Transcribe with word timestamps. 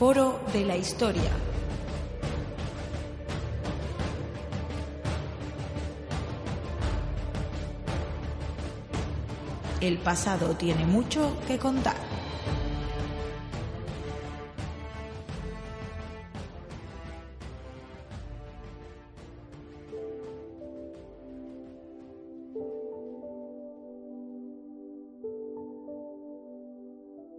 Foro 0.00 0.40
de 0.54 0.64
la 0.64 0.78
Historia. 0.78 1.30
El 9.82 9.98
pasado 9.98 10.56
tiene 10.56 10.86
mucho 10.86 11.36
que 11.46 11.58
contar. 11.58 12.09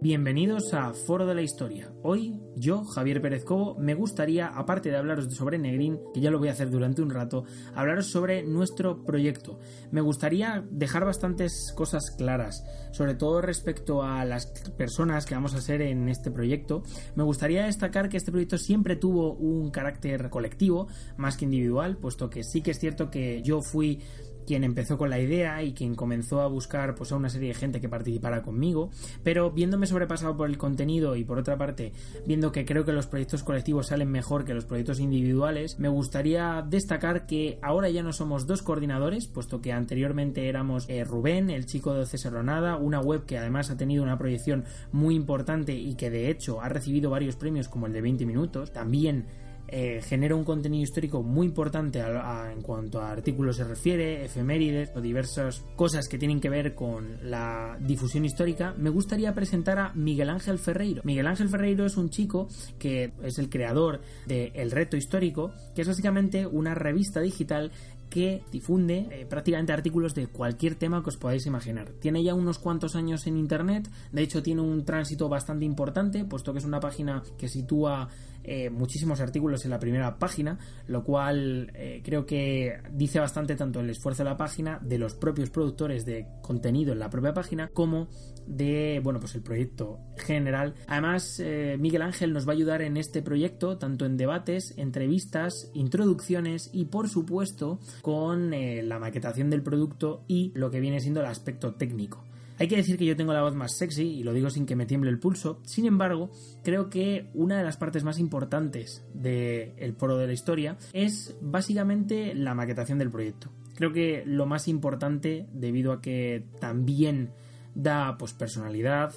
Bienvenidos 0.02 0.74
a 0.74 0.94
Foro 0.94 1.26
de 1.26 1.34
la 1.36 1.42
Historia. 1.42 1.92
Hoy, 2.02 2.40
yo, 2.56 2.82
Javier 2.82 3.22
Pérez 3.22 3.44
Cobo, 3.44 3.76
me 3.78 3.94
gustaría, 3.94 4.48
aparte 4.48 4.90
de 4.90 4.96
hablaros 4.96 5.32
sobre 5.32 5.58
Negrín, 5.58 6.00
que 6.12 6.20
ya 6.20 6.32
lo 6.32 6.40
voy 6.40 6.48
a 6.48 6.52
hacer 6.52 6.70
durante 6.70 7.02
un 7.02 7.10
rato, 7.10 7.44
hablaros 7.72 8.08
sobre 8.08 8.42
nuestro 8.42 9.04
proyecto. 9.04 9.60
Me 9.92 10.00
gustaría 10.00 10.66
dejar 10.72 11.04
bastantes 11.04 11.72
cosas 11.76 12.10
claras, 12.18 12.64
sobre 12.90 13.14
todo 13.14 13.42
respecto 13.42 14.02
a 14.02 14.24
las 14.24 14.46
personas 14.76 15.24
que 15.24 15.36
vamos 15.36 15.54
a 15.54 15.60
ser 15.60 15.80
en 15.82 16.08
este 16.08 16.32
proyecto. 16.32 16.82
Me 17.14 17.22
gustaría 17.22 17.66
destacar 17.66 18.08
que 18.08 18.16
este 18.16 18.32
proyecto 18.32 18.58
siempre 18.58 18.96
tuvo 18.96 19.34
un 19.34 19.70
carácter 19.70 20.30
colectivo, 20.30 20.88
más 21.16 21.36
que 21.36 21.44
individual, 21.44 21.96
puesto 21.96 22.28
que 22.28 22.42
sí 22.42 22.60
que 22.60 22.72
es 22.72 22.80
cierto 22.80 23.08
que 23.08 23.40
yo 23.44 23.62
fui 23.62 24.00
quien 24.46 24.64
empezó 24.64 24.98
con 24.98 25.10
la 25.10 25.20
idea 25.20 25.62
y 25.62 25.72
quien 25.72 25.94
comenzó 25.94 26.40
a 26.40 26.46
buscar 26.46 26.94
pues 26.94 27.12
a 27.12 27.16
una 27.16 27.28
serie 27.28 27.48
de 27.48 27.54
gente 27.54 27.80
que 27.80 27.88
participara 27.88 28.42
conmigo, 28.42 28.90
pero 29.22 29.50
viéndome 29.50 29.86
sobrepasado 29.86 30.36
por 30.36 30.48
el 30.48 30.58
contenido 30.58 31.16
y 31.16 31.24
por 31.24 31.38
otra 31.38 31.56
parte 31.56 31.92
viendo 32.26 32.52
que 32.52 32.64
creo 32.64 32.84
que 32.84 32.92
los 32.92 33.06
proyectos 33.06 33.42
colectivos 33.42 33.88
salen 33.88 34.10
mejor 34.10 34.44
que 34.44 34.54
los 34.54 34.64
proyectos 34.64 35.00
individuales, 35.00 35.78
me 35.78 35.88
gustaría 35.88 36.64
destacar 36.66 37.26
que 37.26 37.58
ahora 37.62 37.88
ya 37.90 38.02
no 38.02 38.12
somos 38.12 38.46
dos 38.46 38.62
coordinadores, 38.62 39.26
puesto 39.28 39.60
que 39.60 39.72
anteriormente 39.72 40.48
éramos 40.48 40.88
eh, 40.88 41.04
Rubén, 41.04 41.50
el 41.50 41.66
chico 41.66 41.94
de 41.94 42.06
Cesaronada, 42.06 42.76
una 42.76 43.00
web 43.00 43.24
que 43.24 43.38
además 43.38 43.70
ha 43.70 43.76
tenido 43.76 44.02
una 44.02 44.18
proyección 44.18 44.64
muy 44.90 45.14
importante 45.14 45.74
y 45.74 45.94
que 45.94 46.10
de 46.10 46.30
hecho 46.30 46.60
ha 46.60 46.68
recibido 46.68 47.10
varios 47.10 47.36
premios 47.36 47.68
como 47.68 47.86
el 47.86 47.92
de 47.92 48.00
20 48.00 48.26
minutos, 48.26 48.72
también 48.72 49.26
eh, 49.74 50.02
genera 50.02 50.36
un 50.36 50.44
contenido 50.44 50.84
histórico 50.84 51.22
muy 51.22 51.46
importante 51.46 51.98
en 51.98 52.60
cuanto 52.60 53.00
a 53.00 53.10
artículos 53.10 53.56
se 53.56 53.64
refiere, 53.64 54.22
efemérides 54.22 54.90
o 54.94 55.00
diversas 55.00 55.64
cosas 55.76 56.08
que 56.08 56.18
tienen 56.18 56.40
que 56.40 56.50
ver 56.50 56.74
con 56.74 57.16
la 57.22 57.78
difusión 57.80 58.26
histórica, 58.26 58.74
me 58.76 58.90
gustaría 58.90 59.34
presentar 59.34 59.78
a 59.78 59.94
Miguel 59.94 60.28
Ángel 60.28 60.58
Ferreiro. 60.58 61.00
Miguel 61.04 61.26
Ángel 61.26 61.48
Ferreiro 61.48 61.86
es 61.86 61.96
un 61.96 62.10
chico 62.10 62.48
que 62.78 63.14
es 63.22 63.38
el 63.38 63.48
creador 63.48 64.02
de 64.26 64.52
El 64.54 64.70
Reto 64.70 64.98
Histórico, 64.98 65.52
que 65.74 65.80
es 65.80 65.88
básicamente 65.88 66.46
una 66.46 66.74
revista 66.74 67.20
digital 67.20 67.72
que 68.12 68.42
difunde 68.52 69.08
eh, 69.10 69.26
prácticamente 69.26 69.72
artículos 69.72 70.14
de 70.14 70.26
cualquier 70.26 70.74
tema 70.74 71.02
que 71.02 71.08
os 71.08 71.16
podáis 71.16 71.46
imaginar. 71.46 71.92
Tiene 71.98 72.22
ya 72.22 72.34
unos 72.34 72.58
cuantos 72.58 72.94
años 72.94 73.26
en 73.26 73.38
Internet, 73.38 73.88
de 74.12 74.22
hecho 74.22 74.42
tiene 74.42 74.60
un 74.60 74.84
tránsito 74.84 75.30
bastante 75.30 75.64
importante, 75.64 76.26
puesto 76.26 76.52
que 76.52 76.58
es 76.58 76.66
una 76.66 76.78
página 76.78 77.22
que 77.38 77.48
sitúa 77.48 78.10
eh, 78.44 78.70
muchísimos 78.70 79.20
artículos 79.20 79.64
en 79.64 79.70
la 79.70 79.78
primera 79.78 80.18
página, 80.18 80.58
lo 80.86 81.04
cual 81.04 81.70
eh, 81.74 82.02
creo 82.04 82.26
que 82.26 82.80
dice 82.90 83.20
bastante 83.20 83.56
tanto 83.56 83.80
el 83.80 83.90
esfuerzo 83.90 84.24
de 84.24 84.30
la 84.30 84.36
página, 84.36 84.78
de 84.82 84.98
los 84.98 85.14
propios 85.14 85.50
productores 85.50 86.04
de 86.04 86.26
contenido 86.42 86.92
en 86.92 86.98
la 86.98 87.10
propia 87.10 87.32
página, 87.32 87.68
como 87.68 88.08
de, 88.46 89.00
bueno, 89.02 89.20
pues 89.20 89.34
el 89.34 89.42
proyecto 89.42 90.00
general. 90.16 90.74
Además, 90.86 91.40
eh, 91.40 91.76
Miguel 91.78 92.02
Ángel 92.02 92.32
nos 92.32 92.46
va 92.46 92.52
a 92.52 92.56
ayudar 92.56 92.82
en 92.82 92.96
este 92.96 93.22
proyecto, 93.22 93.78
tanto 93.78 94.04
en 94.04 94.16
debates, 94.16 94.74
entrevistas, 94.76 95.70
introducciones 95.74 96.70
y, 96.72 96.86
por 96.86 97.08
supuesto, 97.08 97.78
con 98.02 98.52
la 98.52 98.98
maquetación 98.98 99.50
del 99.50 99.62
producto 99.62 100.24
y 100.26 100.52
lo 100.54 100.70
que 100.70 100.80
viene 100.80 101.00
siendo 101.00 101.20
el 101.20 101.26
aspecto 101.26 101.74
técnico. 101.74 102.24
Hay 102.62 102.68
que 102.68 102.76
decir 102.76 102.96
que 102.96 103.06
yo 103.06 103.16
tengo 103.16 103.32
la 103.32 103.42
voz 103.42 103.56
más 103.56 103.76
sexy 103.76 104.04
y 104.04 104.22
lo 104.22 104.32
digo 104.32 104.48
sin 104.48 104.66
que 104.66 104.76
me 104.76 104.86
tiemble 104.86 105.10
el 105.10 105.18
pulso. 105.18 105.60
Sin 105.64 105.84
embargo, 105.84 106.30
creo 106.62 106.90
que 106.90 107.28
una 107.34 107.58
de 107.58 107.64
las 107.64 107.76
partes 107.76 108.04
más 108.04 108.20
importantes 108.20 109.04
del 109.14 109.94
foro 109.94 110.16
de 110.16 110.28
la 110.28 110.32
historia 110.32 110.76
es 110.92 111.36
básicamente 111.40 112.36
la 112.36 112.54
maquetación 112.54 113.00
del 113.00 113.10
proyecto. 113.10 113.50
Creo 113.74 113.92
que 113.92 114.22
lo 114.26 114.46
más 114.46 114.68
importante, 114.68 115.48
debido 115.52 115.90
a 115.90 116.00
que 116.00 116.44
también 116.60 117.32
da 117.74 118.16
pues, 118.16 118.32
personalidad 118.32 119.12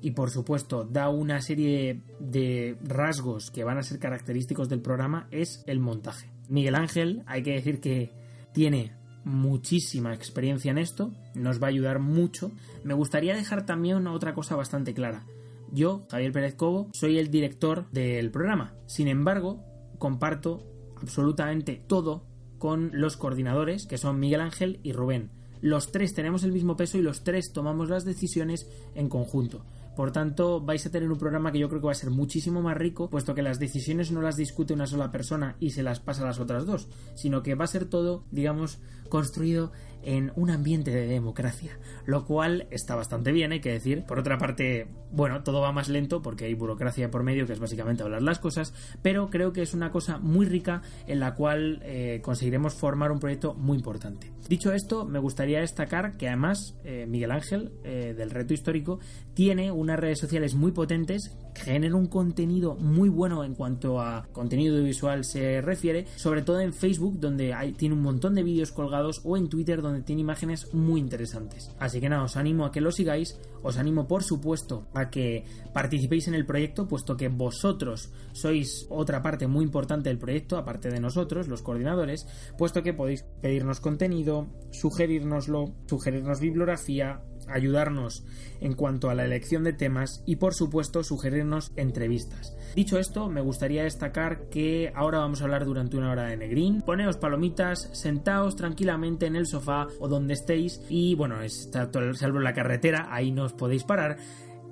y 0.00 0.12
por 0.12 0.30
supuesto 0.30 0.84
da 0.84 1.08
una 1.08 1.40
serie 1.40 2.00
de 2.20 2.78
rasgos 2.84 3.50
que 3.50 3.64
van 3.64 3.78
a 3.78 3.82
ser 3.82 3.98
característicos 3.98 4.68
del 4.68 4.82
programa, 4.82 5.26
es 5.32 5.64
el 5.66 5.80
montaje. 5.80 6.30
Miguel 6.48 6.76
Ángel, 6.76 7.24
hay 7.26 7.42
que 7.42 7.54
decir 7.54 7.80
que 7.80 8.12
tiene 8.52 8.92
muchísima 9.24 10.14
experiencia 10.14 10.70
en 10.70 10.78
esto, 10.78 11.12
nos 11.34 11.62
va 11.62 11.66
a 11.66 11.70
ayudar 11.70 11.98
mucho. 11.98 12.52
Me 12.84 12.94
gustaría 12.94 13.34
dejar 13.34 13.66
también 13.66 14.06
otra 14.06 14.34
cosa 14.34 14.56
bastante 14.56 14.94
clara. 14.94 15.24
Yo, 15.72 16.06
Javier 16.10 16.32
Pérez 16.32 16.54
Cobo, 16.54 16.88
soy 16.92 17.18
el 17.18 17.30
director 17.30 17.90
del 17.90 18.30
programa. 18.30 18.74
Sin 18.86 19.08
embargo, 19.08 19.64
comparto 19.98 20.62
absolutamente 21.00 21.82
todo 21.86 22.24
con 22.58 22.90
los 22.92 23.16
coordinadores, 23.16 23.86
que 23.86 23.98
son 23.98 24.20
Miguel 24.20 24.40
Ángel 24.40 24.80
y 24.82 24.92
Rubén. 24.92 25.30
Los 25.60 25.92
tres 25.92 26.14
tenemos 26.14 26.44
el 26.44 26.52
mismo 26.52 26.76
peso 26.76 26.98
y 26.98 27.02
los 27.02 27.24
tres 27.24 27.52
tomamos 27.52 27.88
las 27.88 28.04
decisiones 28.04 28.68
en 28.94 29.08
conjunto. 29.08 29.64
Por 29.96 30.10
tanto, 30.10 30.60
vais 30.60 30.84
a 30.86 30.90
tener 30.90 31.10
un 31.10 31.18
programa 31.18 31.52
que 31.52 31.58
yo 31.58 31.68
creo 31.68 31.80
que 31.80 31.86
va 31.86 31.92
a 31.92 31.96
ser 31.96 32.10
muchísimo 32.10 32.62
más 32.62 32.76
rico, 32.76 33.08
puesto 33.08 33.34
que 33.34 33.42
las 33.42 33.58
decisiones 33.58 34.10
no 34.10 34.20
las 34.20 34.36
discute 34.36 34.74
una 34.74 34.86
sola 34.86 35.12
persona 35.12 35.56
y 35.60 35.70
se 35.70 35.82
las 35.82 36.00
pasa 36.00 36.22
a 36.22 36.26
las 36.26 36.40
otras 36.40 36.66
dos, 36.66 36.88
sino 37.14 37.42
que 37.42 37.54
va 37.54 37.64
a 37.64 37.68
ser 37.68 37.84
todo, 37.84 38.24
digamos, 38.30 38.80
construido 39.08 39.72
en 40.04 40.32
un 40.36 40.50
ambiente 40.50 40.90
de 40.90 41.06
democracia, 41.06 41.78
lo 42.06 42.24
cual 42.24 42.66
está 42.70 42.94
bastante 42.94 43.32
bien, 43.32 43.52
hay 43.52 43.60
que 43.60 43.72
decir. 43.72 44.04
Por 44.04 44.18
otra 44.18 44.38
parte, 44.38 44.88
bueno, 45.12 45.42
todo 45.42 45.60
va 45.60 45.72
más 45.72 45.88
lento 45.88 46.22
porque 46.22 46.46
hay 46.46 46.54
burocracia 46.54 47.10
por 47.10 47.22
medio, 47.22 47.46
que 47.46 47.52
es 47.52 47.60
básicamente 47.60 48.02
hablar 48.02 48.22
las 48.22 48.38
cosas, 48.38 48.72
pero 49.02 49.30
creo 49.30 49.52
que 49.52 49.62
es 49.62 49.74
una 49.74 49.90
cosa 49.90 50.18
muy 50.18 50.46
rica 50.46 50.82
en 51.06 51.20
la 51.20 51.34
cual 51.34 51.80
eh, 51.82 52.20
conseguiremos 52.22 52.74
formar 52.74 53.12
un 53.12 53.20
proyecto 53.20 53.54
muy 53.54 53.76
importante. 53.76 54.32
Dicho 54.48 54.72
esto, 54.72 55.06
me 55.06 55.18
gustaría 55.18 55.60
destacar 55.60 56.16
que 56.16 56.28
además 56.28 56.76
eh, 56.84 57.06
Miguel 57.08 57.30
Ángel, 57.30 57.72
eh, 57.82 58.14
del 58.16 58.30
reto 58.30 58.52
histórico, 58.52 59.00
tiene 59.32 59.72
unas 59.72 59.98
redes 59.98 60.18
sociales 60.18 60.54
muy 60.54 60.72
potentes, 60.72 61.36
genera 61.54 61.96
un 61.96 62.06
contenido 62.06 62.74
muy 62.74 63.08
bueno 63.08 63.44
en 63.44 63.54
cuanto 63.54 64.00
a 64.00 64.26
contenido 64.32 64.82
visual 64.82 65.24
se 65.24 65.60
refiere, 65.60 66.06
sobre 66.16 66.42
todo 66.42 66.60
en 66.60 66.72
Facebook, 66.72 67.18
donde 67.18 67.54
tiene 67.76 67.94
un 67.94 68.02
montón 68.02 68.34
de 68.34 68.42
vídeos 68.42 68.72
colgados, 68.72 69.20
o 69.24 69.36
en 69.36 69.48
Twitter, 69.48 69.80
donde 69.80 69.93
tiene 70.02 70.22
imágenes 70.22 70.72
muy 70.72 71.00
interesantes. 71.00 71.70
Así 71.78 72.00
que 72.00 72.08
nada, 72.08 72.24
os 72.24 72.36
animo 72.36 72.64
a 72.64 72.72
que 72.72 72.80
lo 72.80 72.90
sigáis, 72.90 73.38
os 73.62 73.78
animo 73.78 74.06
por 74.06 74.22
supuesto 74.22 74.88
a 74.94 75.10
que 75.10 75.44
participéis 75.72 76.28
en 76.28 76.34
el 76.34 76.46
proyecto, 76.46 76.88
puesto 76.88 77.16
que 77.16 77.28
vosotros 77.28 78.10
sois 78.32 78.86
otra 78.90 79.22
parte 79.22 79.46
muy 79.46 79.64
importante 79.64 80.08
del 80.08 80.18
proyecto, 80.18 80.56
aparte 80.56 80.90
de 80.90 81.00
nosotros, 81.00 81.48
los 81.48 81.62
coordinadores, 81.62 82.26
puesto 82.58 82.82
que 82.82 82.92
podéis 82.92 83.24
pedirnos 83.40 83.80
contenido, 83.80 84.48
sugerirnoslo, 84.70 85.74
sugerirnos 85.86 86.40
bibliografía, 86.40 87.22
ayudarnos 87.48 88.24
en 88.60 88.74
cuanto 88.74 89.10
a 89.10 89.14
la 89.14 89.24
elección 89.24 89.64
de 89.64 89.72
temas 89.72 90.22
y 90.26 90.36
por 90.36 90.54
supuesto 90.54 91.02
sugerirnos 91.02 91.72
entrevistas. 91.76 92.56
Dicho 92.74 92.98
esto, 92.98 93.28
me 93.28 93.40
gustaría 93.40 93.84
destacar 93.84 94.48
que 94.48 94.92
ahora 94.94 95.18
vamos 95.18 95.40
a 95.40 95.44
hablar 95.44 95.64
durante 95.64 95.96
una 95.96 96.10
hora 96.10 96.24
de 96.24 96.36
Negrín. 96.36 96.82
Poneos 96.82 97.16
palomitas, 97.16 97.90
sentaos 97.92 98.56
tranquilamente 98.56 99.26
en 99.26 99.36
el 99.36 99.46
sofá 99.46 99.86
o 100.00 100.08
donde 100.08 100.34
estéis 100.34 100.80
y 100.88 101.14
bueno, 101.14 101.42
está 101.42 101.90
salvo 102.14 102.40
la 102.40 102.54
carretera, 102.54 103.08
ahí 103.10 103.32
no 103.32 103.44
os 103.44 103.52
podéis 103.52 103.84
parar. 103.84 104.16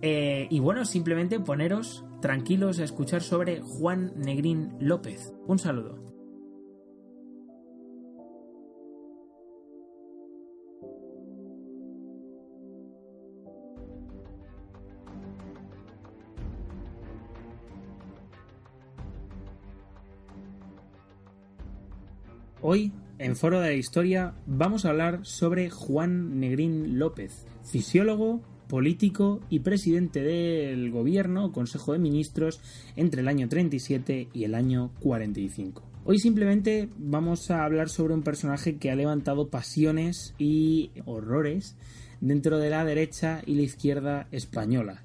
Eh, 0.00 0.48
y 0.50 0.58
bueno, 0.58 0.84
simplemente 0.84 1.38
poneros 1.38 2.04
tranquilos 2.20 2.80
a 2.80 2.84
escuchar 2.84 3.22
sobre 3.22 3.60
Juan 3.60 4.12
Negrín 4.16 4.75
López. 4.80 5.32
Un 5.46 5.58
saludo. 5.58 6.12
Hoy, 22.64 22.93
en 23.19 23.35
Foro 23.35 23.61
de 23.61 23.70
la 23.70 23.75
Historia, 23.75 24.35
vamos 24.47 24.85
a 24.85 24.91
hablar 24.91 25.26
sobre 25.26 25.69
Juan 25.69 26.38
Negrín 26.38 26.97
López, 26.97 27.44
fisiólogo, 27.64 28.41
político 28.69 29.41
y 29.50 29.59
presidente 29.59 30.23
del 30.23 30.93
gobierno, 30.93 31.50
Consejo 31.50 31.93
de 31.93 31.99
Ministros, 31.99 32.61
entre 32.94 33.23
el 33.23 33.26
año 33.26 33.49
37 33.49 34.29
y 34.32 34.44
el 34.44 34.55
año 34.55 34.93
45. 35.00 35.82
Hoy 36.05 36.20
simplemente 36.20 36.88
vamos 36.99 37.50
a 37.50 37.64
hablar 37.64 37.88
sobre 37.88 38.14
un 38.14 38.23
personaje 38.23 38.76
que 38.76 38.93
ha 38.93 38.94
levantado 38.94 39.49
pasiones 39.49 40.32
y 40.38 40.93
horrores 41.05 41.75
dentro 42.20 42.61
de 42.61 42.70
la 42.70 42.85
derecha 42.85 43.43
y 43.44 43.56
la 43.56 43.62
izquierda 43.62 44.29
española. 44.31 45.03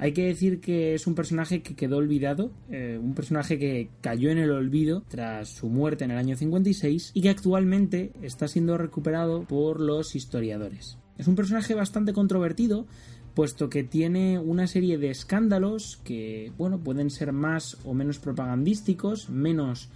Hay 0.00 0.12
que 0.12 0.26
decir 0.26 0.60
que 0.60 0.94
es 0.94 1.08
un 1.08 1.16
personaje 1.16 1.60
que 1.60 1.74
quedó 1.74 1.96
olvidado, 1.96 2.52
eh, 2.70 3.00
un 3.02 3.14
personaje 3.14 3.58
que 3.58 3.90
cayó 4.00 4.30
en 4.30 4.38
el 4.38 4.52
olvido 4.52 5.02
tras 5.08 5.48
su 5.48 5.68
muerte 5.68 6.04
en 6.04 6.12
el 6.12 6.18
año 6.18 6.36
56 6.36 7.10
y 7.14 7.20
que 7.20 7.30
actualmente 7.30 8.12
está 8.22 8.46
siendo 8.46 8.78
recuperado 8.78 9.42
por 9.42 9.80
los 9.80 10.14
historiadores. 10.14 10.98
Es 11.18 11.26
un 11.26 11.34
personaje 11.34 11.74
bastante 11.74 12.12
controvertido, 12.12 12.86
puesto 13.34 13.68
que 13.68 13.82
tiene 13.82 14.38
una 14.38 14.68
serie 14.68 14.98
de 14.98 15.10
escándalos 15.10 16.00
que, 16.04 16.52
bueno, 16.56 16.78
pueden 16.78 17.10
ser 17.10 17.32
más 17.32 17.76
o 17.84 17.92
menos 17.92 18.20
propagandísticos, 18.20 19.30
menos 19.30 19.90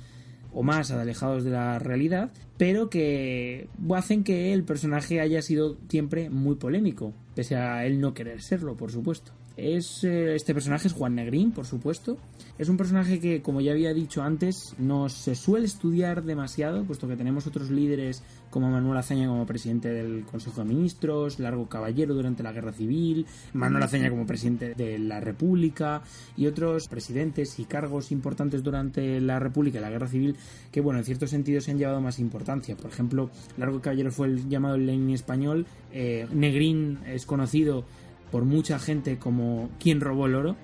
o 0.53 0.65
más 0.65 0.91
alejados 0.91 1.45
de 1.45 1.51
la 1.51 1.79
realidad, 1.79 2.33
pero 2.59 2.91
que 2.91 3.69
hacen 3.95 4.25
que 4.25 4.53
el 4.53 4.65
personaje 4.65 5.21
haya 5.21 5.43
sido 5.43 5.79
siempre 5.89 6.29
muy 6.29 6.57
polémico, 6.57 7.15
pese 7.37 7.55
a 7.55 7.87
él 7.87 8.01
no 8.01 8.15
querer 8.15 8.43
serlo, 8.43 8.77
por 8.77 8.91
supuesto. 8.91 9.33
Es, 9.57 10.05
eh, 10.05 10.35
este 10.35 10.55
personaje 10.55 10.89
es 10.89 10.95
Juan 10.95 11.15
Negrín, 11.15 11.53
por 11.53 11.67
supuesto. 11.67 12.17
Es 12.59 12.69
un 12.69 12.77
personaje 12.77 13.21
que, 13.21 13.43
como 13.43 13.61
ya 13.61 13.73
había 13.73 13.93
dicho 13.93 14.23
antes, 14.23 14.75
no 14.79 15.09
se 15.09 15.35
suele 15.35 15.67
estudiar 15.67 16.23
demasiado, 16.23 16.85
puesto 16.85 17.09
que 17.09 17.17
tenemos 17.17 17.47
otros 17.47 17.71
líderes 17.71 18.23
como 18.51 18.71
Manuel 18.71 18.99
Azaña 18.99 19.29
como 19.29 19.47
presidente 19.47 19.89
del 19.89 20.25
Consejo 20.25 20.61
de 20.61 20.69
Ministros, 20.69 21.39
Largo 21.41 21.69
Caballero 21.69 22.15
durante 22.15 22.43
la 22.43 22.53
Guerra 22.53 22.73
Civil, 22.73 23.27
Manuel 23.55 23.83
Azaña 23.83 24.11
como 24.11 24.27
presidente 24.27 24.75
de 24.75 24.99
la 24.99 25.21
República 25.21 26.03
y 26.37 26.47
otros 26.47 26.87
presidentes 26.89 27.59
y 27.59 27.65
cargos 27.65 28.13
importantes 28.13 28.63
durante 28.63 29.21
la 29.21 29.39
República 29.39 29.79
y 29.79 29.81
la 29.81 29.91
Guerra 29.91 30.09
Civil 30.09 30.37
que, 30.71 30.83
bueno, 30.83 30.99
en 30.99 31.07
cierto 31.07 31.27
sentido 31.27 31.61
se 31.63 31.71
han 31.71 31.79
llevado 31.79 32.01
más 32.03 32.19
importancia. 32.19 32.77
Por 32.77 32.91
ejemplo, 32.91 33.31
Largo 33.57 33.81
Caballero 33.81 34.13
fue 34.13 34.27
el 34.29 34.49
llamado 34.49 34.77
Lenin 34.77 35.15
español, 35.15 35.67
eh, 35.91 36.27
Negrín 36.33 36.99
es 37.07 37.25
conocido 37.25 37.85
por 38.33 38.45
mucha 38.45 38.81
gente 38.81 39.19
como 39.19 39.71
quien 39.79 40.01
robó 40.01 40.27
el 40.27 40.35
oro. 40.35 40.57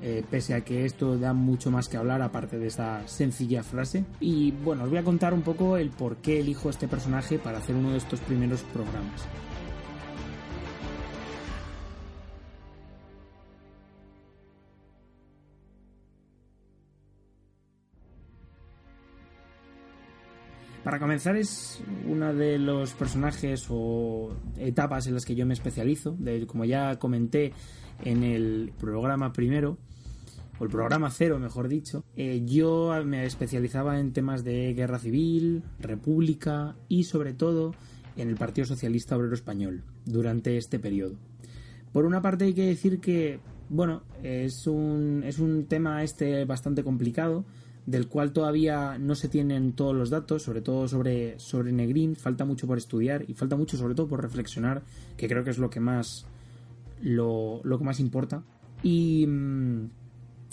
Eh, 0.00 0.24
pese 0.30 0.54
a 0.54 0.60
que 0.60 0.84
esto 0.84 1.18
da 1.18 1.32
mucho 1.32 1.72
más 1.72 1.88
que 1.88 1.96
hablar 1.96 2.22
aparte 2.22 2.56
de 2.56 2.68
esta 2.68 3.06
sencilla 3.08 3.64
frase. 3.64 4.04
Y 4.20 4.52
bueno, 4.52 4.84
os 4.84 4.90
voy 4.90 4.98
a 4.98 5.02
contar 5.02 5.34
un 5.34 5.42
poco 5.42 5.76
el 5.76 5.90
por 5.90 6.18
qué 6.18 6.38
elijo 6.38 6.70
este 6.70 6.86
personaje 6.86 7.40
para 7.40 7.58
hacer 7.58 7.74
uno 7.74 7.90
de 7.90 7.98
estos 7.98 8.20
primeros 8.20 8.62
programas. 8.62 9.26
Para 20.84 20.98
comenzar 20.98 21.36
es 21.36 21.82
uno 22.06 22.32
de 22.32 22.58
los 22.58 22.92
personajes 22.94 23.66
o 23.68 24.34
etapas 24.56 25.06
en 25.06 25.14
las 25.14 25.24
que 25.24 25.34
yo 25.34 25.44
me 25.44 25.54
especializo. 25.54 26.16
Como 26.46 26.64
ya 26.64 26.98
comenté 26.98 27.52
en 28.04 28.22
el 28.22 28.72
programa 28.78 29.32
primero, 29.32 29.76
o 30.58 30.64
el 30.64 30.70
programa 30.70 31.10
cero, 31.10 31.38
mejor 31.38 31.68
dicho, 31.68 32.04
eh, 32.16 32.42
yo 32.44 32.92
me 33.04 33.24
especializaba 33.24 34.00
en 34.00 34.12
temas 34.12 34.44
de 34.44 34.74
guerra 34.74 34.98
civil, 34.98 35.62
república 35.78 36.74
y 36.88 37.04
sobre 37.04 37.32
todo 37.32 37.74
en 38.16 38.28
el 38.28 38.36
Partido 38.36 38.66
Socialista 38.66 39.16
Obrero 39.16 39.34
Español 39.34 39.84
durante 40.04 40.56
este 40.56 40.78
periodo. 40.78 41.16
Por 41.92 42.04
una 42.04 42.20
parte 42.20 42.46
hay 42.46 42.54
que 42.54 42.66
decir 42.66 42.98
que, 43.00 43.40
bueno, 43.68 44.02
es 44.22 44.66
un, 44.66 45.22
es 45.24 45.38
un 45.38 45.66
tema 45.66 46.02
este 46.02 46.44
bastante 46.44 46.82
complicado, 46.82 47.44
del 47.88 48.06
cual 48.06 48.34
todavía 48.34 48.98
no 48.98 49.14
se 49.14 49.28
tienen 49.28 49.72
todos 49.72 49.96
los 49.96 50.10
datos, 50.10 50.42
sobre 50.42 50.60
todo 50.60 50.86
sobre, 50.88 51.38
sobre 51.38 51.72
Negrín, 51.72 52.16
falta 52.16 52.44
mucho 52.44 52.66
por 52.66 52.76
estudiar 52.76 53.24
y 53.26 53.32
falta 53.32 53.56
mucho 53.56 53.78
sobre 53.78 53.94
todo 53.94 54.08
por 54.08 54.20
reflexionar, 54.20 54.82
que 55.16 55.26
creo 55.26 55.42
que 55.42 55.48
es 55.48 55.58
lo 55.58 55.70
que 55.70 55.80
más 55.80 56.26
lo, 57.00 57.62
lo 57.64 57.78
que 57.78 57.84
más 57.84 57.98
importa. 57.98 58.42
Y 58.82 59.26
mm, 59.26 59.88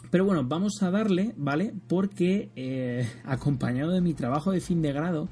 pero 0.10 0.24
bueno, 0.24 0.46
vamos 0.46 0.82
a 0.82 0.92
darle, 0.92 1.34
¿vale? 1.36 1.74
Porque 1.90 2.52
eh, 2.56 3.06
acompañado 3.26 3.92
de 3.92 4.00
mi 4.00 4.14
trabajo 4.14 4.52
de 4.52 4.62
fin 4.62 4.82
de 4.82 4.94
grado, 4.94 5.28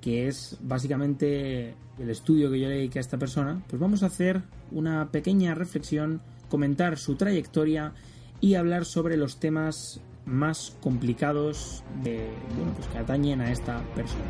que 0.00 0.28
es 0.28 0.56
básicamente 0.60 1.74
el 1.98 2.10
estudio 2.10 2.48
que 2.48 2.60
yo 2.60 2.68
le 2.68 2.76
dediqué 2.76 3.00
a 3.00 3.02
esta 3.02 3.18
persona, 3.18 3.60
pues 3.66 3.80
vamos 3.80 4.04
a 4.04 4.06
hacer 4.06 4.42
una 4.70 5.10
pequeña 5.10 5.56
reflexión, 5.56 6.20
comentar 6.48 6.96
su 6.96 7.16
trayectoria 7.16 7.92
y 8.40 8.54
hablar 8.54 8.84
sobre 8.84 9.16
los 9.16 9.40
temas 9.40 10.00
más 10.30 10.76
complicados 10.80 11.84
de, 12.02 12.28
bueno, 12.56 12.72
pues 12.74 12.86
que 12.88 12.98
atañen 12.98 13.40
a 13.40 13.50
esta 13.50 13.82
persona. 13.94 14.24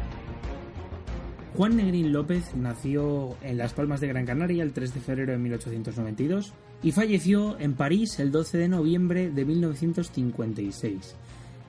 Juan 1.56 1.76
Negrín 1.76 2.12
López 2.12 2.54
nació 2.54 3.36
en 3.42 3.58
Las 3.58 3.74
Palmas 3.74 4.00
de 4.00 4.08
Gran 4.08 4.24
Canaria 4.24 4.62
el 4.62 4.72
3 4.72 4.94
de 4.94 5.00
febrero 5.00 5.32
de 5.32 5.38
1892 5.38 6.54
y 6.82 6.92
falleció 6.92 7.58
en 7.58 7.74
París 7.74 8.18
el 8.18 8.30
12 8.30 8.56
de 8.56 8.68
noviembre 8.68 9.30
de 9.30 9.44
1956. 9.44 11.16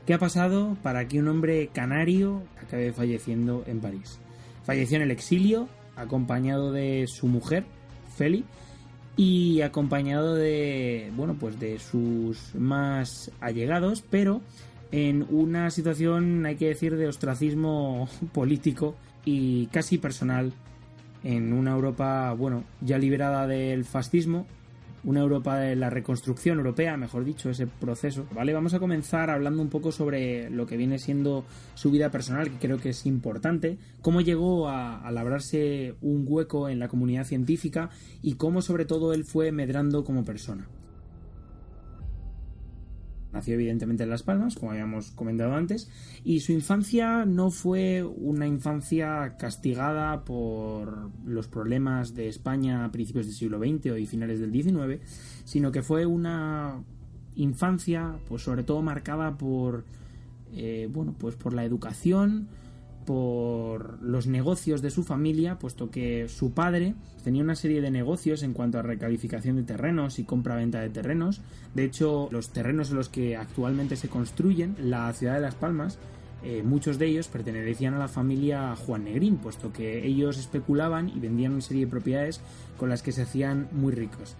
¿Qué 0.06 0.13
ha 0.13 0.19
pasado 0.19 0.77
para 0.81 1.07
que 1.07 1.19
un 1.19 1.27
hombre 1.27 1.69
canario 1.74 2.44
acabe 2.62 2.94
falleciendo 2.94 3.63
en 3.68 3.81
París? 3.81 4.19
Falleció 4.63 4.98
en 4.98 5.04
el 5.04 5.12
exilio, 5.12 5.68
acompañado 5.95 6.72
de 6.72 7.06
su 7.07 7.27
mujer, 7.27 7.66
Feli, 8.16 8.45
y 9.18 9.62
acompañado 9.62 10.36
de, 10.36 11.12
bueno, 11.16 11.36
pues 11.40 11.60
de 11.60 11.80
sus 11.80 12.56
más 12.56 13.31
allegados, 13.40 14.04
pero 14.10 14.42
en 14.92 15.25
una 15.30 15.69
situación, 15.72 16.46
hay 16.46 16.56
que 16.56 16.68
decir, 16.68 16.96
de 16.96 17.08
ostracismo 17.08 18.10
político 18.34 18.96
y 19.25 19.68
casi 19.68 19.98
personal 19.98 20.54
en 21.24 21.54
una 21.54 21.72
Europa, 21.72 22.34
bueno, 22.34 22.63
ya 22.81 22.98
liberada 22.98 23.48
del 23.48 23.86
fascismo 23.86 24.48
una 25.03 25.21
Europa 25.21 25.57
de 25.57 25.75
la 25.75 25.89
reconstrucción 25.89 26.57
europea, 26.57 26.98
mejor 26.98 27.24
dicho, 27.24 27.50
ese 27.50 27.68
proceso. 27.68 28.25
Vale, 28.33 28.53
vamos 28.53 28.74
a 28.74 28.80
comenzar 28.80 29.30
hablando 29.30 29.62
un 29.62 29.69
poco 29.69 29.92
sobre 29.92 30.50
lo 30.50 30.65
que 30.65 30.77
viene 30.77 31.00
siendo 31.00 31.45
su 31.74 31.92
vida 31.92 32.12
personal, 32.12 32.51
que 32.51 32.68
creo 32.68 32.77
que 32.77 32.89
es 32.89 33.06
importante, 33.06 33.77
cómo 34.01 34.21
llegó 34.21 34.68
a, 34.68 35.00
a 35.00 35.12
labrarse 35.12 35.95
un 36.01 36.25
hueco 36.27 36.69
en 36.69 36.80
la 36.80 36.88
comunidad 36.88 37.25
científica 37.25 37.89
y 38.21 38.36
cómo 38.36 38.62
sobre 38.62 38.86
todo 38.86 39.13
él 39.13 39.25
fue 39.25 39.51
medrando 39.51 40.03
como 40.03 40.24
persona. 40.24 40.68
Nació 43.33 43.54
evidentemente 43.54 44.04
en 44.04 44.10
Las 44.10 44.24
Palmas, 44.24 44.56
como 44.56 44.72
habíamos 44.72 45.12
comentado 45.12 45.54
antes, 45.54 45.89
y 46.24 46.42
su 46.42 46.51
infancia 46.51 47.25
no 47.25 47.50
fue 47.50 48.04
una 48.04 48.45
infancia 48.45 49.38
castigada 49.38 50.25
por 50.25 51.10
los 51.25 51.48
problemas 51.48 52.13
de 52.13 52.27
España 52.27 52.84
a 52.84 52.91
principios 52.91 53.27
del 53.27 53.36
siglo 53.36 53.60
XX 53.60 53.98
y 54.00 54.05
finales 54.05 54.39
del 54.39 54.51
XIX, 54.51 55.01
sino 55.46 55.72
que 55.72 55.82
fue 55.82 56.05
una 56.05 56.84
infancia, 57.36 58.15
pues 58.27 58.44
sobre 58.44 58.63
todo 58.63 58.82
marcada 58.82 59.38
por, 59.38 59.86
eh, 60.53 60.89
bueno, 60.91 61.15
pues 61.17 61.36
por 61.36 61.53
la 61.53 61.63
educación, 61.63 62.50
por 63.05 64.01
los 64.01 64.27
negocios 64.27 64.81
de 64.81 64.91
su 64.91 65.03
familia, 65.03 65.58
puesto 65.60 65.89
que 65.89 66.27
su 66.29 66.51
padre 66.51 66.96
tenía 67.24 67.43
una 67.43 67.55
serie 67.55 67.81
de 67.81 67.91
negocios 67.91 68.43
en 68.43 68.53
cuanto 68.53 68.79
a 68.79 68.81
recalificación 68.81 69.55
de 69.55 69.63
terrenos 69.63 70.20
y 70.20 70.24
compra-venta 70.24 70.79
de 70.79 70.89
terrenos. 70.89 71.41
De 71.74 71.84
hecho, 71.84 72.29
los 72.31 72.50
terrenos 72.50 72.91
en 72.91 72.98
los 72.98 73.10
que 73.10 73.36
actualmente 73.36 73.96
se 73.96 74.10
construyen 74.10 74.75
la 74.79 75.12
ciudad 75.13 75.36
de 75.36 75.41
Las 75.41 75.55
Palmas, 75.55 75.98
eh, 76.43 76.63
muchos 76.63 76.98
de 76.98 77.05
ellos 77.05 77.27
pertenecían 77.27 77.93
a 77.93 78.00
la 78.00 78.08
familia 78.08 78.75
Juan 78.75 79.03
Negrín, 79.03 79.38
puesto 79.38 79.72
que 79.72 80.05
ellos 80.05 80.39
especulaban 80.39 81.10
y 81.10 81.20
vendían 81.20 81.53
una 81.53 81.62
serie 81.62 81.86
de 81.86 81.91
propiedades 81.91 82.41
con 82.77 82.89
las 82.89 83.03
que 83.03 83.12
se 83.12 83.22
hacían 83.24 83.67
muy 83.72 83.93
ricos. 83.93 84.36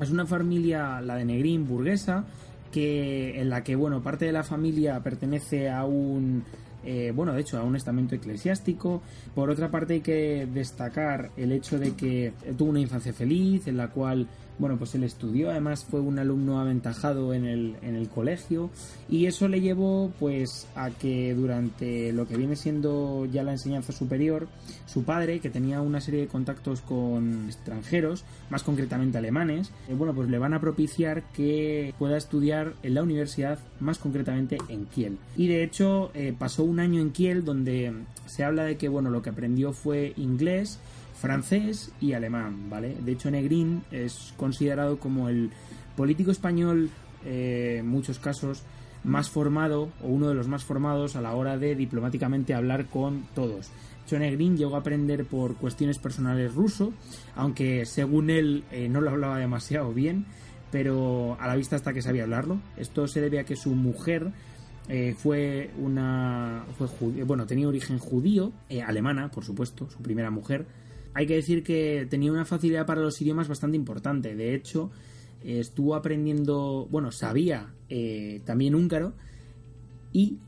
Es 0.00 0.10
una 0.10 0.26
familia, 0.26 1.00
la 1.00 1.14
de 1.16 1.24
Negrín, 1.24 1.68
burguesa, 1.68 2.24
que 2.72 3.40
en 3.40 3.50
la 3.50 3.62
que 3.62 3.76
bueno 3.76 4.02
parte 4.02 4.24
de 4.24 4.32
la 4.32 4.42
familia 4.42 5.02
pertenece 5.02 5.70
a 5.70 5.84
un 5.84 6.44
eh, 6.84 7.12
bueno, 7.14 7.32
de 7.32 7.40
hecho, 7.40 7.58
a 7.58 7.62
un 7.62 7.76
estamento 7.76 8.14
eclesiástico. 8.14 9.02
Por 9.34 9.50
otra 9.50 9.70
parte, 9.70 9.94
hay 9.94 10.00
que 10.00 10.46
destacar 10.52 11.30
el 11.36 11.52
hecho 11.52 11.78
de 11.78 11.92
que 11.92 12.32
tuvo 12.56 12.70
una 12.70 12.80
infancia 12.80 13.12
feliz, 13.12 13.66
en 13.66 13.76
la 13.76 13.88
cual 13.88 14.26
bueno, 14.60 14.76
pues 14.76 14.94
él 14.94 15.04
estudió, 15.04 15.50
además 15.50 15.86
fue 15.88 16.00
un 16.00 16.18
alumno 16.18 16.60
aventajado 16.60 17.32
en 17.32 17.46
el, 17.46 17.76
en 17.80 17.96
el 17.96 18.08
colegio 18.10 18.70
y 19.08 19.24
eso 19.24 19.48
le 19.48 19.62
llevó 19.62 20.12
pues 20.20 20.68
a 20.74 20.90
que 20.90 21.34
durante 21.34 22.12
lo 22.12 22.28
que 22.28 22.36
viene 22.36 22.56
siendo 22.56 23.26
ya 23.26 23.42
la 23.42 23.52
enseñanza 23.52 23.92
superior, 23.92 24.48
su 24.86 25.04
padre, 25.04 25.40
que 25.40 25.48
tenía 25.48 25.80
una 25.80 26.00
serie 26.00 26.20
de 26.20 26.26
contactos 26.26 26.82
con 26.82 27.46
extranjeros, 27.46 28.24
más 28.50 28.62
concretamente 28.62 29.16
alemanes, 29.16 29.72
eh, 29.88 29.94
bueno, 29.94 30.14
pues 30.14 30.28
le 30.28 30.38
van 30.38 30.52
a 30.52 30.60
propiciar 30.60 31.22
que 31.32 31.94
pueda 31.98 32.18
estudiar 32.18 32.74
en 32.82 32.94
la 32.94 33.02
universidad, 33.02 33.58
más 33.80 33.98
concretamente 33.98 34.58
en 34.68 34.84
Kiel. 34.84 35.16
Y 35.36 35.48
de 35.48 35.64
hecho 35.64 36.10
eh, 36.12 36.34
pasó 36.38 36.64
un 36.64 36.80
año 36.80 37.00
en 37.00 37.12
Kiel 37.12 37.44
donde 37.44 37.94
se 38.26 38.44
habla 38.44 38.64
de 38.64 38.76
que, 38.76 38.88
bueno, 38.88 39.08
lo 39.08 39.22
que 39.22 39.30
aprendió 39.30 39.72
fue 39.72 40.12
inglés, 40.16 40.78
francés 41.20 41.92
y 42.00 42.14
alemán, 42.14 42.70
¿vale? 42.70 42.96
De 43.04 43.12
hecho, 43.12 43.30
Negrín 43.30 43.82
es 43.90 44.32
considerado 44.36 44.98
como 44.98 45.28
el 45.28 45.50
político 45.96 46.30
español, 46.30 46.90
eh, 47.24 47.76
en 47.80 47.88
muchos 47.88 48.18
casos, 48.18 48.62
más 49.04 49.30
formado 49.30 49.90
o 50.02 50.08
uno 50.08 50.28
de 50.28 50.34
los 50.34 50.48
más 50.48 50.64
formados 50.64 51.16
a 51.16 51.22
la 51.22 51.34
hora 51.34 51.56
de 51.58 51.74
diplomáticamente 51.74 52.54
hablar 52.54 52.86
con 52.86 53.26
todos. 53.34 53.70
Negrín 54.18 54.56
llegó 54.56 54.74
a 54.76 54.80
aprender 54.80 55.24
por 55.24 55.56
cuestiones 55.56 55.98
personales 55.98 56.54
ruso, 56.54 56.92
aunque 57.36 57.86
según 57.86 58.30
él 58.30 58.64
eh, 58.72 58.88
no 58.88 59.00
lo 59.00 59.10
hablaba 59.10 59.38
demasiado 59.38 59.92
bien, 59.92 60.26
pero 60.72 61.36
a 61.40 61.46
la 61.46 61.56
vista 61.56 61.76
hasta 61.76 61.92
que 61.92 62.02
sabía 62.02 62.24
hablarlo. 62.24 62.60
Esto 62.76 63.06
se 63.06 63.20
debe 63.20 63.38
a 63.38 63.44
que 63.44 63.56
su 63.56 63.70
mujer 63.74 64.32
eh, 64.88 65.14
fue 65.16 65.70
una. 65.78 66.64
Fue 66.76 66.88
bueno, 67.24 67.46
tenía 67.46 67.68
origen 67.68 67.98
judío, 67.98 68.52
eh, 68.68 68.82
alemana, 68.82 69.30
por 69.30 69.44
supuesto, 69.44 69.88
su 69.90 70.02
primera 70.02 70.30
mujer. 70.30 70.66
Hay 71.14 71.26
que 71.26 71.34
decir 71.34 71.62
que 71.62 72.06
tenía 72.08 72.32
una 72.32 72.44
facilidad 72.44 72.86
para 72.86 73.00
los 73.00 73.20
idiomas 73.20 73.48
bastante 73.48 73.76
importante. 73.76 74.34
De 74.34 74.54
hecho, 74.54 74.90
estuvo 75.42 75.94
aprendiendo. 75.94 76.86
Bueno, 76.90 77.10
sabía 77.10 77.74
eh, 77.88 78.40
también 78.44 78.74
húngaro 78.74 79.14
y 80.12 80.38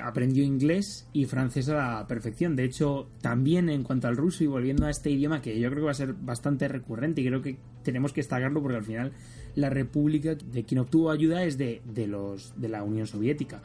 aprendió 0.00 0.44
inglés 0.44 1.08
y 1.12 1.24
francés 1.24 1.68
a 1.68 1.74
la 1.74 2.06
perfección. 2.06 2.54
De 2.54 2.64
hecho, 2.64 3.08
también 3.20 3.68
en 3.68 3.82
cuanto 3.82 4.06
al 4.06 4.16
ruso 4.16 4.44
y 4.44 4.46
volviendo 4.46 4.86
a 4.86 4.90
este 4.90 5.10
idioma 5.10 5.42
que 5.42 5.58
yo 5.58 5.68
creo 5.68 5.80
que 5.80 5.86
va 5.86 5.90
a 5.90 5.94
ser 5.94 6.12
bastante 6.12 6.68
recurrente 6.68 7.20
y 7.20 7.26
creo 7.26 7.42
que 7.42 7.58
tenemos 7.82 8.12
que 8.12 8.20
destacarlo 8.20 8.62
porque 8.62 8.76
al 8.76 8.84
final 8.84 9.12
la 9.54 9.70
república 9.70 10.34
de 10.34 10.64
quien 10.64 10.78
obtuvo 10.78 11.10
ayuda 11.10 11.42
es 11.42 11.58
de, 11.58 11.82
los 12.06 12.52
de 12.60 12.68
la 12.68 12.84
Unión 12.84 13.06
Soviética. 13.06 13.62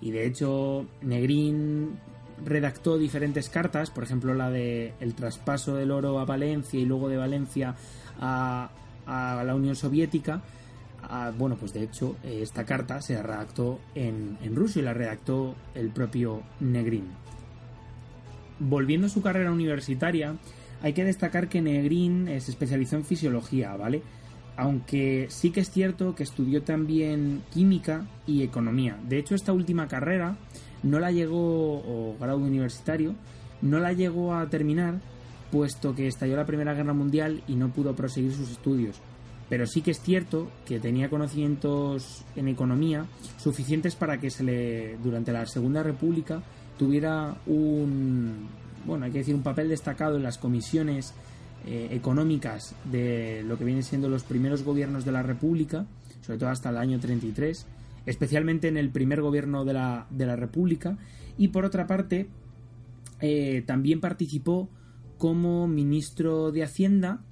Y 0.00 0.10
de 0.10 0.26
hecho, 0.26 0.86
Negrín 1.02 1.98
redactó 2.44 2.98
diferentes 2.98 3.48
cartas, 3.48 3.90
por 3.90 4.04
ejemplo 4.04 4.34
la 4.34 4.50
de 4.50 4.94
el 5.00 5.14
traspaso 5.14 5.74
del 5.74 5.90
oro 5.90 6.18
a 6.18 6.24
Valencia 6.24 6.78
y 6.78 6.84
luego 6.84 7.08
de 7.08 7.16
Valencia 7.16 7.74
a, 8.20 8.70
la 9.06 9.54
Unión 9.54 9.76
Soviética. 9.76 10.42
Ah, 11.02 11.32
bueno, 11.36 11.56
pues 11.56 11.72
de 11.72 11.84
hecho 11.84 12.16
esta 12.24 12.64
carta 12.64 13.00
se 13.00 13.22
redactó 13.22 13.78
en, 13.94 14.36
en 14.42 14.56
y 14.74 14.82
la 14.82 14.92
redactó 14.92 15.54
el 15.74 15.90
propio 15.90 16.42
Negrín. 16.60 17.04
Volviendo 18.58 19.06
a 19.06 19.10
su 19.10 19.22
carrera 19.22 19.52
universitaria, 19.52 20.34
hay 20.82 20.92
que 20.92 21.04
destacar 21.04 21.48
que 21.48 21.60
Negrín 21.60 22.26
se 22.26 22.50
especializó 22.50 22.96
en 22.96 23.04
fisiología, 23.04 23.76
¿vale? 23.76 24.02
aunque 24.56 25.26
sí 25.28 25.50
que 25.50 25.60
es 25.60 25.70
cierto 25.70 26.14
que 26.14 26.22
estudió 26.22 26.62
también 26.62 27.42
química 27.52 28.06
y 28.26 28.42
economía. 28.42 28.98
De 29.06 29.18
hecho, 29.18 29.34
esta 29.34 29.52
última 29.52 29.86
carrera 29.86 30.36
no 30.82 30.98
la 30.98 31.10
llegó, 31.10 31.76
o 31.78 32.16
grado 32.18 32.38
universitario, 32.38 33.14
no 33.62 33.78
la 33.78 33.92
llegó 33.92 34.34
a 34.34 34.48
terminar, 34.48 35.00
puesto 35.50 35.94
que 35.94 36.08
estalló 36.08 36.36
la 36.36 36.46
Primera 36.46 36.74
Guerra 36.74 36.92
Mundial 36.92 37.42
y 37.46 37.54
no 37.54 37.72
pudo 37.72 37.94
proseguir 37.94 38.32
sus 38.32 38.50
estudios. 38.50 39.00
Pero 39.48 39.66
sí 39.66 39.80
que 39.80 39.92
es 39.92 40.00
cierto 40.00 40.50
que 40.64 40.80
tenía 40.80 41.08
conocimientos 41.08 42.24
en 42.34 42.48
economía 42.48 43.06
suficientes 43.38 43.94
para 43.94 44.18
que 44.18 44.30
se 44.30 44.42
le, 44.42 44.96
durante 44.98 45.32
la 45.32 45.46
Segunda 45.46 45.82
República, 45.82 46.42
tuviera 46.76 47.36
un, 47.46 48.48
bueno, 48.84 49.04
hay 49.04 49.12
que 49.12 49.18
decir, 49.18 49.34
un 49.34 49.42
papel 49.42 49.68
destacado 49.68 50.16
en 50.16 50.24
las 50.24 50.38
comisiones 50.38 51.14
eh, 51.64 51.88
económicas 51.92 52.74
de 52.84 53.42
lo 53.44 53.56
que 53.56 53.64
vienen 53.64 53.82
siendo 53.82 54.08
los 54.08 54.24
primeros 54.24 54.64
gobiernos 54.64 55.04
de 55.04 55.12
la 55.12 55.22
República, 55.22 55.86
sobre 56.22 56.38
todo 56.38 56.50
hasta 56.50 56.70
el 56.70 56.76
año 56.76 56.98
33, 56.98 57.66
especialmente 58.06 58.68
en 58.68 58.76
el 58.76 58.90
primer 58.90 59.20
gobierno 59.20 59.64
de 59.64 59.74
la, 59.74 60.06
de 60.10 60.26
la 60.26 60.36
República, 60.36 60.98
y 61.36 61.48
por 61.48 61.64
otra 61.64 61.86
parte, 61.86 62.28
eh, 63.20 63.62
también 63.66 64.00
participó 64.00 64.70
como 65.18 65.66
ministro 65.66 66.52
de 66.52 66.62
Hacienda 66.62 67.24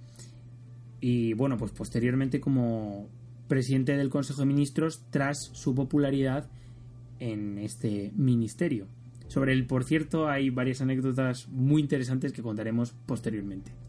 y 1.01 1.35
bueno, 1.35 1.59
pues 1.59 1.73
posteriormente 1.73 2.41
como 2.41 3.09
presidente 3.47 3.97
del 3.97 4.09
Consejo 4.09 4.41
de 4.41 4.47
Ministros 4.47 5.05
tras 5.11 5.51
su 5.53 5.75
popularidad 5.75 6.49
en 7.19 7.59
este 7.59 8.13
ministerio. 8.17 8.87
Sobre 9.29 9.53
él, 9.53 9.67
por 9.67 9.85
cierto, 9.85 10.29
hay 10.29 10.51
varias 10.51 10.81
anécdotas 10.81 11.49
muy 11.49 11.83
interesantes 11.83 12.33
que 12.33 12.43
contaremos 12.43 12.95
posteriormente. 13.07 13.84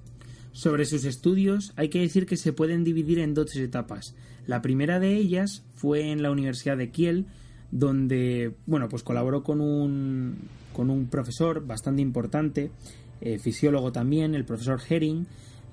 Sobre 0.56 0.86
sus 0.86 1.04
estudios 1.04 1.74
hay 1.76 1.90
que 1.90 2.00
decir 2.00 2.26
que 2.26 2.38
se 2.38 2.54
pueden 2.54 2.86
dividir 2.86 3.20
en 3.20 3.34
dos 3.34 3.54
etapas. 3.58 4.16
La 4.48 4.62
primera 4.62 5.02
de 5.02 5.14
ellas 5.14 5.66
fue 5.76 6.14
en 6.14 6.24
la 6.24 6.32
Universidad 6.32 6.78
de 6.78 6.92
Kiel, 6.92 7.26
donde 7.72 8.56
bueno, 8.66 8.88
pues 8.88 9.04
colaboró 9.04 9.44
con 9.44 9.60
un, 9.60 10.48
con 10.72 10.90
un 10.90 11.08
profesor 11.08 11.68
bastante 11.68 12.02
importante, 12.02 12.72
eh, 13.20 13.38
fisiólogo 13.38 13.92
también, 13.92 14.34
el 14.34 14.46
profesor 14.46 14.80
Herring, 14.90 15.28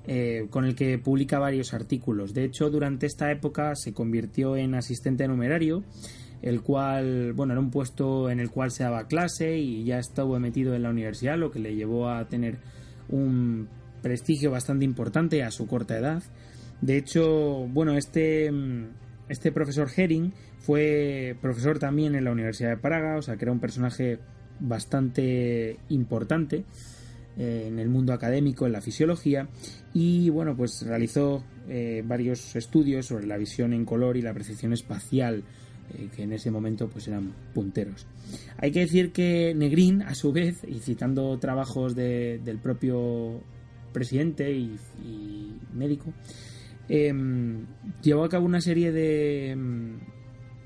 eh, 0.05 0.47
con 0.49 0.65
el 0.65 0.75
que 0.75 0.97
publica 0.97 1.39
varios 1.39 1.73
artículos. 1.73 2.33
De 2.33 2.43
hecho, 2.43 2.69
durante 2.69 3.05
esta 3.05 3.31
época 3.31 3.77
se 3.77 3.93
convirtió 3.93 4.57
en 4.57 4.75
asistente 4.75 5.25
numerario, 5.29 5.85
el 6.41 6.61
cual, 6.61 7.31
bueno, 7.31 7.53
era 7.53 7.61
un 7.61 7.71
puesto 7.71 8.29
en 8.29 8.41
el 8.41 8.49
cual 8.51 8.69
se 8.71 8.83
daba 8.83 9.07
clase 9.07 9.57
y 9.57 9.85
ya 9.85 9.99
estuvo 9.99 10.37
metido 10.39 10.75
en 10.75 10.83
la 10.83 10.89
universidad, 10.89 11.37
lo 11.37 11.51
que 11.51 11.59
le 11.59 11.73
llevó 11.73 12.09
a 12.09 12.27
tener 12.27 12.57
un 13.07 13.69
prestigio 14.03 14.51
bastante 14.51 14.85
importante 14.85 15.41
a 15.41 15.49
su 15.49 15.65
corta 15.65 15.97
edad. 15.97 16.21
De 16.81 16.97
hecho, 16.97 17.65
bueno, 17.69 17.97
este, 17.97 18.51
este 19.29 19.51
profesor 19.51 19.89
Herring 19.95 20.33
fue 20.59 21.35
profesor 21.41 21.79
también 21.79 22.13
en 22.13 22.25
la 22.25 22.31
Universidad 22.31 22.69
de 22.69 22.77
Praga, 22.77 23.17
o 23.17 23.21
sea 23.23 23.37
que 23.37 23.45
era 23.45 23.51
un 23.51 23.59
personaje 23.59 24.19
bastante 24.59 25.77
importante 25.89 26.65
eh, 27.37 27.65
en 27.67 27.79
el 27.79 27.89
mundo 27.89 28.13
académico, 28.13 28.65
en 28.65 28.73
la 28.73 28.81
fisiología, 28.81 29.47
y 29.93 30.29
bueno, 30.29 30.55
pues 30.55 30.83
realizó 30.85 31.43
eh, 31.67 32.03
varios 32.05 32.55
estudios 32.55 33.07
sobre 33.07 33.25
la 33.25 33.37
visión 33.37 33.73
en 33.73 33.85
color 33.85 34.17
y 34.17 34.21
la 34.21 34.33
percepción 34.33 34.71
espacial, 34.73 35.43
eh, 35.93 36.09
que 36.15 36.23
en 36.23 36.33
ese 36.33 36.51
momento 36.51 36.87
pues 36.87 37.07
eran 37.07 37.33
punteros. 37.53 38.05
Hay 38.57 38.71
que 38.71 38.81
decir 38.81 39.11
que 39.11 39.53
Negrín, 39.55 40.01
a 40.03 40.15
su 40.15 40.31
vez, 40.31 40.63
y 40.67 40.79
citando 40.79 41.37
trabajos 41.39 41.95
del 41.95 42.59
propio 42.61 43.41
presidente 43.93 44.51
y, 44.51 44.77
médico, 45.73 46.13
em, 46.89 47.65
llevó 48.01 48.23
a 48.23 48.29
cabo 48.29 48.45
una 48.45 48.61
serie 48.61 48.91
de, 48.91 49.51
em, 49.51 49.99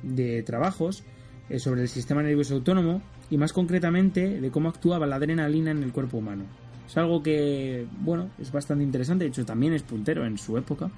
de 0.04 0.44
trabajos 0.44 1.04
eh, 1.50 1.60
sobre 1.60 1.82
el 1.82 1.90
sistema 1.90 2.24
nervioso 2.24 2.56
autónomo 2.56 3.02
y 3.30 3.38
más 3.38 3.54
concretamente 3.54 4.42
de 4.42 4.52
cómo 4.52 4.70
actuaba 4.70 5.06
la 5.06 5.18
adrenalina 5.18 5.72
en 5.72 5.84
el 5.84 5.92
cuerpo 5.92 6.18
humano. 6.18 6.46
Es 6.88 6.98
algo 6.98 7.22
que, 7.22 7.86
bueno, 8.00 8.30
es 8.40 8.52
bastante 8.52 8.84
interesante, 8.84 9.26
de 9.26 9.30
hecho 9.30 9.46
también 9.46 9.74
es 9.74 9.84
puntero 9.84 10.26
en 10.26 10.38
su 10.38 10.58
época. 10.58 10.90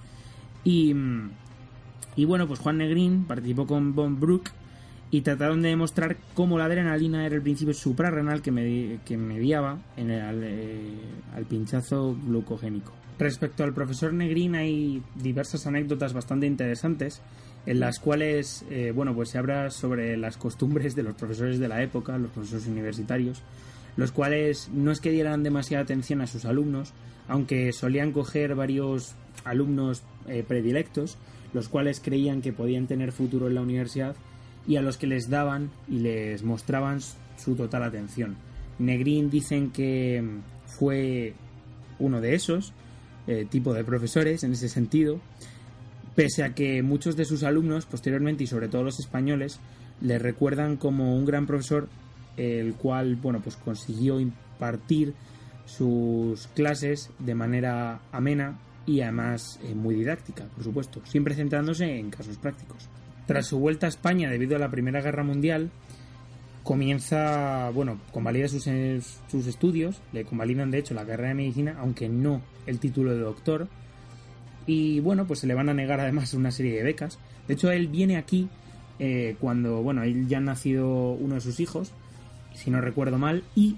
Y, 0.63 0.93
y 2.15 2.25
bueno, 2.25 2.47
pues 2.47 2.59
Juan 2.59 2.77
Negrín 2.77 3.25
participó 3.25 3.65
con 3.65 3.95
Von 3.95 4.19
Brook 4.19 4.51
y 5.11 5.21
trataron 5.21 5.61
de 5.61 5.69
demostrar 5.69 6.17
cómo 6.33 6.57
la 6.57 6.65
adrenalina 6.65 7.25
era 7.25 7.35
el 7.35 7.41
principio 7.41 7.73
suprarrenal 7.73 8.41
que, 8.41 8.99
que 9.05 9.17
mediaba 9.17 9.79
en 9.97 10.11
el, 10.11 10.41
eh, 10.43 10.93
al 11.35 11.45
pinchazo 11.45 12.15
glucogénico. 12.25 12.93
Respecto 13.17 13.63
al 13.63 13.73
profesor 13.73 14.13
Negrín 14.13 14.55
hay 14.55 15.03
diversas 15.15 15.67
anécdotas 15.67 16.13
bastante 16.13 16.47
interesantes 16.47 17.21
en 17.65 17.79
las 17.79 17.99
cuales 17.99 18.65
eh, 18.69 18.93
bueno 18.95 19.13
pues 19.13 19.29
se 19.29 19.37
habla 19.37 19.69
sobre 19.71 20.15
las 20.15 20.37
costumbres 20.37 20.95
de 20.95 21.03
los 21.03 21.15
profesores 21.15 21.59
de 21.59 21.67
la 21.67 21.83
época, 21.83 22.17
los 22.17 22.31
profesores 22.31 22.67
universitarios, 22.67 23.41
los 23.97 24.11
cuales 24.11 24.69
no 24.73 24.91
es 24.91 25.01
que 25.01 25.11
dieran 25.11 25.43
demasiada 25.43 25.83
atención 25.83 26.21
a 26.21 26.27
sus 26.27 26.45
alumnos, 26.45 26.93
aunque 27.27 27.73
solían 27.73 28.11
coger 28.11 28.55
varios 28.55 29.15
alumnos 29.43 30.03
eh, 30.27 30.43
predilectos, 30.47 31.17
los 31.53 31.67
cuales 31.67 31.99
creían 31.99 32.41
que 32.41 32.53
podían 32.53 32.87
tener 32.87 33.11
futuro 33.11 33.47
en 33.47 33.55
la 33.55 33.61
universidad 33.61 34.15
y 34.69 34.77
a 34.77 34.83
los 34.83 34.97
que 34.97 35.07
les 35.07 35.29
daban 35.29 35.71
y 35.89 35.97
les 35.97 36.43
mostraban 36.43 36.99
su 37.37 37.55
total 37.55 37.81
atención. 37.81 38.37
Negrín 38.77 39.31
dicen 39.31 39.71
que 39.71 40.23
fue 40.67 41.33
uno 41.97 42.21
de 42.21 42.35
esos 42.35 42.71
eh, 43.25 43.47
tipo 43.49 43.73
de 43.73 43.83
profesores 43.83 44.43
en 44.43 44.51
ese 44.53 44.69
sentido, 44.69 45.19
pese 46.15 46.43
a 46.43 46.53
que 46.53 46.83
muchos 46.83 47.15
de 47.17 47.25
sus 47.25 47.41
alumnos 47.41 47.87
posteriormente 47.87 48.43
y 48.43 48.47
sobre 48.47 48.67
todo 48.67 48.83
los 48.83 48.99
españoles 48.99 49.59
le 50.01 50.19
recuerdan 50.19 50.77
como 50.77 51.15
un 51.15 51.25
gran 51.25 51.47
profesor 51.47 51.89
el 52.37 52.75
cual 52.75 53.15
bueno 53.15 53.41
pues 53.41 53.57
consiguió 53.57 54.19
impartir 54.19 55.15
sus 55.65 56.47
clases 56.49 57.09
de 57.17 57.33
manera 57.33 58.01
amena 58.11 58.59
y 58.85 59.01
además 59.01 59.59
eh, 59.63 59.73
muy 59.73 59.95
didáctica, 59.95 60.45
por 60.45 60.63
supuesto, 60.63 61.01
siempre 61.05 61.33
centrándose 61.33 61.97
en 61.97 62.11
casos 62.11 62.37
prácticos. 62.37 62.87
Tras 63.29 63.45
su 63.45 63.59
vuelta 63.59 63.85
a 63.85 63.89
España 63.89 64.27
debido 64.27 64.55
a 64.55 64.59
la 64.59 64.71
Primera 64.71 65.01
Guerra 65.01 65.23
Mundial, 65.23 65.69
comienza, 66.63 67.69
bueno, 67.69 67.99
convalida 68.11 68.47
sus, 68.47 68.63
sus 69.27 69.45
estudios, 69.45 70.01
le 70.13 70.25
convalidan 70.25 70.71
de 70.71 70.79
hecho 70.79 70.95
la 70.95 71.05
carrera 71.05 71.29
de 71.29 71.35
medicina, 71.35 71.77
aunque 71.79 72.09
no 72.09 72.41
el 72.65 72.79
título 72.79 73.13
de 73.13 73.19
doctor, 73.19 73.67
y 74.65 74.99
bueno, 75.01 75.27
pues 75.27 75.41
se 75.41 75.45
le 75.45 75.53
van 75.53 75.69
a 75.69 75.75
negar 75.75 75.99
además 75.99 76.33
una 76.33 76.49
serie 76.49 76.73
de 76.73 76.81
becas. 76.81 77.19
De 77.47 77.53
hecho, 77.53 77.69
él 77.69 77.87
viene 77.87 78.17
aquí 78.17 78.49
eh, 78.97 79.35
cuando, 79.39 79.83
bueno, 79.83 80.01
él 80.01 80.27
ya 80.27 80.39
ha 80.39 80.41
nacido 80.41 81.11
uno 81.11 81.35
de 81.35 81.41
sus 81.41 81.59
hijos, 81.59 81.91
si 82.55 82.71
no 82.71 82.81
recuerdo 82.81 83.19
mal, 83.19 83.43
y 83.53 83.77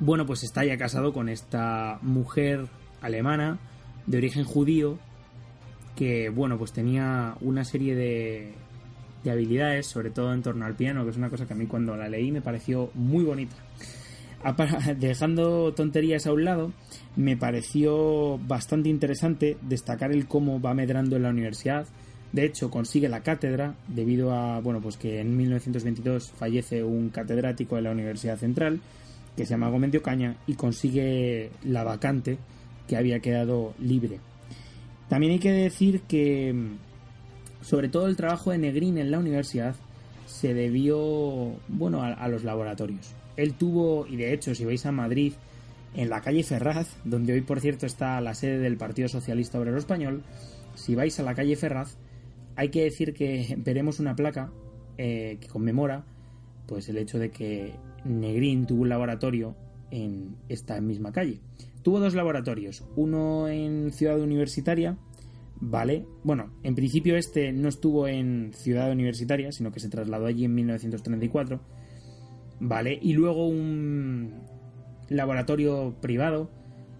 bueno, 0.00 0.26
pues 0.26 0.42
está 0.42 0.66
ya 0.66 0.76
casado 0.76 1.14
con 1.14 1.30
esta 1.30 1.98
mujer 2.02 2.66
alemana 3.00 3.58
de 4.06 4.18
origen 4.18 4.44
judío 4.44 4.98
que 6.02 6.30
bueno, 6.30 6.58
pues 6.58 6.72
tenía 6.72 7.36
una 7.42 7.64
serie 7.64 7.94
de, 7.94 8.54
habilidades, 9.30 9.86
sobre 9.86 10.10
todo 10.10 10.34
en 10.34 10.42
torno 10.42 10.64
al 10.64 10.74
piano, 10.74 11.04
que 11.04 11.10
es 11.10 11.16
una 11.16 11.30
cosa 11.30 11.46
que 11.46 11.52
a 11.52 11.56
mí 11.56 11.66
cuando 11.66 11.94
la 11.94 12.08
leí 12.08 12.32
me 12.32 12.42
pareció 12.42 12.90
muy 12.94 13.22
bonita. 13.22 13.54
dejando 14.98 15.72
tonterías 15.74 16.26
a 16.26 16.32
un 16.32 16.44
lado, 16.44 16.72
me 17.14 17.36
pareció 17.36 18.38
bastante 18.48 18.88
interesante 18.88 19.56
destacar 19.62 20.10
el 20.10 20.26
cómo 20.26 20.60
va 20.60 20.74
medrando 20.74 21.14
en 21.14 21.22
la 21.22 21.30
universidad. 21.30 21.86
De 22.32 22.46
hecho, 22.46 22.68
consigue 22.68 23.08
la 23.08 23.20
cátedra 23.20 23.76
debido 23.86 24.34
a, 24.34 24.58
bueno, 24.58 24.80
pues 24.80 24.96
que 24.96 25.20
en 25.20 25.36
1922 25.36 26.32
fallece 26.32 26.82
un 26.82 27.10
catedrático 27.10 27.76
de 27.76 27.82
la 27.82 27.92
Universidad 27.92 28.38
Central 28.38 28.80
que 29.36 29.46
se 29.46 29.50
llama 29.50 29.68
Gómez 29.68 29.92
de 29.92 29.98
Ocaña 29.98 30.34
y 30.48 30.54
consigue 30.54 31.50
la 31.62 31.84
vacante 31.84 32.38
que 32.88 32.96
había 32.96 33.20
quedado 33.20 33.74
libre. 33.78 34.18
También 35.08 35.32
hay 35.32 35.38
que 35.38 35.52
decir 35.52 36.02
que, 36.02 36.54
sobre 37.62 37.88
todo 37.88 38.06
el 38.06 38.16
trabajo 38.16 38.50
de 38.50 38.58
Negrín 38.58 38.98
en 38.98 39.10
la 39.10 39.18
universidad, 39.18 39.74
se 40.26 40.54
debió, 40.54 41.54
bueno, 41.68 42.02
a 42.02 42.28
los 42.28 42.44
laboratorios. 42.44 43.14
Él 43.36 43.54
tuvo, 43.54 44.06
y 44.06 44.16
de 44.16 44.32
hecho, 44.32 44.54
si 44.54 44.64
vais 44.64 44.84
a 44.86 44.92
Madrid, 44.92 45.34
en 45.94 46.08
la 46.08 46.20
calle 46.20 46.42
Ferraz, 46.42 46.96
donde 47.04 47.34
hoy 47.34 47.42
por 47.42 47.60
cierto 47.60 47.86
está 47.86 48.20
la 48.20 48.34
sede 48.34 48.58
del 48.58 48.76
Partido 48.76 49.08
Socialista 49.08 49.58
Obrero 49.58 49.78
Español, 49.78 50.22
si 50.74 50.94
vais 50.94 51.18
a 51.20 51.22
la 51.22 51.34
calle 51.34 51.56
Ferraz, 51.56 51.96
hay 52.56 52.70
que 52.70 52.84
decir 52.84 53.14
que 53.14 53.54
veremos 53.58 54.00
una 54.00 54.16
placa 54.16 54.50
eh, 54.98 55.38
que 55.40 55.48
conmemora 55.48 56.04
pues 56.66 56.88
el 56.88 56.98
hecho 56.98 57.18
de 57.18 57.30
que 57.30 57.74
Negrín 58.04 58.66
tuvo 58.66 58.82
un 58.82 58.88
laboratorio 58.88 59.54
en 59.90 60.36
esta 60.48 60.80
misma 60.80 61.12
calle. 61.12 61.40
Tuvo 61.82 62.00
dos 62.00 62.14
laboratorios, 62.14 62.84
uno 62.96 63.48
en 63.48 63.90
Ciudad 63.92 64.20
Universitaria, 64.20 64.96
vale, 65.60 66.06
bueno, 66.22 66.52
en 66.62 66.74
principio 66.74 67.16
este 67.16 67.52
no 67.52 67.68
estuvo 67.68 68.06
en 68.06 68.52
Ciudad 68.54 68.90
Universitaria, 68.90 69.52
sino 69.52 69.72
que 69.72 69.80
se 69.80 69.88
trasladó 69.88 70.26
allí 70.26 70.44
en 70.44 70.54
1934, 70.54 71.60
vale, 72.60 72.98
y 73.02 73.14
luego 73.14 73.48
un, 73.48 74.42
laboratorio 75.08 75.94
privado, 76.00 76.50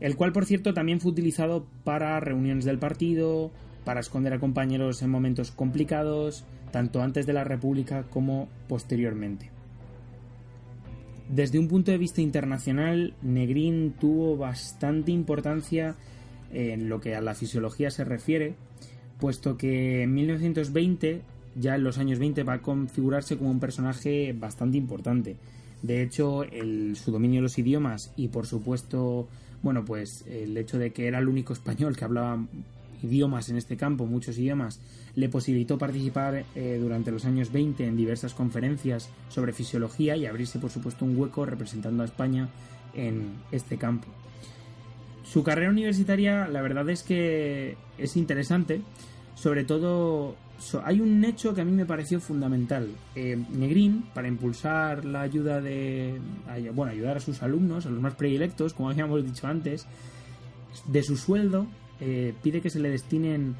el 0.00 0.16
cual 0.16 0.32
por 0.32 0.46
cierto 0.46 0.74
también 0.74 1.00
fue 1.00 1.12
utilizado 1.12 1.66
para 1.84 2.18
reuniones 2.20 2.64
del 2.64 2.78
partido, 2.78 3.50
para 3.84 4.00
esconder 4.00 4.32
a 4.32 4.40
compañeros 4.40 5.02
en 5.02 5.10
momentos 5.10 5.50
complicados, 5.52 6.44
tanto 6.70 7.02
antes 7.02 7.26
de 7.26 7.32
la 7.32 7.44
República 7.44 8.04
como 8.10 8.48
posteriormente. 8.68 9.50
Desde 11.32 11.58
un 11.58 11.66
punto 11.66 11.90
de 11.90 11.96
vista 11.96 12.20
internacional, 12.20 13.14
Negrín 13.22 13.94
tuvo 13.98 14.36
bastante 14.36 15.12
importancia 15.12 15.96
en 16.52 16.90
lo 16.90 17.00
que 17.00 17.14
a 17.14 17.22
la 17.22 17.34
fisiología 17.34 17.90
se 17.90 18.04
refiere, 18.04 18.54
puesto 19.18 19.56
que 19.56 20.02
en 20.02 20.12
1920, 20.12 21.22
ya 21.56 21.76
en 21.76 21.84
los 21.84 21.96
años 21.96 22.18
20, 22.18 22.42
va 22.42 22.52
a 22.52 22.60
configurarse 22.60 23.38
como 23.38 23.50
un 23.50 23.60
personaje 23.60 24.34
bastante 24.38 24.76
importante. 24.76 25.36
De 25.80 26.02
hecho, 26.02 26.44
su 26.96 27.10
dominio 27.10 27.38
de 27.38 27.44
los 27.44 27.58
idiomas 27.58 28.12
y 28.14 28.28
por 28.28 28.46
supuesto, 28.46 29.26
bueno, 29.62 29.86
pues 29.86 30.26
el 30.28 30.54
hecho 30.58 30.78
de 30.78 30.92
que 30.92 31.06
era 31.06 31.18
el 31.18 31.28
único 31.28 31.54
español 31.54 31.96
que 31.96 32.04
hablaba 32.04 32.44
idiomas 33.02 33.48
en 33.48 33.56
este 33.56 33.76
campo, 33.76 34.06
muchos 34.06 34.38
idiomas, 34.38 34.80
le 35.14 35.28
posibilitó 35.28 35.78
participar 35.78 36.44
eh, 36.54 36.78
durante 36.80 37.10
los 37.10 37.24
años 37.24 37.52
20 37.52 37.86
en 37.86 37.96
diversas 37.96 38.34
conferencias 38.34 39.10
sobre 39.28 39.52
fisiología 39.52 40.16
y 40.16 40.26
abrirse, 40.26 40.58
por 40.58 40.70
supuesto, 40.70 41.04
un 41.04 41.18
hueco 41.18 41.44
representando 41.44 42.02
a 42.02 42.06
España 42.06 42.48
en 42.94 43.32
este 43.50 43.76
campo. 43.76 44.08
Su 45.24 45.42
carrera 45.42 45.70
universitaria, 45.70 46.48
la 46.48 46.62
verdad 46.62 46.88
es 46.90 47.02
que 47.02 47.76
es 47.98 48.16
interesante, 48.16 48.82
sobre 49.34 49.64
todo 49.64 50.36
hay 50.84 51.00
un 51.00 51.24
hecho 51.24 51.54
que 51.54 51.60
a 51.60 51.64
mí 51.64 51.72
me 51.72 51.86
pareció 51.86 52.20
fundamental. 52.20 52.88
Eh, 53.14 53.42
Negrín, 53.50 54.04
para 54.14 54.28
impulsar 54.28 55.04
la 55.04 55.22
ayuda 55.22 55.60
de. 55.60 56.20
Bueno, 56.72 56.92
ayudar 56.92 57.16
a 57.16 57.20
sus 57.20 57.42
alumnos, 57.42 57.86
a 57.86 57.90
los 57.90 58.00
más 58.00 58.14
predilectos, 58.14 58.74
como 58.74 58.90
habíamos 58.90 59.24
dicho 59.24 59.46
antes, 59.46 59.86
de 60.86 61.02
su 61.02 61.16
sueldo, 61.16 61.66
eh, 62.04 62.34
pide 62.42 62.60
que 62.60 62.68
se 62.68 62.80
le 62.80 62.90
destinen 62.90 63.54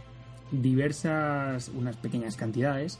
diversas, 0.50 1.68
unas 1.68 1.96
pequeñas 1.96 2.36
cantidades, 2.36 2.98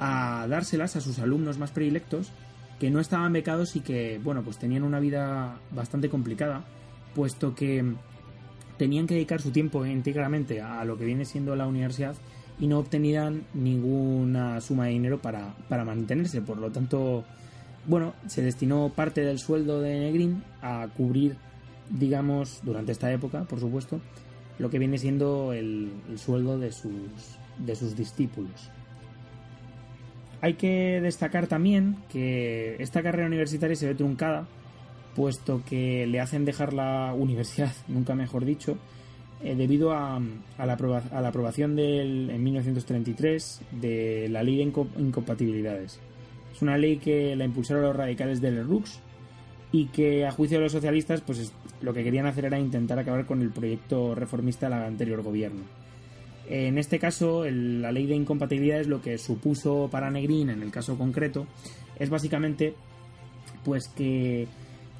a 0.00 0.46
dárselas 0.48 0.96
a 0.96 1.00
sus 1.00 1.20
alumnos 1.20 1.58
más 1.58 1.70
predilectos, 1.70 2.32
que 2.80 2.90
no 2.90 2.98
estaban 2.98 3.32
becados 3.32 3.76
y 3.76 3.80
que, 3.80 4.20
bueno, 4.22 4.42
pues 4.42 4.58
tenían 4.58 4.82
una 4.82 4.98
vida 4.98 5.60
bastante 5.70 6.08
complicada, 6.08 6.64
puesto 7.14 7.54
que 7.54 7.84
tenían 8.78 9.06
que 9.06 9.14
dedicar 9.14 9.40
su 9.40 9.52
tiempo 9.52 9.86
íntegramente 9.86 10.60
a 10.60 10.84
lo 10.84 10.98
que 10.98 11.04
viene 11.04 11.24
siendo 11.24 11.54
la 11.54 11.68
universidad 11.68 12.16
y 12.58 12.66
no 12.66 12.80
obtenían 12.80 13.44
ninguna 13.54 14.60
suma 14.60 14.86
de 14.86 14.90
dinero 14.90 15.20
para, 15.20 15.54
mantenerse. 15.70 16.42
Por 16.42 16.58
lo 16.58 16.72
tanto, 16.72 17.24
bueno, 17.86 18.14
se 18.26 18.42
destinó 18.42 18.92
parte 18.94 19.20
del 19.20 19.38
sueldo 19.38 19.80
de 19.80 20.00
Negrín 20.00 20.42
a 20.62 20.88
cubrir, 20.96 21.36
digamos, 21.90 22.60
durante 22.64 22.90
esta 22.90 23.12
época, 23.12 23.44
por 23.44 23.60
supuesto, 23.60 24.00
lo 24.58 24.70
que 24.70 24.78
viene 24.78 24.98
siendo 24.98 25.52
el, 25.52 25.90
sueldo 26.16 26.58
de 26.58 26.72
sus, 26.72 26.92
de 27.58 27.76
sus 27.76 27.96
discípulos. 27.96 28.70
Hay 30.40 30.54
que 30.54 31.00
destacar 31.00 31.46
también 31.46 31.96
que 32.10 32.76
esta 32.80 33.02
carrera 33.02 33.26
universitaria 33.26 33.76
se 33.76 33.86
ve 33.86 33.94
truncada, 33.94 34.46
puesto 35.16 35.62
que 35.64 36.06
le 36.06 36.20
hacen 36.20 36.44
dejar 36.44 36.72
la 36.72 37.12
universidad, 37.16 37.72
nunca 37.88 38.14
mejor 38.14 38.44
dicho, 38.44 38.78
eh, 39.42 39.54
debido 39.54 39.92
a, 39.92 40.20
la 40.58 40.72
aprobación 41.28 41.76
del, 41.76 42.30
en 42.30 42.42
1933 42.42 43.60
de 43.72 44.28
la 44.28 44.42
ley 44.42 44.56
de 44.56 44.62
incompatibilidades. 44.62 46.00
Es 46.52 46.62
una 46.62 46.76
ley 46.76 46.96
que 46.96 47.36
la 47.36 47.44
impulsaron 47.44 47.84
los 47.84 47.94
radicales 47.94 48.40
del 48.40 48.64
RUX 48.64 49.00
y 49.72 49.86
que 49.86 50.26
a 50.26 50.32
juicio 50.32 50.58
de 50.58 50.64
los 50.64 50.72
socialistas 50.72 51.20
pues 51.20 51.52
lo 51.80 51.92
que 51.92 52.02
querían 52.02 52.26
hacer 52.26 52.46
era 52.46 52.58
intentar 52.58 52.98
acabar 52.98 53.26
con 53.26 53.42
el 53.42 53.50
proyecto 53.50 54.14
reformista 54.14 54.68
del 54.68 54.78
anterior 54.78 55.22
gobierno. 55.22 55.62
En 56.48 56.78
este 56.78 56.98
caso, 56.98 57.44
la 57.44 57.92
ley 57.92 58.06
de 58.06 58.14
incompatibilidades 58.14 58.86
lo 58.86 59.02
que 59.02 59.18
supuso 59.18 59.88
para 59.90 60.10
Negrín, 60.10 60.48
en 60.48 60.62
el 60.62 60.70
caso 60.70 60.96
concreto, 60.96 61.46
es 61.98 62.08
básicamente 62.08 62.74
pues 63.64 63.88
que 63.88 64.48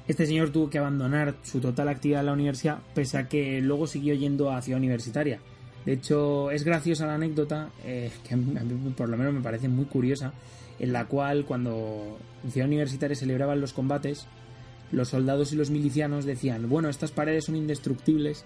este 0.07 0.25
señor 0.25 0.51
tuvo 0.51 0.69
que 0.69 0.77
abandonar 0.77 1.35
su 1.43 1.59
total 1.59 1.89
actividad 1.89 2.19
en 2.21 2.27
la 2.27 2.33
universidad, 2.33 2.79
pese 2.93 3.17
a 3.17 3.27
que 3.27 3.61
luego 3.61 3.87
siguió 3.87 4.13
yendo 4.13 4.51
a 4.51 4.61
Ciudad 4.61 4.79
Universitaria. 4.79 5.39
De 5.85 5.93
hecho, 5.93 6.51
es 6.51 6.63
graciosa 6.63 7.07
la 7.07 7.15
anécdota, 7.15 7.69
eh, 7.83 8.11
que 8.27 8.33
a 8.33 8.37
mí, 8.37 8.53
por 8.95 9.09
lo 9.09 9.17
menos 9.17 9.33
me 9.33 9.41
parece 9.41 9.69
muy 9.69 9.85
curiosa, 9.85 10.33
en 10.77 10.93
la 10.93 11.05
cual 11.05 11.45
cuando 11.45 12.19
en 12.43 12.51
Ciudad 12.51 12.67
Universitaria 12.67 13.15
celebraban 13.15 13.61
los 13.61 13.73
combates, 13.73 14.27
los 14.91 15.09
soldados 15.09 15.53
y 15.53 15.55
los 15.55 15.69
milicianos 15.69 16.25
decían, 16.25 16.69
bueno, 16.69 16.89
estas 16.89 17.11
paredes 17.11 17.45
son 17.45 17.55
indestructibles 17.55 18.45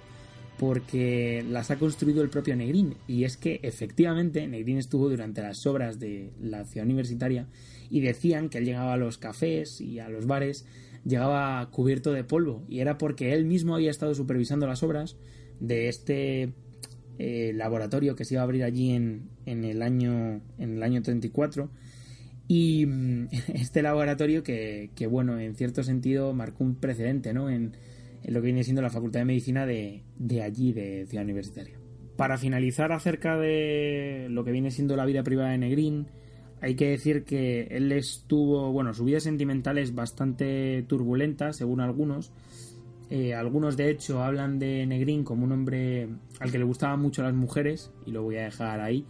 porque 0.58 1.44
las 1.50 1.72
ha 1.72 1.78
construido 1.78 2.22
el 2.22 2.30
propio 2.30 2.56
Negrín. 2.56 2.96
Y 3.08 3.24
es 3.24 3.38
que 3.38 3.60
efectivamente 3.64 4.48
Negrín 4.48 4.78
estuvo 4.78 5.10
durante 5.10 5.42
las 5.42 5.66
obras 5.66 6.00
de 6.00 6.32
la 6.42 6.66
ciudad 6.66 6.86
universitaria 6.86 7.48
y 7.90 8.02
decían 8.02 8.50
que 8.50 8.60
él 8.60 8.66
llegaba 8.66 8.94
a 8.94 8.98
los 8.98 9.18
cafés 9.18 9.82
y 9.82 10.00
a 10.00 10.10
los 10.10 10.26
bares 10.26 10.66
llegaba 11.06 11.70
cubierto 11.70 12.14
de 12.14 12.24
polvo 12.24 12.64
y 12.70 12.80
era 12.80 12.98
porque 12.98 13.34
él 13.34 13.46
mismo 13.46 13.76
había 13.76 13.92
estado 13.92 14.16
supervisando 14.16 14.68
las 14.68 14.84
obras 14.84 15.18
de 15.60 15.90
este 15.90 16.54
eh, 17.20 17.52
laboratorio 17.54 18.16
que 18.16 18.26
se 18.26 18.36
iba 18.36 18.42
a 18.42 18.46
abrir 18.46 18.64
allí 18.64 18.92
en, 18.92 19.30
en, 19.46 19.66
el 19.66 19.82
año 19.82 20.42
en 20.58 20.78
el 20.78 20.84
año 20.84 21.02
34 21.02 21.70
y 22.48 22.86
mm, 22.86 23.28
este 23.54 23.82
laboratorio 23.82 24.44
que, 24.44 24.92
que, 24.96 25.08
bueno 25.08 25.40
en 25.40 25.56
cierto 25.56 25.84
sentido 25.84 26.34
marcó 26.34 26.64
un 26.64 26.76
precedente 26.76 27.34
¿no? 27.34 27.50
en, 27.50 27.76
en 28.24 28.34
lo 28.34 28.42
que 28.42 28.48
viene 28.48 28.64
siendo 28.64 28.82
la 28.82 28.90
Facultad 28.90 29.22
de 29.22 29.26
Medicina 29.26 29.66
de, 29.66 30.04
de 30.18 30.42
allí 30.42 30.74
de 30.74 31.06
Ciudad 31.08 31.24
Universitaria 31.24 31.78
para 32.16 32.38
finalizar 32.38 32.92
acerca 32.92 33.38
de 33.38 34.28
lo 34.30 34.44
que 34.44 34.52
viene 34.52 34.72
siendo 34.72 34.96
la 34.96 35.06
vida 35.06 35.24
privada 35.24 35.52
de 35.52 35.58
Negrín 35.58 36.08
hay 36.64 36.76
que 36.76 36.92
decir 36.92 37.26
que 37.26 37.68
él 37.72 37.92
estuvo, 37.92 38.72
bueno, 38.72 38.94
su 38.94 39.04
vida 39.04 39.20
sentimental 39.20 39.78
es 39.78 39.94
bastante 39.94 40.86
turbulenta, 40.88 41.52
según 41.52 41.82
algunos. 41.82 42.32
Eh, 43.10 43.34
algunos, 43.34 43.76
de 43.76 43.90
hecho, 43.90 44.24
hablan 44.24 44.60
de 44.60 44.86
Negrín 44.86 45.26
como 45.26 45.44
un 45.44 45.52
hombre 45.52 46.08
al 46.40 46.52
que 46.54 46.58
le 46.58 46.64
gustaban 46.64 47.02
mucho 47.02 47.22
las 47.22 47.34
mujeres, 47.34 47.92
y 48.06 48.12
lo 48.12 48.24
voy 48.24 48.38
a 48.38 48.44
dejar 48.44 48.80
ahí. 48.80 49.06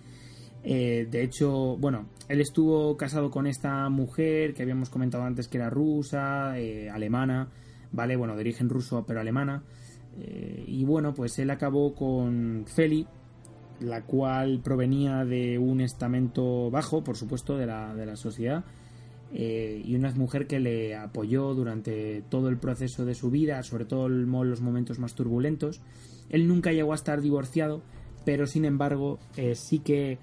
Eh, 0.64 1.08
de 1.12 1.22
hecho, 1.22 1.78
bueno, 1.78 2.08
él 2.30 2.42
estuvo 2.42 2.96
casado 2.98 3.30
con 3.30 3.48
esta 3.48 3.90
mujer 3.90 4.54
que 4.54 4.64
habíamos 4.64 4.90
comentado 4.90 5.24
antes 5.24 5.48
que 5.48 5.58
era 5.58 5.70
rusa, 5.70 6.58
eh, 6.58 6.90
alemana, 6.90 7.50
¿vale? 7.92 8.16
Bueno, 8.16 8.36
de 8.36 8.42
origen 8.42 8.70
ruso, 8.70 9.04
pero 9.08 9.20
alemana. 9.20 9.64
y 10.68 10.86
bueno, 10.86 11.14
pues 11.16 11.40
él 11.40 11.50
acabó 11.50 11.96
con 11.96 12.66
Feli, 12.68 13.08
la 13.80 14.04
cual 14.04 14.62
provenía 14.64 15.26
de 15.26 15.58
un 15.58 15.82
estamento 15.82 16.70
bajo, 16.70 17.04
por 17.04 17.18
supuesto, 17.18 17.58
de 17.58 17.66
la, 17.66 17.96
de 17.96 18.06
la 18.06 18.16
sociedad, 18.16 18.64
eh, 19.36 19.82
y 19.84 19.96
una 19.96 20.12
mujer 20.12 20.46
que 20.46 20.60
le 20.60 20.96
apoyó 20.96 21.56
durante 21.56 22.24
todo 22.30 22.50
el 22.50 22.58
proceso 22.58 23.04
de 23.04 23.16
su 23.16 23.32
vida, 23.32 23.64
sobre 23.64 23.86
todo 23.86 24.06
en 24.06 24.30
los 24.30 24.62
momentos 24.62 25.00
más 25.00 25.16
turbulentos. 25.16 25.82
Él 26.30 26.48
nunca 26.48 26.72
llegó 26.72 26.92
a 26.92 26.96
estar 26.96 27.20
divorciado, 27.20 27.82
pero 28.26 28.46
sin 28.46 28.64
embargo 28.64 29.20
eh, 29.36 29.56
sí 29.56 29.80
que, 29.80 30.20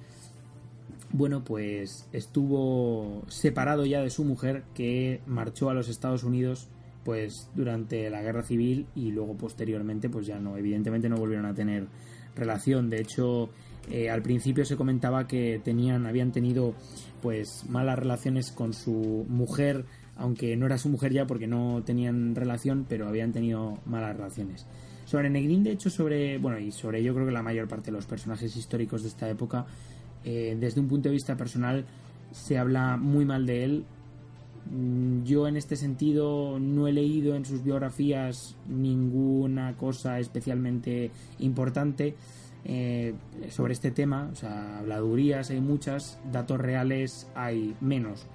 bueno, 1.13 1.43
pues 1.45 2.09
estuvo 2.13 3.25
separado 3.29 3.85
ya 3.85 4.01
de 4.01 4.11
su 4.11 4.25
mujer, 4.25 4.65
que 4.75 5.21
marchó 5.27 5.71
a 5.71 5.75
los 5.75 5.89
Estados 5.89 6.25
Unidos 6.25 6.69
pues 7.05 7.49
durante 7.55 8.11
la 8.11 8.23
guerra 8.23 8.43
civil 8.43 8.87
y 8.95 9.11
luego 9.11 9.37
posteriormente 9.37 10.11
pues 10.11 10.27
ya 10.27 10.39
no, 10.39 10.57
evidentemente 10.57 11.09
no 11.09 11.17
volvieron 11.17 11.47
a 11.47 11.55
tener 11.55 11.87
relación. 12.37 12.91
De 12.91 13.01
hecho, 13.01 13.51
eh, 13.91 14.11
al 14.11 14.23
principio 14.23 14.65
se 14.65 14.77
comentaba 14.77 15.27
que 15.27 15.61
tenían, 15.65 16.07
habían 16.07 16.31
tenido 16.33 16.75
pues 17.23 17.65
malas 17.69 17.99
relaciones 17.99 18.53
con 18.53 18.73
su 18.73 19.27
mujer, 19.29 19.87
aunque 20.17 20.57
no 20.57 20.67
era 20.67 20.79
su 20.79 20.89
mujer 20.89 21.13
ya 21.13 21.27
porque 21.27 21.47
no 21.47 21.83
tenían 21.85 22.35
relación, 22.35 22.87
pero 22.89 23.09
habían 23.09 23.33
tenido 23.33 23.79
malas 23.87 24.17
relaciones. 24.17 24.67
Sobre 25.07 25.29
Negrín, 25.29 25.65
de 25.65 25.73
hecho, 25.73 25.91
sobre, 25.91 26.39
bueno, 26.39 26.61
y 26.61 26.71
sobre 26.71 27.03
yo 27.03 27.13
creo 27.15 27.27
que 27.27 27.33
la 27.33 27.43
mayor 27.43 27.67
parte 27.67 27.87
de 27.87 27.97
los 27.97 28.07
personajes 28.07 28.55
históricos 28.55 29.03
de 29.03 29.09
esta 29.09 29.29
época, 29.29 29.67
eh, 30.25 30.57
desde 30.59 30.81
un 30.81 30.89
punto 30.89 31.09
de 31.09 31.15
vista 31.15 31.37
personal, 31.37 31.85
se 32.33 32.59
habla 32.59 32.97
muy 32.97 33.25
mal 33.25 33.47
de 33.47 33.65
él. 33.65 33.85
Mm, 34.71 35.25
yo 35.25 35.49
en 35.49 35.57
este 35.57 35.77
sentido 35.77 36.59
no 36.61 36.87
he 36.87 36.93
leído 36.93 37.35
en 37.35 37.45
sus 37.45 37.65
biografías 37.65 38.57
ninguna 38.69 39.77
cosa 39.77 40.19
especialmente 40.19 41.11
importante 41.39 42.15
eh, 42.65 43.15
sobre 43.49 43.73
este 43.73 43.91
tema. 43.91 44.29
O 44.33 44.37
sea, 44.37 44.79
habladurías 44.79 45.51
hay 45.51 45.61
muchas, 45.61 46.19
datos 46.31 46.61
reales 46.61 47.29
hay 47.35 47.75
menos. 47.81 48.27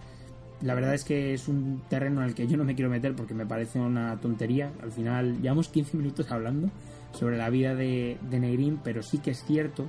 La 0.62 0.74
verdad 0.74 0.94
es 0.94 1.04
que 1.04 1.34
es 1.34 1.48
un 1.48 1.84
terreno 1.90 2.22
en 2.22 2.30
el 2.30 2.34
que 2.34 2.48
yo 2.48 2.58
no 2.58 2.64
me 2.64 2.76
quiero 2.76 2.90
meter 2.90 3.16
porque 3.16 3.34
me 3.34 3.46
parece 3.46 3.80
una 3.80 4.20
tontería. 4.20 4.72
Al 4.82 4.92
final 4.92 5.42
llevamos 5.42 5.70
15 5.70 5.98
minutos 5.98 6.32
hablando 6.32 6.70
sobre 7.12 7.38
la 7.38 7.50
vida 7.50 7.76
de, 7.76 8.18
de 8.30 8.78
pero 8.84 9.04
sí 9.04 9.20
que 9.20 9.32
es 9.32 9.44
cierto 9.44 9.86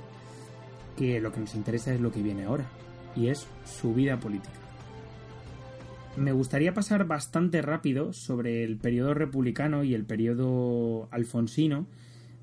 que 0.97 1.21
lo 1.21 1.31
que 1.31 1.39
nos 1.39 1.55
interesa 1.55 1.93
es 1.93 2.01
lo 2.01 2.11
que 2.11 2.21
viene 2.21 2.45
ahora 2.45 2.65
y 3.15 3.27
es 3.27 3.47
su 3.65 3.93
vida 3.93 4.19
política. 4.19 4.53
Me 6.17 6.31
gustaría 6.31 6.73
pasar 6.73 7.05
bastante 7.05 7.61
rápido 7.61 8.11
sobre 8.11 8.63
el 8.63 8.77
periodo 8.77 9.13
republicano 9.13 9.83
y 9.83 9.93
el 9.93 10.03
periodo 10.03 11.07
alfonsino, 11.11 11.87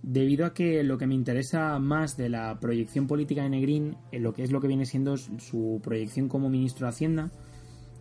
debido 0.02 0.46
a 0.46 0.54
que 0.54 0.84
lo 0.84 0.96
que 0.96 1.08
me 1.08 1.14
interesa 1.14 1.78
más 1.80 2.16
de 2.16 2.28
la 2.28 2.60
proyección 2.60 3.06
política 3.08 3.42
de 3.42 3.48
Negrín, 3.48 3.96
en 4.12 4.22
lo 4.22 4.32
que 4.32 4.44
es 4.44 4.52
lo 4.52 4.60
que 4.60 4.68
viene 4.68 4.86
siendo 4.86 5.16
su 5.16 5.80
proyección 5.82 6.28
como 6.28 6.48
ministro 6.48 6.86
de 6.86 6.90
Hacienda, 6.90 7.32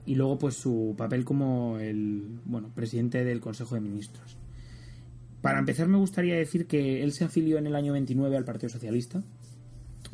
y 0.05 0.15
luego 0.15 0.37
pues 0.37 0.55
su 0.55 0.93
papel 0.97 1.23
como 1.23 1.79
el 1.79 2.39
bueno 2.45 2.69
presidente 2.75 3.23
del 3.23 3.39
Consejo 3.39 3.73
de 3.75 3.81
Ministros. 3.81 4.37
Para 5.41 5.59
empezar 5.59 5.87
me 5.87 5.97
gustaría 5.97 6.35
decir 6.35 6.67
que 6.67 7.03
él 7.03 7.13
se 7.13 7.25
afilió 7.25 7.57
en 7.57 7.67
el 7.67 7.75
año 7.75 7.93
29 7.93 8.37
al 8.37 8.45
Partido 8.45 8.69
Socialista, 8.69 9.23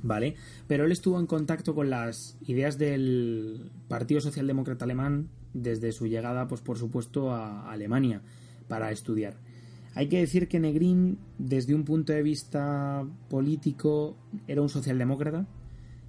¿vale? 0.03 0.35
Pero 0.67 0.85
él 0.85 0.91
estuvo 0.91 1.19
en 1.19 1.27
contacto 1.27 1.75
con 1.75 1.89
las 1.89 2.37
ideas 2.45 2.77
del 2.77 3.71
Partido 3.87 4.21
Socialdemócrata 4.21 4.85
Alemán 4.85 5.29
desde 5.53 5.91
su 5.91 6.07
llegada, 6.07 6.47
pues 6.47 6.61
por 6.61 6.77
supuesto, 6.77 7.31
a 7.31 7.71
Alemania 7.71 8.21
para 8.67 8.91
estudiar. 8.91 9.37
Hay 9.95 10.07
que 10.07 10.19
decir 10.19 10.47
que 10.47 10.59
Negrín, 10.59 11.17
desde 11.37 11.73
un 11.73 11.83
punto 11.83 12.13
de 12.13 12.21
vista 12.21 13.05
político, 13.29 14.15
era 14.47 14.61
un 14.61 14.69
socialdemócrata, 14.69 15.47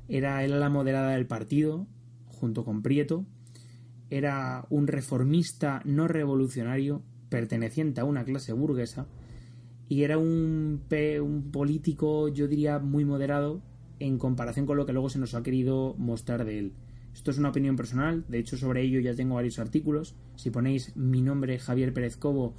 era, 0.09 0.45
era 0.45 0.59
la 0.59 0.69
moderada 0.69 1.13
del 1.13 1.27
partido, 1.27 1.87
junto 2.27 2.65
con 2.65 2.83
Prieto, 2.83 3.25
era 4.11 4.67
un 4.71 4.87
reformista 4.87 5.83
no 5.85 6.09
revolucionario 6.09 7.03
perteneciente 7.29 8.01
a 8.01 8.05
una 8.05 8.25
clase 8.25 8.53
burguesa 8.53 9.07
y 9.89 10.03
era 10.03 10.19
un, 10.19 10.83
un 11.23 11.51
político, 11.51 12.29
yo 12.29 12.49
diría, 12.49 12.79
muy 12.79 13.05
moderado 13.05 13.63
en 14.01 14.19
comparación 14.19 14.67
con 14.67 14.77
lo 14.77 14.87
que 14.87 14.93
luego 14.93 15.09
se 15.09 15.21
nos 15.21 15.35
ha 15.35 15.43
querido 15.43 15.95
mostrar 15.97 16.45
de 16.45 16.59
él. 16.59 16.73
Esto 17.15 17.31
es 17.31 17.39
una 17.39 17.51
opinión 17.51 17.77
personal, 17.77 18.25
de 18.29 18.39
hecho 18.39 18.57
sobre 18.57 18.83
ello 18.83 18.99
ya 19.01 19.15
tengo 19.15 19.37
varios 19.37 19.59
artículos. 19.59 20.17
Si 20.35 20.51
ponéis 20.51 20.97
mi 20.97 21.23
nombre 21.23 21.59
Javier 21.59 21.93
Pérez 21.93 22.17
Cobo 22.17 22.55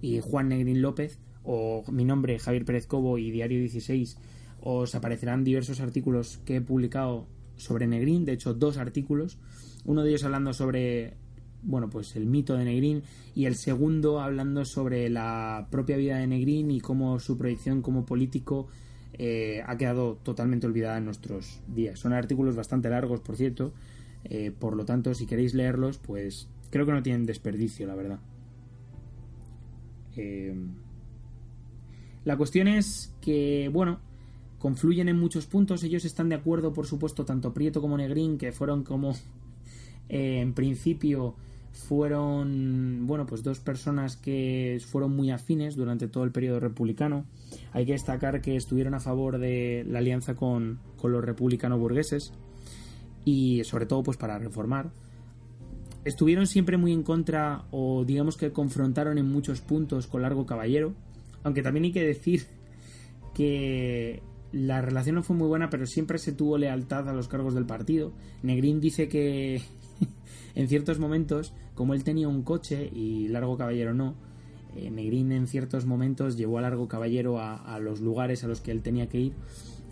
y 0.00 0.20
Juan 0.20 0.48
Negrín 0.48 0.82
López, 0.82 1.18
o 1.42 1.82
mi 1.90 2.04
nombre 2.04 2.38
Javier 2.38 2.64
Pérez 2.64 2.86
Cobo 2.86 3.18
y 3.18 3.30
Diario 3.30 3.58
16, 3.58 4.16
os 4.60 4.94
aparecerán 4.94 5.42
diversos 5.42 5.80
artículos 5.80 6.38
que 6.44 6.56
he 6.56 6.60
publicado 6.60 7.26
sobre 7.56 7.86
Negrín, 7.86 8.24
de 8.24 8.32
hecho 8.32 8.54
dos 8.54 8.76
artículos 8.76 9.38
uno 9.88 10.02
de 10.02 10.10
ellos 10.10 10.24
hablando 10.24 10.52
sobre 10.52 11.16
bueno, 11.62 11.90
pues 11.90 12.14
el 12.14 12.26
mito 12.26 12.54
de 12.54 12.64
Negrín 12.64 13.02
y 13.34 13.46
el 13.46 13.56
segundo 13.56 14.20
hablando 14.20 14.64
sobre 14.64 15.08
la 15.08 15.66
propia 15.70 15.96
vida 15.96 16.18
de 16.18 16.26
Negrín 16.26 16.70
y 16.70 16.80
cómo 16.80 17.18
su 17.18 17.36
proyección 17.36 17.82
como 17.82 18.06
político 18.06 18.68
eh, 19.14 19.62
ha 19.66 19.76
quedado 19.76 20.16
totalmente 20.22 20.66
olvidada 20.66 20.98
en 20.98 21.04
nuestros 21.04 21.60
días. 21.66 21.98
Son 21.98 22.12
artículos 22.12 22.56
bastante 22.56 22.90
largos, 22.90 23.20
por 23.20 23.36
cierto, 23.36 23.72
eh, 24.24 24.52
por 24.56 24.76
lo 24.76 24.84
tanto, 24.84 25.14
si 25.14 25.26
queréis 25.26 25.54
leerlos, 25.54 25.98
pues 25.98 26.48
creo 26.70 26.86
que 26.86 26.92
no 26.92 27.02
tienen 27.02 27.26
desperdicio, 27.26 27.86
la 27.86 27.94
verdad. 27.94 28.18
Eh, 30.16 30.54
la 32.24 32.36
cuestión 32.36 32.68
es 32.68 33.14
que, 33.20 33.70
bueno, 33.72 34.00
confluyen 34.58 35.08
en 35.08 35.18
muchos 35.18 35.46
puntos. 35.46 35.82
Ellos 35.82 36.04
están 36.04 36.28
de 36.28 36.34
acuerdo, 36.34 36.72
por 36.72 36.86
supuesto, 36.86 37.24
tanto 37.24 37.54
Prieto 37.54 37.80
como 37.80 37.96
Negrín, 37.96 38.38
que 38.38 38.52
fueron 38.52 38.82
como 38.84 39.12
eh, 40.08 40.40
en 40.40 40.52
principio 40.52 41.36
fueron, 41.86 43.06
bueno, 43.06 43.24
pues 43.26 43.42
dos 43.42 43.60
personas 43.60 44.16
que 44.16 44.80
fueron 44.84 45.14
muy 45.14 45.30
afines 45.30 45.76
durante 45.76 46.08
todo 46.08 46.24
el 46.24 46.32
periodo 46.32 46.60
republicano. 46.60 47.24
Hay 47.72 47.86
que 47.86 47.92
destacar 47.92 48.40
que 48.40 48.56
estuvieron 48.56 48.94
a 48.94 49.00
favor 49.00 49.38
de 49.38 49.84
la 49.88 50.00
alianza 50.00 50.34
con, 50.34 50.80
con 50.96 51.12
los 51.12 51.24
republicanos 51.24 51.78
burgueses 51.78 52.32
y 53.24 53.62
sobre 53.64 53.86
todo 53.86 54.02
pues 54.02 54.16
para 54.16 54.38
reformar. 54.38 54.90
Estuvieron 56.04 56.46
siempre 56.46 56.76
muy 56.76 56.92
en 56.92 57.02
contra 57.02 57.64
o 57.70 58.04
digamos 58.04 58.36
que 58.36 58.52
confrontaron 58.52 59.18
en 59.18 59.30
muchos 59.30 59.60
puntos 59.60 60.06
con 60.06 60.22
Largo 60.22 60.46
Caballero, 60.46 60.94
aunque 61.42 61.62
también 61.62 61.84
hay 61.84 61.92
que 61.92 62.04
decir 62.04 62.46
que 63.34 64.22
la 64.52 64.80
relación 64.80 65.16
no 65.16 65.22
fue 65.22 65.36
muy 65.36 65.46
buena, 65.46 65.70
pero 65.70 65.86
siempre 65.86 66.18
se 66.18 66.32
tuvo 66.32 66.58
lealtad 66.58 67.08
a 67.08 67.12
los 67.12 67.28
cargos 67.28 67.54
del 67.54 67.66
partido. 67.66 68.12
Negrín 68.42 68.80
dice 68.80 69.08
que 69.08 69.62
en 70.58 70.66
ciertos 70.66 70.98
momentos, 70.98 71.54
como 71.76 71.94
él 71.94 72.02
tenía 72.02 72.26
un 72.26 72.42
coche 72.42 72.90
y 72.92 73.28
Largo 73.28 73.56
Caballero 73.56 73.94
no, 73.94 74.16
eh, 74.74 74.90
Negrín 74.90 75.30
en 75.30 75.46
ciertos 75.46 75.86
momentos 75.86 76.36
llevó 76.36 76.58
a 76.58 76.62
Largo 76.62 76.88
Caballero 76.88 77.38
a, 77.40 77.78
los 77.78 78.00
lugares 78.00 78.42
a 78.42 78.48
los 78.48 78.60
que 78.60 78.72
él 78.72 78.82
tenía 78.82 79.08
que 79.08 79.20
ir. 79.20 79.32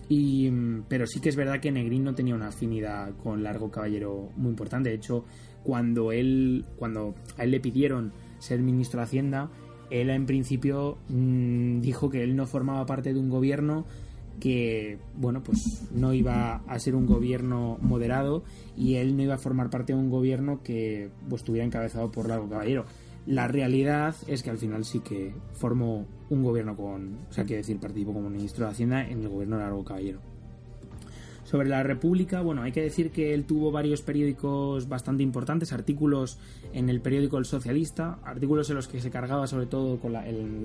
Y, 0.09 0.51
mm, 0.51 0.87
pero 0.89 1.07
sí 1.07 1.21
que 1.21 1.29
es 1.29 1.37
verdad 1.37 1.61
que 1.61 1.71
Negrín 1.71 2.03
no 2.03 2.17
tenía 2.17 2.35
una 2.35 2.49
afinidad 2.49 3.15
con 3.23 3.45
Largo 3.45 3.71
Caballero 3.71 4.31
muy 4.35 4.51
importante. 4.51 4.89
De 4.89 4.97
hecho, 4.97 5.25
cuando 5.63 6.11
él, 6.11 6.65
cuando 6.75 7.15
a 7.39 7.45
él 7.45 7.53
le 7.53 7.61
pidieron 7.61 8.13
ser 8.41 8.59
ministro 8.59 8.99
de 8.99 9.05
Hacienda, 9.05 9.51
él 9.91 10.11
en 10.11 10.27
principio 10.27 10.99
mm, 11.09 11.81
dijo 11.81 12.11
que 12.11 12.25
él 12.25 12.35
no 12.35 12.45
formaba 12.49 12.87
parte 12.87 13.15
de 13.15 13.21
un 13.21 13.31
gobierno 13.31 13.87
que 14.41 14.99
bueno 15.17 15.43
pues 15.43 15.89
no 15.93 16.13
iba 16.13 16.57
a 16.67 16.79
ser 16.79 16.95
un 16.95 17.07
gobierno 17.07 17.79
moderado 17.81 18.43
y 18.77 18.97
él 18.97 19.17
no 19.17 19.23
iba 19.23 19.35
a 19.35 19.39
formar 19.39 19.71
parte 19.71 19.93
de 19.93 19.99
un 19.99 20.11
gobierno 20.11 20.63
que 20.63 21.11
pues, 21.29 21.43
estuviera 21.43 21.65
encabezado 21.65 22.11
por 22.11 22.29
Largo 22.29 22.49
Caballero. 22.49 22.85
La 23.27 23.49
realidad 23.49 24.15
es 24.29 24.43
que 24.45 24.51
al 24.51 24.59
final 24.59 24.85
sí 24.85 25.01
que 25.01 25.35
formó 25.55 26.07
un 26.31 26.45
gobierno 26.45 26.77
con, 26.77 27.19
o 27.29 27.33
sea, 27.33 27.45
quiere 27.45 27.63
decir, 27.63 27.79
participó 27.81 28.13
como 28.13 28.31
ministro 28.31 28.67
de 28.67 28.71
Hacienda 28.71 29.09
en 29.09 29.23
el 29.23 29.29
gobierno 29.29 29.57
de 29.57 29.63
Largo 29.65 29.85
Caballero. 29.85 30.21
Sobre 31.43 31.69
la 31.69 31.83
República, 31.83 32.41
bueno, 32.41 32.63
hay 32.63 32.73
que 32.73 32.83
decir 32.83 33.11
que 33.11 33.33
él 33.33 33.45
tuvo 33.45 33.71
varios 33.71 34.03
periódicos 34.03 34.89
bastante 34.89 35.23
importantes, 35.23 35.73
artículos 35.73 36.39
en 36.73 36.89
el 36.89 37.01
periódico 37.01 37.39
El 37.39 37.45
Socialista, 37.45 38.19
artículos 38.25 38.69
en 38.71 38.77
los 38.77 38.89
que 38.89 39.01
se 39.01 39.11
cargaba 39.11 39.47
sobre 39.47 39.67
todo 39.67 39.99
con 39.99 40.13
la, 40.13 40.25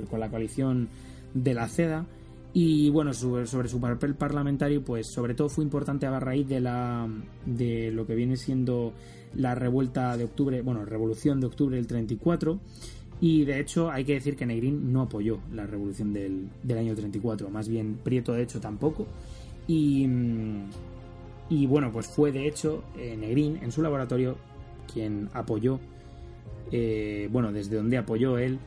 con 0.10 0.20
la 0.20 0.30
coalición 0.30 0.90
de 1.36 1.54
la 1.54 1.68
CEDA, 1.68 2.06
y 2.54 2.90
bueno, 2.90 3.14
sobre, 3.14 3.46
su 3.46 3.80
papel 3.80 4.16
parlamentario, 4.16 4.84
pues 4.84 5.08
sobre 5.08 5.34
todo 5.34 5.48
fue 5.48 5.64
importante 5.64 6.06
a 6.06 6.20
raíz 6.20 6.48
de, 6.50 6.60
la, 6.60 7.08
de 7.46 7.92
lo 7.92 8.06
que 8.06 8.14
viene 8.16 8.36
siendo 8.36 8.94
la 9.36 9.56
revuelta 9.56 10.18
de 10.18 10.26
octubre, 10.26 10.62
bueno, 10.62 10.84
revolución 10.84 11.40
de 11.40 11.48
octubre 11.48 11.78
del 11.78 11.88
34. 11.88 12.60
Y 13.22 13.46
de 13.46 13.60
hecho 13.60 13.90
hay 13.90 14.04
que 14.04 14.16
decir 14.16 14.36
que 14.36 14.46
Negrín 14.46 14.92
no 14.92 15.04
apoyó 15.04 15.40
la 15.54 15.66
revolución 15.66 16.12
del, 16.12 16.50
del 16.64 16.78
año 16.78 16.96
34, 16.96 17.50
más 17.50 17.70
bien 17.70 18.00
Prieto 18.04 18.34
de 18.34 18.44
hecho 18.44 18.60
tampoco. 18.60 19.06
Y, 19.68 20.08
y 21.50 21.66
bueno, 21.68 21.92
pues 21.92 22.08
fue 22.08 22.34
de 22.34 22.48
hecho 22.48 22.84
eh, 22.98 23.16
Negrín 23.16 23.60
en 23.62 23.72
su 23.72 23.82
laboratorio 23.82 24.36
quien 24.92 25.30
apoyó, 25.34 25.80
eh, 26.72 27.30
bueno, 27.32 27.54
desde 27.54 27.78
donde 27.78 27.98
apoyó 27.98 28.38
él 28.38 28.60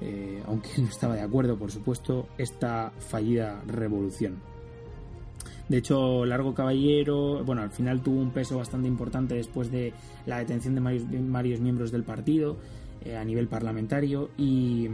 eh, 0.00 0.42
aunque 0.46 0.70
no 0.78 0.84
estaba 0.88 1.14
de 1.14 1.22
acuerdo, 1.22 1.56
por 1.56 1.70
supuesto, 1.70 2.28
esta 2.38 2.92
fallida 2.98 3.62
revolución. 3.66 4.38
De 5.68 5.78
hecho, 5.78 6.26
Largo 6.26 6.52
Caballero, 6.52 7.44
bueno, 7.44 7.62
al 7.62 7.70
final 7.70 8.02
tuvo 8.02 8.20
un 8.20 8.32
peso 8.32 8.58
bastante 8.58 8.88
importante 8.88 9.36
después 9.36 9.70
de 9.70 9.92
la 10.26 10.38
detención 10.38 10.74
de 10.74 10.80
varios, 11.30 11.60
miembros 11.60 11.92
del 11.92 12.02
partido 12.02 12.56
eh, 13.04 13.16
a 13.16 13.24
nivel 13.24 13.46
parlamentario 13.46 14.30
y, 14.36 14.88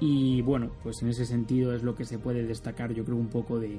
y, 0.00 0.42
bueno, 0.42 0.72
pues 0.82 1.02
en 1.02 1.08
ese 1.08 1.24
sentido 1.24 1.72
es 1.72 1.84
lo 1.84 1.94
que 1.94 2.04
se 2.04 2.18
puede 2.18 2.44
destacar, 2.44 2.92
yo 2.92 3.04
creo, 3.04 3.16
un 3.16 3.28
poco 3.28 3.60
de, 3.60 3.78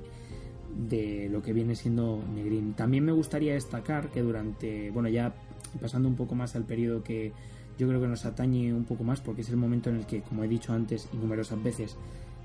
de 0.88 1.28
lo 1.30 1.42
que 1.42 1.52
viene 1.52 1.76
siendo 1.76 2.24
Negrín. 2.34 2.74
También 2.74 3.04
me 3.04 3.12
gustaría 3.12 3.54
destacar 3.54 4.12
que 4.12 4.22
durante, 4.22 4.92
bueno, 4.92 5.10
ya 5.10 5.34
pasando 5.82 6.08
un 6.08 6.16
poco 6.16 6.36
más 6.36 6.56
al 6.56 6.64
periodo 6.64 7.04
que 7.04 7.34
yo 7.78 7.88
creo 7.88 8.02
que 8.02 8.08
nos 8.08 8.26
atañe 8.26 8.74
un 8.74 8.86
poco 8.86 9.04
más 9.04 9.22
porque 9.22 9.42
es 9.42 9.50
el 9.50 9.58
momento 9.58 9.90
en 9.90 9.98
el 9.98 10.06
que, 10.06 10.22
como 10.22 10.44
he 10.44 10.48
dicho 10.48 10.74
antes 10.74 11.08
y 11.14 11.18
numerosas 11.18 11.62
veces, 11.62 11.98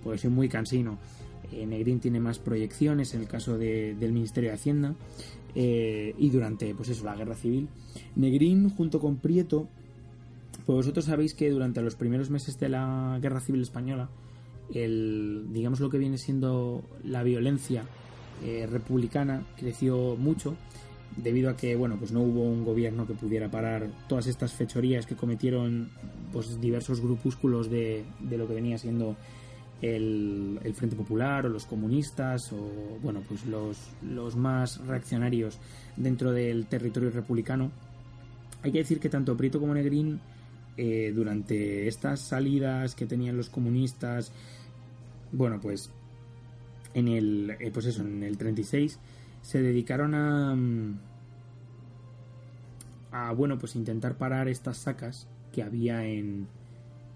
porque 0.02 0.18
soy 0.18 0.30
muy 0.30 0.48
cansino, 0.48 0.98
eh, 1.52 1.66
Negrín 1.66 2.00
tiene 2.00 2.20
más 2.20 2.38
proyecciones 2.38 3.14
en 3.14 3.20
el 3.22 3.28
caso 3.28 3.56
del 3.56 4.12
Ministerio 4.12 4.50
de 4.50 4.54
Hacienda 4.54 4.94
eh, 5.54 6.14
y 6.18 6.30
durante 6.30 6.74
pues 6.74 6.88
eso, 6.88 7.04
la 7.04 7.14
guerra 7.14 7.34
civil. 7.34 7.68
Negrín 8.14 8.70
junto 8.70 9.00
con 9.00 9.16
Prieto, 9.16 9.68
pues 10.64 10.76
vosotros 10.76 11.04
sabéis 11.04 11.34
que 11.34 11.50
durante 11.50 11.80
los 11.82 11.94
primeros 11.94 12.30
meses 12.30 12.58
de 12.58 12.68
la 12.68 13.18
guerra 13.20 13.40
civil 13.40 13.62
española, 13.62 14.08
el, 14.74 15.46
digamos 15.52 15.80
lo 15.80 15.90
que 15.90 15.98
viene 15.98 16.18
siendo 16.18 16.82
la 17.04 17.22
violencia 17.22 17.84
eh, 18.44 18.66
republicana 18.70 19.46
creció 19.56 20.16
mucho 20.16 20.56
debido 21.16 21.50
a 21.50 21.56
que 21.56 21.76
bueno 21.76 21.96
pues 21.98 22.12
no 22.12 22.20
hubo 22.20 22.42
un 22.42 22.64
gobierno 22.64 23.06
que 23.06 23.14
pudiera 23.14 23.50
parar 23.50 23.88
todas 24.08 24.26
estas 24.26 24.52
fechorías 24.52 25.06
que 25.06 25.16
cometieron 25.16 25.90
pues 26.32 26.60
diversos 26.60 27.00
grupúsculos 27.00 27.70
de, 27.70 28.04
de 28.20 28.38
lo 28.38 28.46
que 28.46 28.54
venía 28.54 28.78
siendo 28.78 29.16
el, 29.82 30.60
Frente 30.74 30.96
Popular 30.96 31.46
o 31.46 31.48
los 31.48 31.66
comunistas 31.66 32.52
o 32.52 32.98
bueno 33.02 33.22
pues 33.26 33.46
los, 33.46 33.78
los 34.02 34.36
más 34.36 34.78
reaccionarios 34.86 35.58
dentro 35.96 36.32
del 36.32 36.66
territorio 36.66 37.10
republicano. 37.10 37.70
Hay 38.62 38.72
que 38.72 38.78
decir 38.78 39.00
que 39.00 39.08
tanto 39.08 39.36
Prieto 39.36 39.60
como 39.60 39.74
Negrín 39.74 40.20
eh, 40.76 41.12
durante 41.14 41.88
estas 41.88 42.20
salidas 42.20 42.94
que 42.94 43.06
tenían 43.06 43.36
los 43.36 43.48
comunistas 43.48 44.32
bueno 45.32 45.60
pues 45.60 45.90
en 46.94 47.08
el 47.08 47.56
eh, 47.60 47.70
pues 47.72 47.86
eso 47.86 48.02
en 48.02 48.22
el 48.22 48.36
36 48.36 48.98
se 49.42 49.62
dedicaron 49.62 50.14
a 50.14 50.54
mm, 50.54 50.98
a 53.16 53.32
bueno 53.32 53.58
pues 53.58 53.76
intentar 53.76 54.16
parar 54.16 54.48
estas 54.48 54.78
sacas 54.78 55.28
que 55.52 55.62
había 55.62 56.06
en 56.06 56.48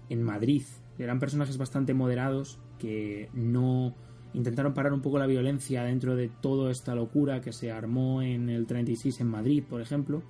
en 0.09 0.23
Madrid 0.23 0.63
eran 0.99 1.19
personajes 1.19 1.57
bastante 1.57 1.93
moderados 1.93 2.59
que 2.79 3.29
no 3.33 3.95
intentaron 4.33 4.73
parar 4.73 4.93
un 4.93 5.01
poco 5.01 5.19
la 5.19 5.27
violencia 5.27 5.83
dentro 5.83 6.15
de 6.15 6.29
toda 6.29 6.71
esta 6.71 6.95
locura 6.95 7.41
que 7.41 7.51
se 7.51 7.71
armó 7.71 8.21
en 8.21 8.49
el 8.49 8.65
36 8.65 9.21
en 9.21 9.27
Madrid, 9.27 9.63
por 9.67 9.81
ejemplo, 9.81 10.23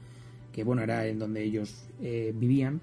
que 0.51 0.63
bueno, 0.63 0.81
era 0.81 1.05
en 1.07 1.19
donde 1.19 1.43
ellos 1.43 1.88
eh, 2.01 2.34
vivían 2.36 2.81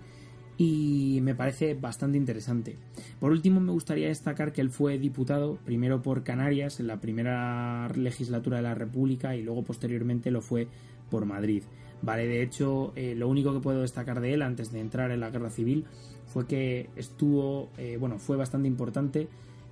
y 0.56 1.20
me 1.22 1.34
parece 1.34 1.74
bastante 1.74 2.18
interesante. 2.18 2.76
Por 3.20 3.30
último, 3.30 3.60
me 3.60 3.72
gustaría 3.72 4.08
destacar 4.08 4.52
que 4.52 4.60
él 4.60 4.70
fue 4.70 4.98
diputado 4.98 5.56
primero 5.64 6.02
por 6.02 6.24
Canarias 6.24 6.80
en 6.80 6.88
la 6.88 7.00
primera 7.00 7.88
legislatura 7.94 8.56
de 8.56 8.64
la 8.64 8.74
República 8.74 9.36
y 9.36 9.42
luego 9.42 9.62
posteriormente 9.62 10.30
lo 10.30 10.40
fue 10.40 10.66
por 11.10 11.26
Madrid. 11.26 11.62
Vale, 12.02 12.26
de 12.26 12.42
hecho, 12.42 12.92
eh, 12.96 13.14
lo 13.16 13.28
único 13.28 13.52
que 13.52 13.60
puedo 13.60 13.80
destacar 13.80 14.20
de 14.20 14.34
él 14.34 14.42
antes 14.42 14.70
de 14.70 14.80
entrar 14.80 15.10
en 15.10 15.20
la 15.20 15.30
guerra 15.30 15.50
civil 15.50 15.84
fue 16.26 16.46
que 16.46 16.90
estuvo, 16.96 17.70
eh, 17.76 17.96
bueno, 17.98 18.18
fue 18.18 18.36
bastante 18.36 18.68
importante 18.68 19.28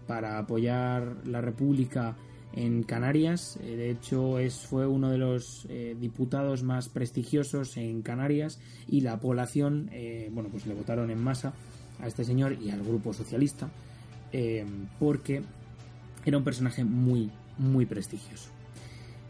para 0.06 0.38
apoyar 0.38 1.16
la 1.24 1.40
República 1.40 2.16
en 2.52 2.82
Canarias. 2.82 3.58
Eh, 3.62 3.76
de 3.76 3.90
hecho, 3.90 4.38
es, 4.38 4.66
fue 4.66 4.86
uno 4.86 5.10
de 5.10 5.18
los 5.18 5.68
diputados 6.00 6.62
más 6.62 6.88
prestigiosos 6.88 7.76
en 7.76 8.02
Canarias 8.02 8.58
y 8.88 9.02
la 9.02 9.20
población, 9.20 9.90
bueno, 10.32 10.48
pues 10.50 10.66
le 10.66 10.74
votaron 10.74 11.10
en 11.10 11.22
masa 11.22 11.54
a 12.00 12.06
este 12.06 12.24
señor 12.24 12.56
y 12.60 12.70
al 12.70 12.82
grupo 12.82 13.12
socialista 13.12 13.70
porque 14.98 15.42
era 16.24 16.36
un 16.36 16.44
personaje 16.44 16.84
muy, 16.84 17.30
muy 17.58 17.86
prestigioso. 17.86 18.55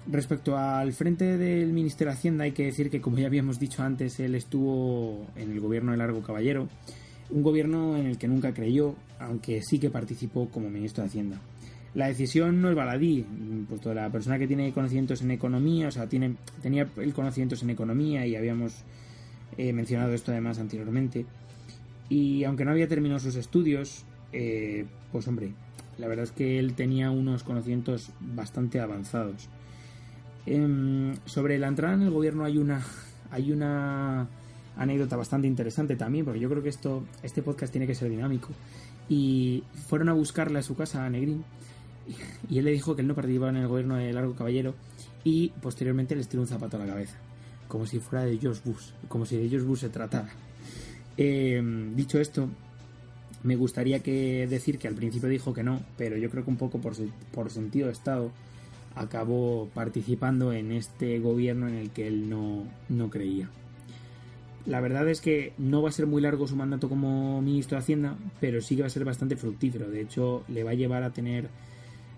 Respecto 0.08 0.56
al 0.56 0.92
frente 0.92 1.36
del 1.36 1.72
Ministerio 1.72 2.12
de 2.12 2.18
Hacienda, 2.18 2.44
hay 2.44 2.52
que 2.52 2.66
decir 2.66 2.90
que, 2.90 3.00
como 3.00 3.18
ya 3.18 3.26
habíamos 3.26 3.58
dicho 3.58 3.82
antes, 3.82 4.20
él 4.20 4.36
estuvo 4.36 5.26
en 5.34 5.50
el 5.50 5.58
gobierno 5.58 5.90
de 5.90 5.98
Largo 5.98 6.22
Caballero, 6.22 6.68
un 7.30 7.42
gobierno 7.42 7.96
en 7.96 8.06
el 8.06 8.16
que 8.16 8.28
nunca 8.28 8.54
creyó, 8.54 8.94
aunque 9.18 9.62
sí 9.62 9.80
que 9.80 9.90
participó 9.90 10.48
como 10.48 10.70
ministro 10.70 11.02
de 11.02 11.08
Hacienda. 11.08 11.40
La 11.94 12.06
decisión 12.06 12.62
no 12.62 12.68
es 12.68 12.76
baladí, 12.76 13.24
puesto 13.68 13.92
la 13.94 14.08
persona 14.10 14.38
que 14.38 14.46
tiene 14.46 14.72
conocimientos 14.72 15.22
en 15.22 15.32
economía, 15.32 15.88
o 15.88 15.90
sea, 15.90 16.06
tiene, 16.06 16.36
tenía 16.62 16.86
el 16.98 17.12
conocimientos 17.12 17.62
en 17.64 17.70
economía 17.70 18.24
y 18.26 18.36
habíamos 18.36 18.84
eh, 19.58 19.72
mencionado 19.72 20.12
esto 20.12 20.30
además 20.30 20.58
anteriormente. 20.58 21.26
Y 22.08 22.44
aunque 22.44 22.64
no 22.64 22.70
había 22.70 22.86
terminado 22.86 23.18
sus 23.18 23.34
estudios, 23.34 24.04
eh, 24.32 24.84
pues 25.10 25.26
hombre, 25.26 25.52
la 25.98 26.06
verdad 26.06 26.24
es 26.24 26.32
que 26.32 26.60
él 26.60 26.74
tenía 26.74 27.10
unos 27.10 27.42
conocimientos 27.42 28.10
bastante 28.20 28.78
avanzados. 28.78 29.48
Em, 30.46 31.16
sobre 31.24 31.58
la 31.58 31.66
entrada 31.66 31.94
en 31.94 32.02
el 32.02 32.10
gobierno 32.10 32.44
hay 32.44 32.58
una, 32.58 32.80
hay 33.30 33.50
una 33.50 34.28
anécdota 34.76 35.16
bastante 35.16 35.48
interesante 35.48 35.96
también, 35.96 36.24
porque 36.24 36.40
yo 36.40 36.48
creo 36.48 36.62
que 36.62 36.68
esto, 36.68 37.04
este 37.22 37.42
podcast 37.42 37.72
tiene 37.72 37.86
que 37.86 37.94
ser 37.94 38.08
dinámico. 38.08 38.48
Y 39.08 39.64
fueron 39.88 40.08
a 40.08 40.12
buscarle 40.12 40.58
a 40.58 40.62
su 40.62 40.76
casa 40.76 41.04
a 41.04 41.10
Negrín 41.10 41.44
y 42.48 42.58
él 42.58 42.64
le 42.64 42.72
dijo 42.72 42.94
que 42.94 43.02
él 43.02 43.08
no 43.08 43.14
participaba 43.14 43.50
en 43.50 43.56
el 43.56 43.68
gobierno 43.68 43.96
de 43.96 44.12
Largo 44.12 44.34
Caballero 44.34 44.74
y 45.24 45.48
posteriormente 45.60 46.14
les 46.14 46.28
tiró 46.28 46.42
un 46.42 46.48
zapato 46.48 46.76
a 46.76 46.80
la 46.80 46.86
cabeza, 46.86 47.16
como 47.68 47.86
si 47.86 47.98
fuera 47.98 48.24
de 48.24 48.38
George 48.38 48.62
Bush, 48.64 48.90
como 49.08 49.26
si 49.26 49.36
de 49.36 49.48
George 49.48 49.66
Bush 49.66 49.80
se 49.80 49.88
tratara. 49.88 50.28
Eh, 51.16 51.60
dicho 51.94 52.20
esto, 52.20 52.48
me 53.42 53.56
gustaría 53.56 54.00
que 54.00 54.46
decir 54.48 54.78
que 54.78 54.88
al 54.88 54.94
principio 54.94 55.28
dijo 55.28 55.52
que 55.52 55.62
no, 55.62 55.80
pero 55.96 56.16
yo 56.16 56.30
creo 56.30 56.44
que 56.44 56.50
un 56.50 56.56
poco 56.56 56.80
por, 56.80 56.94
por 57.32 57.50
sentido 57.50 57.86
de 57.86 57.92
Estado 57.92 58.30
acabó 58.96 59.68
participando 59.74 60.52
en 60.52 60.72
este 60.72 61.20
gobierno 61.20 61.68
en 61.68 61.74
el 61.74 61.90
que 61.90 62.08
él 62.08 62.28
no, 62.28 62.64
no 62.88 63.10
creía. 63.10 63.48
La 64.64 64.80
verdad 64.80 65.08
es 65.08 65.20
que 65.20 65.52
no 65.58 65.80
va 65.80 65.90
a 65.90 65.92
ser 65.92 66.06
muy 66.06 66.20
largo 66.20 66.48
su 66.48 66.56
mandato 66.56 66.88
como 66.88 67.40
ministro 67.40 67.76
de 67.76 67.82
Hacienda, 67.82 68.16
pero 68.40 68.60
sí 68.60 68.74
que 68.74 68.82
va 68.82 68.88
a 68.88 68.90
ser 68.90 69.04
bastante 69.04 69.36
fructífero. 69.36 69.88
De 69.88 70.00
hecho, 70.00 70.42
le 70.48 70.64
va 70.64 70.72
a 70.72 70.74
llevar 70.74 71.04
a 71.04 71.12
tener 71.12 71.48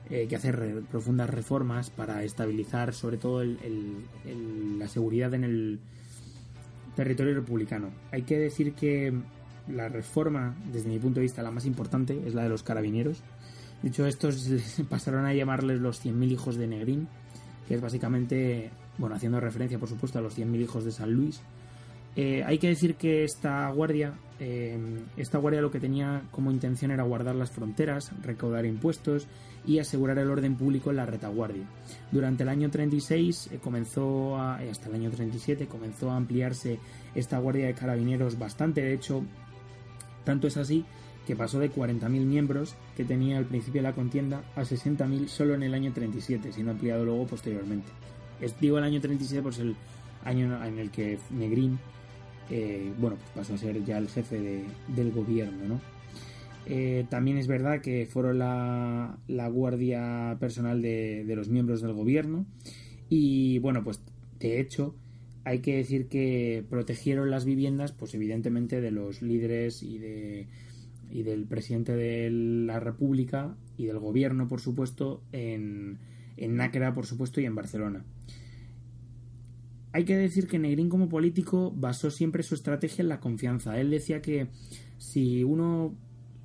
eh, 0.09 0.27
que 0.27 0.37
hacer 0.37 0.83
profundas 0.91 1.29
reformas 1.29 1.91
para 1.91 2.23
estabilizar 2.23 2.95
sobre 2.95 3.19
todo 3.19 3.45
la 3.45 4.89
seguridad 4.89 5.35
en 5.35 5.45
el 5.45 5.79
territorio 6.97 7.35
republicano. 7.35 7.91
Hay 8.13 8.23
que 8.23 8.39
decir 8.39 8.73
que 8.73 9.13
la 9.69 9.91
reforma, 9.91 10.57
desde 10.73 10.89
mi 10.89 10.99
punto 10.99 11.17
de 11.17 11.25
vista, 11.25 11.43
la 11.43 11.51
más 11.51 11.67
importante 11.67 12.19
es 12.27 12.35
la 12.35 12.45
de 12.45 12.49
los 12.49 12.63
carabineros. 12.63 13.23
De 13.83 13.89
hecho, 13.89 14.07
estos 14.07 14.49
pasaron 14.89 15.27
a 15.27 15.35
llamarles 15.35 15.81
los 15.81 16.05
100.000 16.05 16.33
hijos 16.33 16.57
de 16.57 16.67
Negrín, 16.67 17.09
que 17.67 17.75
es 17.75 17.81
básicamente, 17.81 18.71
bueno, 18.99 19.15
haciendo 19.15 19.41
referencia, 19.41 19.79
por 19.79 19.89
supuesto, 19.89 20.19
a 20.19 20.23
los 20.23 20.37
100.000 20.37 20.61
hijos 20.61 20.85
de 20.85 20.93
San 20.93 21.13
Luis, 21.13 21.41
eh, 22.21 22.43
hay 22.45 22.59
que 22.59 22.67
decir 22.67 22.97
que 22.97 23.23
esta 23.23 23.71
guardia, 23.71 24.13
eh, 24.41 24.77
esta 25.17 25.39
guardia 25.39 25.61
lo 25.61 25.71
que 25.71 25.79
tenía 25.79 26.23
como 26.33 26.51
intención 26.51 26.91
era 26.91 27.05
guardar 27.05 27.37
las 27.37 27.53
fronteras, 27.53 28.11
recaudar 28.23 28.67
impuestos 28.67 29.29
y 29.65 29.79
asegurar 29.79 30.19
el 30.19 30.29
orden 30.29 30.57
público 30.57 30.91
en 30.91 30.97
la 30.97 31.07
retaguardia. 31.07 31.63
Durante 32.11 32.43
el 32.43 32.49
año 32.49 32.71
36 32.71 33.51
eh, 33.53 33.59
comenzó 33.63 34.37
hasta 34.37 34.89
el 34.89 34.97
año 34.97 35.11
37 35.11 35.69
comenzó 35.69 36.11
a 36.11 36.17
ampliarse 36.17 36.81
esta 37.15 37.39
guardia 37.39 37.67
de 37.67 37.75
carabineros 37.75 38.37
bastante. 38.37 38.81
De 38.83 38.95
hecho, 38.95 39.23
tanto 40.25 40.49
es 40.49 40.57
así 40.57 40.85
que 41.29 41.37
pasó 41.37 41.61
de 41.61 41.71
40.000 41.71 42.09
miembros 42.25 42.75
que 42.97 43.05
tenía 43.05 43.37
al 43.37 43.45
principio 43.45 43.83
de 43.83 43.89
la 43.89 43.95
contienda 43.95 44.43
a 44.57 44.63
60.000 44.63 45.29
solo 45.29 45.55
en 45.55 45.63
el 45.63 45.75
año 45.75 45.93
37, 45.93 46.55
siendo 46.55 46.73
ampliado 46.73 47.05
luego 47.05 47.27
posteriormente. 47.27 47.91
digo 48.63 48.79
el 48.79 48.85
año 48.85 48.99
37 48.99 49.43
pues 49.43 49.59
el 49.59 49.77
año 50.25 50.65
en 50.65 50.79
el 50.79 50.91
que 50.91 51.19
Negrín 51.31 51.79
eh, 52.49 52.91
bueno, 52.99 53.17
pues 53.17 53.31
pasó 53.35 53.55
a 53.55 53.59
ser 53.59 53.85
ya 53.85 53.99
el 53.99 54.09
jefe 54.09 54.65
del 54.89 55.13
gobierno, 55.13 55.69
¿no? 55.69 55.81
Eh, 56.65 57.05
también 57.11 57.37
es 57.37 57.47
verdad 57.47 57.83
que 57.83 58.07
fueron 58.07 58.39
la, 58.39 59.19
guardia 59.53 60.35
personal 60.41 60.81
de, 60.81 61.31
los 61.37 61.51
miembros 61.51 61.83
del 61.83 61.93
gobierno 61.93 62.47
y 63.11 63.59
bueno, 63.59 63.85
pues 63.85 64.01
de 64.41 64.61
hecho 64.61 64.95
hay 65.45 65.59
que 65.59 65.77
decir 65.77 66.09
que 66.09 66.65
protegieron 66.71 67.31
las 67.31 67.45
viviendas, 67.45 67.93
pues 67.93 68.15
evidentemente 68.15 68.81
de 68.81 68.93
los 68.93 69.21
líderes 69.21 69.83
y, 69.83 69.99
de, 69.99 70.47
y 71.11 71.23
del 71.23 71.45
presidente 71.45 71.95
de 71.95 72.31
la 72.31 72.81
República 72.81 73.57
y 73.77 73.87
del 73.87 73.99
gobierno, 73.99 74.49
por 74.49 74.61
supuesto, 74.61 75.23
en, 75.33 75.99
en 76.37 76.59
por 76.95 77.07
supuesto, 77.07 77.41
y 77.41 77.47
en 77.47 77.55
Barcelona. 77.55 78.05
Hay 79.93 80.05
que 80.05 80.17
decir 80.17 80.47
que 80.47 80.59
Negrín 80.59 80.89
como 80.89 81.09
político 81.09 81.73
basó 81.75 82.11
siempre 82.11 82.43
su 82.43 82.55
estrategia 82.55 83.03
en 83.03 83.09
la 83.09 83.21
confianza. 83.21 83.81
Él 83.81 83.91
decía 83.91 84.21
que 84.21 84.49
si 84.99 85.45
uno 85.45 85.97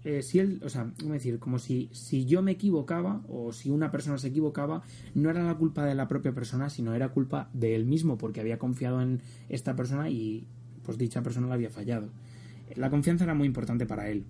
eh, 0.04 0.22
si 0.22 0.40
él, 0.40 0.62
o 0.66 0.70
sea, 0.70 0.92
¿cómo 1.00 1.14
decir? 1.14 1.40
Como 1.40 1.60
si, 1.60 1.90
si 1.94 2.26
yo 2.26 2.42
me 2.42 2.52
equivocaba 2.52 3.22
o 3.30 3.54
si 3.54 3.70
una 3.70 3.90
persona 3.90 4.18
se 4.18 4.28
equivocaba, 4.28 4.84
no 5.16 5.30
era 5.30 5.44
la 5.44 5.56
culpa 5.56 5.86
de 5.86 5.96
la 5.96 6.10
propia 6.10 6.34
persona, 6.34 6.70
sino 6.70 6.94
era 6.94 7.10
culpa 7.10 7.50
de 7.54 7.76
él 7.76 7.86
mismo, 7.86 8.18
porque 8.18 8.42
había 8.42 8.60
confiado 8.60 9.02
en 9.02 9.22
esta 9.48 9.76
persona 9.76 10.10
y 10.10 10.46
pues 10.84 10.98
dicha 10.98 11.24
persona 11.24 11.48
la 11.48 11.54
había 11.54 11.70
fallado. 11.70 12.10
La 12.76 12.90
confianza 12.90 13.24
era 13.24 13.34
muy 13.34 13.48
importante 13.48 13.86
para 13.86 14.10
él. 14.10 14.26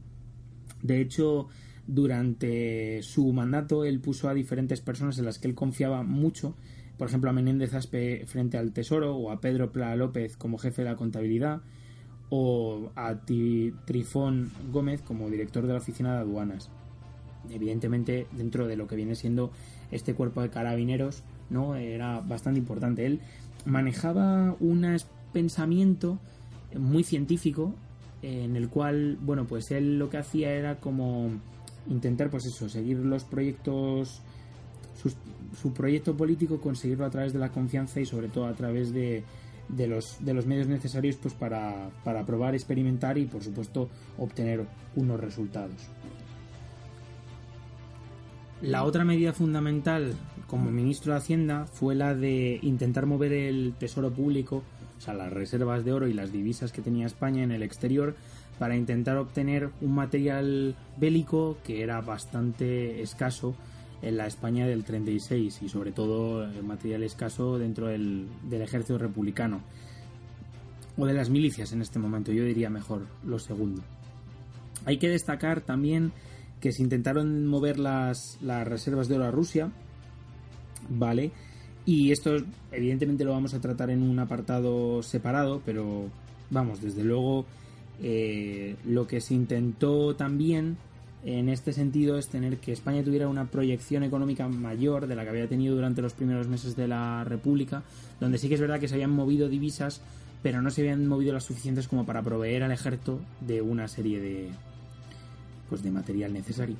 De 0.84 1.02
hecho, 1.02 1.48
durante 1.88 3.02
su 3.02 3.34
mandato, 3.34 3.84
él 3.84 4.00
puso 4.00 4.30
a 4.30 4.36
diferentes 4.36 4.80
personas 4.82 5.18
en 5.18 5.26
las 5.26 5.40
que 5.40 5.48
él 5.48 5.56
confiaba 5.56 6.04
mucho 6.04 6.56
por 6.98 7.08
ejemplo, 7.08 7.30
a 7.30 7.34
Menéndez 7.34 7.74
Aspe 7.74 8.24
frente 8.28 8.58
al 8.58 8.72
Tesoro 8.72 9.16
o 9.16 9.32
a 9.32 9.42
Pedro 9.42 9.72
Pla 9.72 9.96
López 9.96 10.38
como 10.38 10.58
jefe 10.58 10.84
de 10.84 10.90
la 10.90 10.96
contabilidad 10.96 11.62
o 12.30 12.92
a 12.96 13.26
Trifón 13.26 14.52
Gómez 14.72 15.02
como 15.02 15.30
director 15.30 15.66
de 15.66 15.74
la 15.74 15.80
oficina 15.80 16.14
de 16.14 16.20
aduanas. 16.20 16.70
Evidentemente, 17.50 18.28
dentro 18.32 18.68
de 18.68 18.78
lo 18.78 18.88
que 18.88 18.96
viene 18.96 19.16
siendo 19.16 19.52
este 19.92 20.14
cuerpo 20.14 20.42
de 20.42 20.50
carabineros, 20.50 21.24
¿no? 21.50 21.76
Era 21.76 22.22
bastante 22.22 22.60
importante. 22.60 23.06
Él 23.06 23.20
manejaba 23.66 24.56
un 24.60 24.98
pensamiento 25.34 26.20
muy 26.78 27.04
científico 27.04 27.76
en 28.24 28.56
el 28.56 28.70
cual, 28.70 29.18
bueno, 29.22 29.46
pues 29.46 29.70
él 29.72 30.00
lo 30.00 30.10
que 30.10 30.18
hacía 30.18 30.52
era 30.52 30.80
como 30.80 31.30
intentar, 31.88 32.30
pues 32.30 32.46
eso, 32.46 32.68
seguir 32.70 32.98
los 32.98 33.26
proyectos, 33.26 34.22
su 35.62 35.74
proyecto 35.74 36.16
político, 36.16 36.60
conseguirlo 36.60 37.06
a 37.06 37.10
través 37.10 37.34
de 37.34 37.40
la 37.40 37.50
confianza 37.50 38.00
y 38.00 38.06
sobre 38.06 38.30
todo 38.30 38.46
a 38.46 38.54
través 38.54 38.92
de, 38.94 39.24
de, 39.70 39.88
los, 39.88 40.18
de 40.20 40.34
los 40.34 40.46
medios 40.46 40.68
necesarios 40.68 41.18
pues 41.18 41.34
para, 41.34 41.90
para 42.04 42.26
probar, 42.26 42.54
experimentar 42.54 43.18
y 43.18 43.26
por 43.26 43.44
supuesto 43.44 43.90
obtener 44.18 44.66
unos 44.96 45.20
resultados. 45.20 45.90
La 48.62 48.86
otra 48.86 49.04
medida 49.04 49.34
fundamental 49.34 50.14
como 50.48 50.72
ministro 50.72 51.12
de 51.12 51.20
Hacienda 51.20 51.66
fue 51.66 51.96
la 51.96 52.16
de 52.16 52.60
intentar 52.62 53.06
mover 53.06 53.34
el 53.34 53.74
tesoro 53.78 54.12
público, 54.12 54.64
sea, 55.04 55.14
las 55.14 55.32
reservas 55.32 55.86
de 55.86 55.94
oro 55.94 56.08
y 56.08 56.14
las 56.14 56.32
divisas 56.32 56.72
que 56.72 56.82
tenía 56.82 57.06
España 57.06 57.44
en 57.44 57.52
el 57.52 57.64
exterior, 57.64 58.16
para 58.60 58.76
intentar 58.76 59.18
obtener 59.18 59.70
un 59.82 59.96
material 59.96 60.76
bélico 60.98 61.58
que 61.64 61.82
era 61.82 62.02
bastante 62.02 63.02
escaso 63.02 63.56
en 64.02 64.18
la 64.18 64.28
España 64.28 64.68
del 64.68 64.84
36 64.84 65.62
y 65.62 65.70
sobre 65.70 65.92
todo 65.92 66.48
material 66.64 67.04
escaso 67.04 67.58
dentro 67.58 67.88
del, 67.88 68.28
del 68.50 68.62
ejército 68.62 68.98
republicano 68.98 69.62
o 70.98 71.06
de 71.06 71.14
las 71.14 71.30
milicias 71.30 71.72
en 71.74 71.82
este 71.82 72.00
momento, 72.00 72.32
yo 72.32 72.44
diría 72.44 72.70
mejor 72.70 73.08
lo 73.26 73.40
segundo. 73.40 73.82
Hay 74.86 74.98
que 74.98 75.10
destacar 75.10 75.62
también 75.62 76.12
que 76.60 76.72
se 76.72 76.84
intentaron 76.84 77.48
mover 77.48 77.80
las, 77.80 78.38
las 78.42 78.68
reservas 78.68 79.08
de 79.08 79.16
oro 79.16 79.26
a 79.26 79.32
Rusia, 79.32 79.72
¿vale? 80.90 81.32
Y 81.86 82.12
esto 82.12 82.38
evidentemente 82.72 83.26
lo 83.26 83.32
vamos 83.32 83.54
a 83.54 83.60
tratar 83.60 83.90
en 83.90 84.04
un 84.04 84.18
apartado 84.20 85.04
separado, 85.04 85.62
pero 85.66 86.10
vamos, 86.50 86.82
desde 86.82 87.04
luego 87.04 87.46
eh, 88.02 88.76
lo 88.86 89.06
que 89.06 89.20
se 89.20 89.34
intentó 89.34 90.16
también 90.16 90.78
en 91.26 91.48
este 91.48 91.72
sentido 91.72 92.18
es 92.18 92.28
tener 92.28 92.58
que 92.58 92.74
España 92.74 93.04
tuviera 93.04 93.28
una 93.28 93.46
proyección 93.46 94.04
económica 94.04 94.48
mayor 94.48 95.08
de 95.08 95.16
la 95.16 95.24
que 95.24 95.30
había 95.30 95.48
tenido 95.48 95.76
durante 95.76 96.02
los 96.02 96.14
primeros 96.14 96.48
meses 96.48 96.76
de 96.76 96.88
la 96.88 97.24
República, 97.24 97.84
donde 98.20 98.38
sí 98.38 98.50
que 98.50 98.56
es 98.56 98.62
verdad 98.62 98.80
que 98.80 98.88
se 98.88 98.96
habían 98.96 99.12
movido 99.12 99.48
divisas, 99.48 100.02
pero 100.42 100.62
no 100.62 100.70
se 100.70 100.82
habían 100.82 101.08
movido 101.08 101.34
las 101.34 101.46
suficientes 101.46 101.88
como 101.88 102.06
para 102.06 102.22
proveer 102.22 102.64
al 102.64 102.72
ejército 102.72 103.22
de 103.40 103.62
una 103.62 103.88
serie 103.88 104.20
de, 104.20 104.50
pues, 105.70 105.82
de 105.82 105.92
material 105.92 106.34
necesario. 106.34 106.76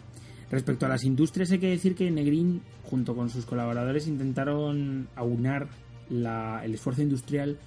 Respecto 0.54 0.86
a 0.86 0.90
las 0.90 1.04
industrias 1.04 1.50
hay 1.50 1.58
que 1.58 1.72
decir 1.72 1.96
que 1.96 2.12
Negrín 2.12 2.62
junto 2.84 3.16
con 3.16 3.32
sus 3.32 3.44
colaboradores 3.44 4.08
intentaron 4.08 5.08
aunar 5.16 5.68
el 6.12 6.74
esfuerzo 6.76 7.02
industrial 7.02 7.58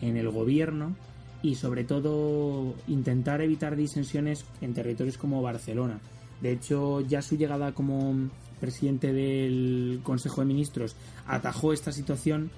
en 0.00 0.16
el 0.16 0.28
gobierno 0.30 0.96
y 1.42 1.54
sobre 1.54 1.84
todo 1.84 2.74
intentar 2.88 3.40
evitar 3.40 3.76
disensiones 3.76 4.44
en 4.60 4.74
territorios 4.74 5.16
como 5.16 5.42
Barcelona. 5.42 6.00
De 6.40 6.50
hecho, 6.50 7.02
ya 7.02 7.22
su 7.22 7.36
llegada 7.36 7.70
como 7.70 8.28
presidente 8.58 9.12
del 9.12 10.00
Consejo 10.02 10.40
de 10.40 10.48
Ministros 10.48 10.96
atajó 11.28 11.72
esta 11.72 11.92
situación, 11.92 12.50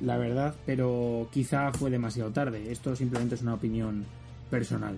la 0.00 0.16
verdad, 0.16 0.54
pero 0.64 1.28
quizá 1.32 1.72
fue 1.72 1.90
demasiado 1.90 2.30
tarde. 2.30 2.70
Esto 2.70 2.94
simplemente 2.94 3.34
es 3.34 3.42
una 3.42 3.54
opinión 3.54 4.04
personal. 4.48 4.96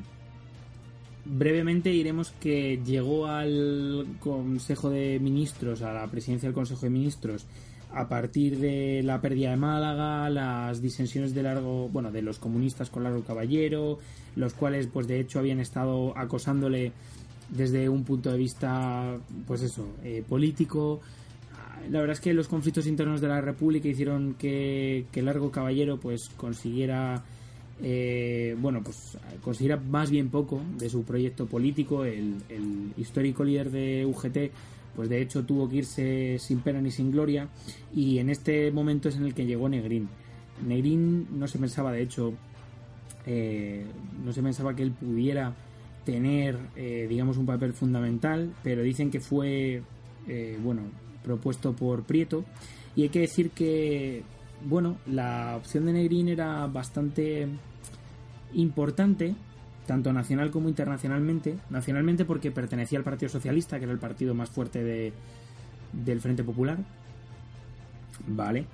Brevemente 1.28 1.90
diremos 1.90 2.32
que 2.40 2.80
llegó 2.84 3.26
al 3.26 4.06
Consejo 4.20 4.90
de 4.90 5.18
Ministros, 5.18 5.82
a 5.82 5.92
la 5.92 6.06
presidencia 6.06 6.48
del 6.48 6.54
Consejo 6.54 6.82
de 6.82 6.90
Ministros, 6.90 7.46
a 7.92 8.08
partir 8.08 8.58
de 8.58 9.02
la 9.02 9.20
pérdida 9.20 9.50
de 9.50 9.56
Málaga, 9.56 10.30
las 10.30 10.80
disensiones 10.80 11.34
de 11.34 11.42
largo, 11.42 11.88
bueno, 11.88 12.12
de 12.12 12.22
los 12.22 12.38
comunistas 12.38 12.90
con 12.90 13.02
Largo 13.02 13.24
Caballero, 13.24 13.98
los 14.36 14.54
cuales, 14.54 14.86
pues 14.86 15.08
de 15.08 15.18
hecho, 15.18 15.40
habían 15.40 15.58
estado 15.58 16.16
acosándole 16.16 16.92
desde 17.48 17.88
un 17.88 18.04
punto 18.04 18.30
de 18.30 18.38
vista, 18.38 19.18
pues 19.48 19.62
eso, 19.62 19.84
eh, 20.04 20.22
político. 20.28 21.00
La 21.90 22.00
verdad 22.00 22.14
es 22.14 22.20
que 22.20 22.34
los 22.34 22.46
conflictos 22.46 22.86
internos 22.86 23.20
de 23.20 23.28
la 23.28 23.40
República 23.40 23.88
hicieron 23.88 24.34
que, 24.34 25.06
que 25.10 25.22
Largo 25.22 25.50
Caballero, 25.50 25.98
pues 25.98 26.28
consiguiera 26.36 27.24
eh, 27.82 28.56
bueno, 28.58 28.82
pues 28.82 29.18
considera 29.42 29.76
más 29.76 30.10
bien 30.10 30.30
poco 30.30 30.62
de 30.78 30.88
su 30.88 31.04
proyecto 31.04 31.46
político. 31.46 32.04
El, 32.04 32.36
histórico 32.96 33.44
líder 33.44 33.70
de 33.70 34.06
UGT, 34.06 34.52
pues 34.94 35.08
de 35.08 35.20
hecho 35.20 35.44
tuvo 35.44 35.68
que 35.68 35.76
irse 35.76 36.38
sin 36.38 36.60
pena 36.60 36.80
ni 36.80 36.90
sin 36.90 37.10
gloria. 37.10 37.48
Y 37.94 38.18
en 38.18 38.30
este 38.30 38.70
momento 38.70 39.08
es 39.08 39.16
en 39.16 39.24
el 39.24 39.34
que 39.34 39.46
llegó 39.46 39.68
Negrín. 39.68 40.08
Negrín 40.66 41.38
no 41.38 41.46
se 41.48 41.58
pensaba, 41.58 41.92
de 41.92 42.02
hecho, 42.02 42.32
eh, 43.26 43.84
no 44.24 44.32
se 44.32 44.42
pensaba 44.42 44.74
que 44.74 44.82
él 44.82 44.92
pudiera 44.92 45.54
tener, 46.04 46.56
eh, 46.76 47.06
digamos, 47.08 47.36
un 47.36 47.46
papel 47.46 47.72
fundamental, 47.72 48.54
pero 48.62 48.82
dicen 48.82 49.10
que 49.10 49.20
fue, 49.20 49.82
bueno, 50.62 50.82
propuesto 51.22 51.74
por 51.74 52.04
Prieto. 52.04 52.44
Y 52.94 53.02
hay 53.02 53.08
que 53.10 53.20
decir 53.20 53.50
que 53.50 54.22
bueno, 54.64 54.98
la 55.06 55.56
opción 55.56 55.86
de 55.86 55.92
Negrín 55.92 56.28
era 56.28 56.66
bastante 56.66 57.48
importante, 58.54 59.34
tanto 59.86 60.12
nacional 60.12 60.50
como 60.50 60.68
internacionalmente. 60.68 61.58
Nacionalmente 61.70 62.24
porque 62.24 62.50
pertenecía 62.50 62.98
al 62.98 63.04
Partido 63.04 63.28
Socialista, 63.28 63.78
que 63.78 63.84
era 63.84 63.92
el 63.92 63.98
partido 63.98 64.34
más 64.34 64.50
fuerte 64.50 64.82
de, 64.82 65.12
del 65.92 66.20
Frente 66.20 66.42
Popular. 66.42 66.78
Vale. 68.26 68.66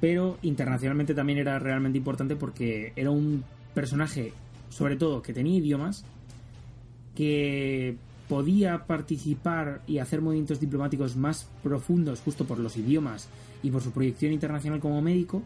Pero 0.00 0.38
internacionalmente 0.42 1.14
también 1.14 1.38
era 1.38 1.58
realmente 1.58 1.98
importante 1.98 2.36
porque 2.36 2.92
era 2.96 3.10
un 3.10 3.44
personaje, 3.74 4.32
sobre 4.68 4.96
todo, 4.96 5.22
que 5.22 5.32
tenía 5.32 5.58
idiomas, 5.58 6.04
que 7.14 7.96
podía 8.30 8.86
participar 8.86 9.82
y 9.88 9.98
hacer 9.98 10.22
movimientos 10.22 10.60
diplomáticos 10.60 11.16
más 11.16 11.48
profundos 11.64 12.20
justo 12.20 12.44
por 12.44 12.60
los 12.60 12.76
idiomas 12.76 13.28
y 13.60 13.72
por 13.72 13.82
su 13.82 13.90
proyección 13.90 14.32
internacional 14.32 14.78
como 14.78 15.02
médico. 15.02 15.42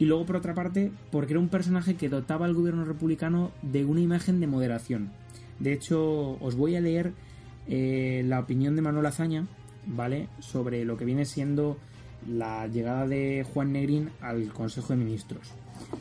Y 0.00 0.06
luego, 0.06 0.26
por 0.26 0.34
otra 0.34 0.54
parte, 0.54 0.90
porque 1.12 1.34
era 1.34 1.40
un 1.40 1.48
personaje 1.48 1.94
que 1.94 2.08
dotaba 2.08 2.46
al 2.46 2.54
gobierno 2.54 2.84
republicano 2.84 3.52
de 3.62 3.84
una 3.84 4.00
imagen 4.00 4.40
de 4.40 4.48
moderación. 4.48 5.12
De 5.60 5.72
hecho, 5.72 6.32
os 6.40 6.56
voy 6.56 6.74
a 6.74 6.80
leer 6.80 7.12
eh, 7.68 8.24
la 8.26 8.40
opinión 8.40 8.74
de 8.74 8.82
Manuel 8.82 9.06
Azaña, 9.06 9.46
¿vale? 9.86 10.26
Sobre 10.40 10.84
lo 10.84 10.96
que 10.96 11.04
viene 11.04 11.24
siendo 11.24 11.78
la 12.28 12.66
llegada 12.66 13.06
de 13.06 13.46
Juan 13.54 13.70
Negrín 13.70 14.10
al 14.20 14.48
Consejo 14.48 14.94
de 14.94 14.96
Ministros. 14.96 15.52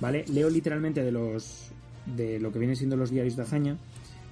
¿Vale? 0.02 0.26
Leo 0.28 0.50
literalmente 0.50 1.04
de 1.04 1.12
los 1.12 1.72
de 2.08 2.40
lo 2.40 2.52
que 2.52 2.58
viene 2.58 2.76
siendo 2.76 2.98
los 2.98 3.12
diarios 3.12 3.36
de 3.36 3.44
Azaña, 3.44 3.78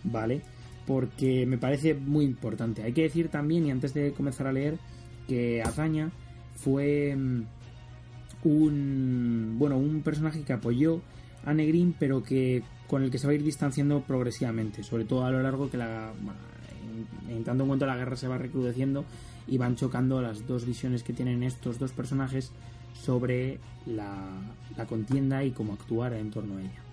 ¿vale? 0.04 0.42
Porque 0.86 1.46
me 1.46 1.58
parece 1.58 1.94
muy 1.94 2.26
importante. 2.26 2.84
Hay 2.84 2.94
que 2.94 3.04
decir 3.04 3.30
también, 3.30 3.66
y 3.66 3.72
antes 3.72 3.94
de 3.94 4.12
comenzar 4.14 4.48
a 4.48 4.52
leer, 4.52 4.78
que 5.28 5.62
Azaña 5.62 6.12
fue 6.56 7.16
mm, 7.16 7.44
un 8.44 9.56
bueno 9.58 9.78
un 9.78 10.02
personaje 10.02 10.44
que 10.44 10.54
apoyó 10.54 11.02
a 11.46 11.54
Negrín 11.54 11.96
pero 11.98 12.24
que 12.24 12.64
con 12.88 13.04
el 13.04 13.12
que 13.12 13.18
se 13.18 13.28
va 13.28 13.34
a 13.34 13.36
ir 13.36 13.44
distanciando 13.44 14.02
progresivamente 14.02 14.84
sobre 14.84 15.06
todo 15.06 15.26
a 15.26 15.32
lo 15.32 15.42
largo 15.42 15.70
que 15.70 15.78
la 15.78 16.14
en, 17.30 17.44
tanto 17.44 17.64
en 17.64 17.68
cuanto 17.68 17.86
la 17.86 17.96
guerra 17.96 18.16
se 18.16 18.28
va 18.28 18.38
recrudeciendo 18.38 19.06
y 19.48 19.58
van 19.58 19.76
chocando 19.76 20.22
las 20.22 20.46
dos 20.48 20.66
visiones 20.66 21.04
que 21.04 21.14
tienen 21.14 21.44
estos 21.44 21.80
dos 21.80 21.92
personajes 21.92 22.52
sobre 22.94 23.60
la, 23.86 24.30
la 24.78 24.86
contienda 24.86 25.44
y 25.44 25.52
cómo 25.52 25.74
actuar 25.74 26.14
en 26.14 26.30
torno 26.30 26.58
a 26.58 26.62
ella 26.62 26.84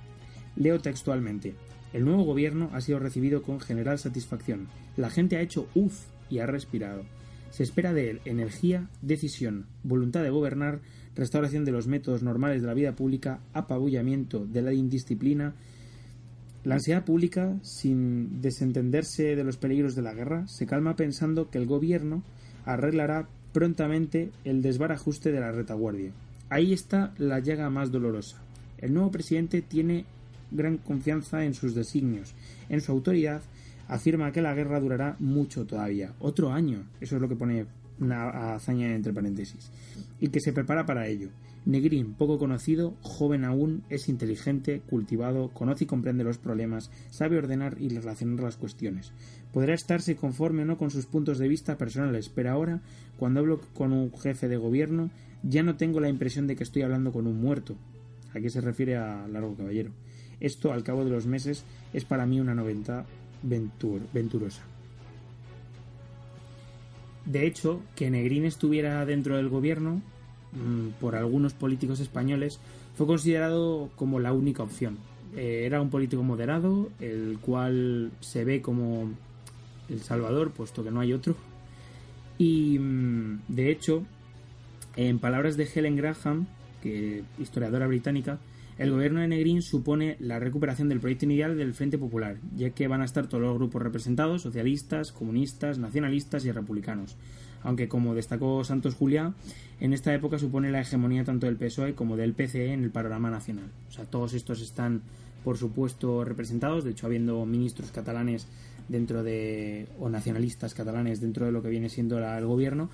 leo 0.57 0.81
textualmente 0.81 1.55
el 1.93 2.05
nuevo 2.05 2.25
gobierno 2.25 2.71
ha 2.73 2.81
sido 2.81 2.99
recibido 2.99 3.43
con 3.43 3.61
general 3.61 3.99
satisfacción 3.99 4.69
la 4.97 5.11
gente 5.11 5.37
ha 5.37 5.43
hecho 5.43 5.69
uff 5.75 6.07
y 6.31 6.39
ha 6.39 6.47
respirado 6.47 7.05
se 7.51 7.63
espera 7.63 7.93
de 7.93 8.11
él 8.11 8.21
energía, 8.25 8.89
decisión, 9.03 9.67
voluntad 9.83 10.23
de 10.23 10.31
gobernar, 10.31 10.81
restauración 11.15 11.65
de 11.65 11.73
los 11.73 11.87
métodos 11.87 12.23
normales 12.23 12.61
de 12.61 12.69
la 12.69 12.75
vida 12.75 12.93
pública, 12.95 13.41
apabullamiento 13.53 14.47
de 14.47 14.63
la 14.63 14.73
indisciplina. 14.73 15.55
La 16.65 16.77
ansiedad 16.77 17.05
pública, 17.05 17.57
sin 17.63 18.41
desentenderse 18.43 19.35
de 19.35 19.45
los 19.45 19.57
peligros 19.57 19.95
de 19.95 20.03
la 20.03 20.15
guerra, 20.15 20.47
se 20.47 20.67
calma 20.67 20.97
pensando 20.97 21.51
que 21.51 21.59
el 21.59 21.67
gobierno 21.67 22.23
arreglará 22.65 23.29
prontamente 23.53 24.31
el 24.45 24.61
desbarajuste 24.61 25.33
de 25.33 25.41
la 25.41 25.53
retaguardia. 25.53 26.13
Ahí 26.51 26.73
está 26.73 27.15
la 27.19 27.39
llaga 27.39 27.71
más 27.71 27.91
dolorosa. 27.91 28.43
El 28.79 28.93
nuevo 28.93 29.11
presidente 29.11 29.63
tiene 29.63 30.05
gran 30.51 30.79
confianza 30.79 31.45
en 31.45 31.55
sus 31.55 31.75
designios, 31.75 32.35
en 32.69 32.81
su 32.81 32.93
autoridad 32.93 33.43
afirma 33.89 34.33
que 34.33 34.43
la 34.43 34.55
guerra 34.55 34.81
durará 34.81 35.17
mucho 35.19 35.67
todavía, 35.67 36.13
otro 36.21 36.53
año, 36.53 36.85
eso 37.01 37.17
es 37.17 37.23
lo 37.23 37.29
que 37.29 37.37
pone 37.37 37.67
una 38.01 38.55
hazaña 38.55 38.95
entre 38.95 39.13
paréntesis, 39.13 39.71
y 40.21 40.29
que 40.29 40.41
se 40.41 40.53
prepara 40.53 40.87
para 40.87 41.09
ello. 41.09 41.31
Negrín, 41.65 42.15
poco 42.15 42.39
conocido, 42.39 42.95
joven 43.03 43.45
aún, 43.45 43.83
es 43.91 44.09
inteligente, 44.09 44.81
cultivado, 44.89 45.51
conoce 45.51 45.85
y 45.85 45.87
comprende 45.87 46.25
los 46.25 46.39
problemas, 46.39 46.91
sabe 47.11 47.37
ordenar 47.37 47.77
y 47.79 47.91
relacionar 47.91 48.41
las 48.41 48.57
cuestiones. 48.57 49.13
Podrá 49.53 49.75
estarse 49.75 50.17
conforme 50.17 50.63
o 50.63 50.65
no 50.65 50.79
con 50.79 50.91
sus 50.91 51.07
puntos 51.07 51.39
de 51.39 51.49
vista 51.49 51.77
personales, 51.77 52.31
pero 52.31 52.53
ahora, 52.53 52.81
cuando 53.19 53.41
hablo 53.41 53.61
con 53.75 53.93
un 53.93 54.11
jefe 54.17 54.49
de 54.49 54.57
gobierno, 54.57 55.11
ya 55.43 55.63
no 55.63 55.77
tengo 55.77 56.01
la 56.01 56.09
impresión 56.09 56.47
de 56.47 56.57
que 56.57 56.65
estoy 56.65 56.83
hablando 56.83 57.13
con 57.13 57.27
un 57.27 57.41
muerto. 57.41 57.77
Aquí 58.35 58.49
se 58.49 58.61
refiere 58.61 58.97
a 58.97 59.27
Largo 59.29 59.55
Caballero. 59.55 59.93
Esto, 60.41 60.73
al 60.73 60.83
cabo 60.83 61.05
de 61.05 61.11
los 61.11 61.27
meses, 61.27 61.65
es 61.93 62.05
para 62.05 62.27
mí 62.27 62.41
una 62.41 62.55
noventa 62.55 63.07
venturosa. 63.43 64.63
De 67.25 67.47
hecho, 67.47 67.83
que 67.95 68.11
Negrín 68.11 68.45
estuviera 68.45 69.05
dentro 69.05 69.37
del 69.37 69.49
gobierno 69.49 70.03
Mm, 70.53 70.93
por 71.01 71.15
algunos 71.15 71.53
políticos 71.53 72.01
españoles, 72.01 72.59
fue 72.97 73.07
considerado 73.07 73.91
como 73.97 74.19
la 74.19 74.33
única 74.33 74.63
opción. 74.63 74.99
Eh, 75.37 75.65
era 75.67 75.81
un 75.81 75.91
político 75.91 76.23
moderado, 76.23 76.89
el 77.01 77.39
cual 77.41 78.13
se 78.21 78.45
ve 78.45 78.63
como 78.63 79.11
el 79.91 80.01
Salvador, 80.01 80.53
puesto 80.53 80.83
que 80.83 80.91
no 80.91 81.01
hay 81.01 81.13
otro. 81.13 81.37
Y 82.39 82.79
mm, 82.79 83.41
de 83.49 83.71
hecho, 83.71 84.05
en 84.97 85.19
palabras 85.19 85.57
de 85.57 85.69
Helen 85.73 85.97
Graham, 85.97 86.47
que 86.83 87.25
historiadora 87.39 87.87
británica, 87.87 88.39
el 88.79 88.93
gobierno 88.93 89.21
de 89.21 89.29
Negrín 89.29 89.61
supone 89.61 90.17
la 90.21 90.39
recuperación 90.39 90.89
del 90.89 91.01
proyecto 91.01 91.25
inicial 91.25 91.57
del 91.57 91.75
Frente 91.75 91.99
Popular, 91.99 92.37
ya 92.57 92.71
que 92.71 92.87
van 92.87 93.03
a 93.03 93.05
estar 93.05 93.27
todos 93.27 93.43
los 93.43 93.55
grupos 93.55 93.83
representados, 93.83 94.43
socialistas, 94.43 95.11
comunistas, 95.11 95.79
nacionalistas 95.79 96.45
y 96.45 96.53
republicanos. 96.53 97.17
Aunque, 97.65 97.89
como 97.89 98.15
destacó 98.15 98.63
Santos 98.63 98.95
Juliá, 98.95 99.35
en 99.81 99.93
esta 99.93 100.15
época 100.15 100.39
supone 100.39 100.71
la 100.71 100.81
hegemonía 100.81 101.25
tanto 101.25 101.47
del 101.47 101.57
PSOE 101.57 101.95
como 101.95 102.17
del 102.17 102.35
PCE 102.35 102.73
en 102.73 102.85
el 102.85 102.91
panorama 102.91 103.31
nacional. 103.31 103.71
O 103.89 103.93
sea, 103.93 104.05
todos 104.05 104.33
estos 104.33 104.63
están, 104.63 105.03
por 105.43 105.57
supuesto, 105.57 106.25
representados, 106.25 106.85
de 106.85 106.93
hecho, 106.93 107.07
habiendo 107.07 107.45
ministros 107.47 107.91
catalanes 107.91 108.47
dentro 108.89 109.25
de, 109.25 109.89
o 109.99 110.09
nacionalistas 110.09 110.75
catalanes 110.75 111.21
dentro 111.21 111.47
de 111.47 111.53
lo 111.53 111.63
que 111.63 111.69
viene 111.69 111.89
siendo 111.89 112.19
el 112.19 112.47
gobierno, 112.47 112.91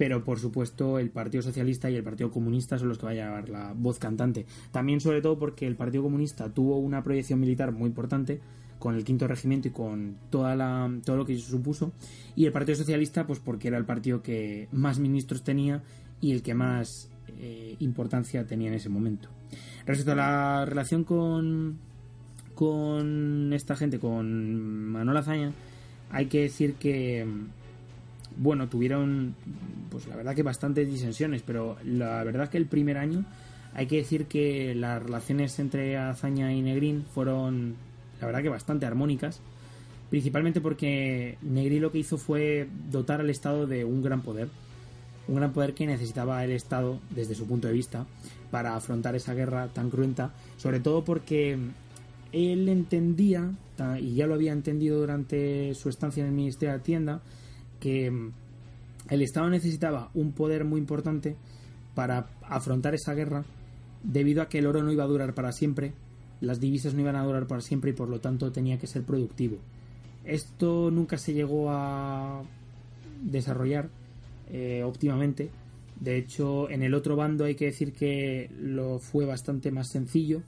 pero 0.00 0.24
por 0.24 0.38
supuesto 0.38 0.98
el 0.98 1.10
Partido 1.10 1.42
Socialista 1.42 1.90
y 1.90 1.94
el 1.94 2.02
Partido 2.02 2.30
Comunista 2.30 2.78
son 2.78 2.88
los 2.88 2.96
que 2.96 3.04
van 3.04 3.18
a 3.18 3.20
llevar 3.20 3.50
la 3.50 3.74
voz 3.76 3.98
cantante. 3.98 4.46
También 4.70 4.98
sobre 4.98 5.20
todo 5.20 5.38
porque 5.38 5.66
el 5.66 5.76
Partido 5.76 6.04
Comunista 6.04 6.48
tuvo 6.48 6.78
una 6.78 7.04
proyección 7.04 7.38
militar 7.38 7.70
muy 7.70 7.88
importante 7.88 8.40
con 8.78 8.94
el 8.94 9.04
quinto 9.04 9.28
regimiento 9.28 9.68
y 9.68 9.72
con 9.72 10.16
toda 10.30 10.56
la, 10.56 10.90
todo 11.04 11.18
lo 11.18 11.26
que 11.26 11.36
supuso, 11.36 11.92
y 12.34 12.46
el 12.46 12.52
Partido 12.52 12.76
Socialista 12.76 13.26
pues 13.26 13.40
porque 13.40 13.68
era 13.68 13.76
el 13.76 13.84
partido 13.84 14.22
que 14.22 14.68
más 14.72 14.98
ministros 14.98 15.44
tenía 15.44 15.82
y 16.18 16.32
el 16.32 16.40
que 16.40 16.54
más 16.54 17.10
eh, 17.38 17.76
importancia 17.80 18.46
tenía 18.46 18.68
en 18.68 18.74
ese 18.76 18.88
momento. 18.88 19.28
Respecto 19.84 20.12
a 20.12 20.14
la 20.14 20.64
relación 20.64 21.04
con, 21.04 21.76
con 22.54 23.52
esta 23.52 23.76
gente, 23.76 23.98
con 23.98 24.92
Manuel 24.92 25.18
Azaña, 25.18 25.52
hay 26.10 26.24
que 26.24 26.40
decir 26.40 26.76
que, 26.76 27.26
bueno, 28.36 28.68
tuvieron, 28.68 29.34
pues 29.90 30.06
la 30.06 30.16
verdad 30.16 30.34
que 30.34 30.42
bastantes 30.42 30.88
disensiones, 30.88 31.42
pero 31.42 31.76
la 31.84 32.22
verdad 32.24 32.48
que 32.48 32.58
el 32.58 32.66
primer 32.66 32.98
año 32.98 33.24
hay 33.74 33.86
que 33.86 33.96
decir 33.96 34.26
que 34.26 34.74
las 34.74 35.02
relaciones 35.02 35.58
entre 35.58 35.96
Azaña 35.96 36.52
y 36.52 36.62
Negrín 36.62 37.04
fueron, 37.14 37.76
la 38.20 38.26
verdad 38.26 38.42
que 38.42 38.48
bastante 38.48 38.86
armónicas, 38.86 39.40
principalmente 40.10 40.60
porque 40.60 41.38
Negrín 41.42 41.82
lo 41.82 41.92
que 41.92 41.98
hizo 41.98 42.18
fue 42.18 42.68
dotar 42.90 43.20
al 43.20 43.30
Estado 43.30 43.66
de 43.66 43.84
un 43.84 44.02
gran 44.02 44.22
poder 44.22 44.48
un 45.30 45.36
gran 45.36 45.52
poder 45.52 45.74
que 45.74 45.86
necesitaba 45.86 46.44
el 46.44 46.50
Estado 46.50 46.98
desde 47.10 47.36
su 47.36 47.46
punto 47.46 47.68
de 47.68 47.74
vista 47.74 48.06
para 48.50 48.74
afrontar 48.74 49.14
esa 49.14 49.32
guerra 49.32 49.68
tan 49.68 49.88
cruenta, 49.88 50.32
sobre 50.56 50.80
todo 50.80 51.04
porque 51.04 51.56
él 52.32 52.68
entendía, 52.68 53.52
y 54.00 54.14
ya 54.14 54.26
lo 54.26 54.34
había 54.34 54.52
entendido 54.52 54.98
durante 54.98 55.72
su 55.74 55.88
estancia 55.88 56.22
en 56.22 56.30
el 56.30 56.34
Ministerio 56.34 56.74
de 56.74 56.80
Hacienda, 56.80 57.22
que 57.80 58.30
el 59.08 59.22
Estado 59.22 59.50
necesitaba 59.50 60.10
un 60.14 60.32
poder 60.32 60.64
muy 60.64 60.80
importante 60.80 61.36
para 61.94 62.28
afrontar 62.42 62.94
esa 62.94 63.14
guerra, 63.14 63.44
debido 64.02 64.42
a 64.42 64.48
que 64.48 64.58
el 64.58 64.66
oro 64.66 64.82
no 64.82 64.92
iba 64.92 65.04
a 65.04 65.08
durar 65.08 65.34
para 65.34 65.52
siempre, 65.52 65.92
las 66.40 66.60
divisas 66.60 66.94
no 66.94 67.00
iban 67.00 67.16
a 67.16 67.24
durar 67.24 67.46
para 67.46 67.60
siempre 67.60 67.90
y 67.90 67.94
por 67.94 68.08
lo 68.08 68.20
tanto 68.20 68.52
tenía 68.52 68.78
que 68.78 68.86
ser 68.86 69.02
productivo. 69.02 69.58
Esto 70.24 70.90
nunca 70.90 71.18
se 71.18 71.32
llegó 71.32 71.70
a 71.70 72.42
desarrollar 73.22 73.88
eh, 74.50 74.82
óptimamente. 74.84 75.50
De 75.98 76.16
hecho, 76.16 76.70
en 76.70 76.82
el 76.82 76.94
otro 76.94 77.16
bando 77.16 77.44
hay 77.44 77.54
que 77.54 77.66
decir 77.66 77.92
que 77.92 78.50
lo 78.58 78.98
fue 78.98 79.26
bastante 79.26 79.70
más 79.70 79.88
sencillo, 79.88 80.42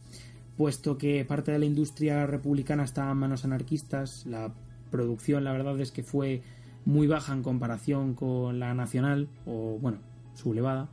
puesto 0.56 0.96
que 0.96 1.24
parte 1.24 1.52
de 1.52 1.58
la 1.58 1.66
industria 1.66 2.26
republicana 2.26 2.84
estaba 2.84 3.12
en 3.12 3.18
manos 3.18 3.44
anarquistas. 3.44 4.24
La 4.26 4.52
producción, 4.90 5.44
la 5.44 5.52
verdad 5.52 5.78
es 5.80 5.90
que 5.90 6.02
fue 6.02 6.42
muy 6.84 7.06
baja 7.06 7.32
en 7.32 7.42
comparación 7.42 8.14
con 8.14 8.58
la 8.58 8.74
nacional, 8.74 9.28
o 9.46 9.78
bueno, 9.80 9.98
sublevada. 10.34 10.88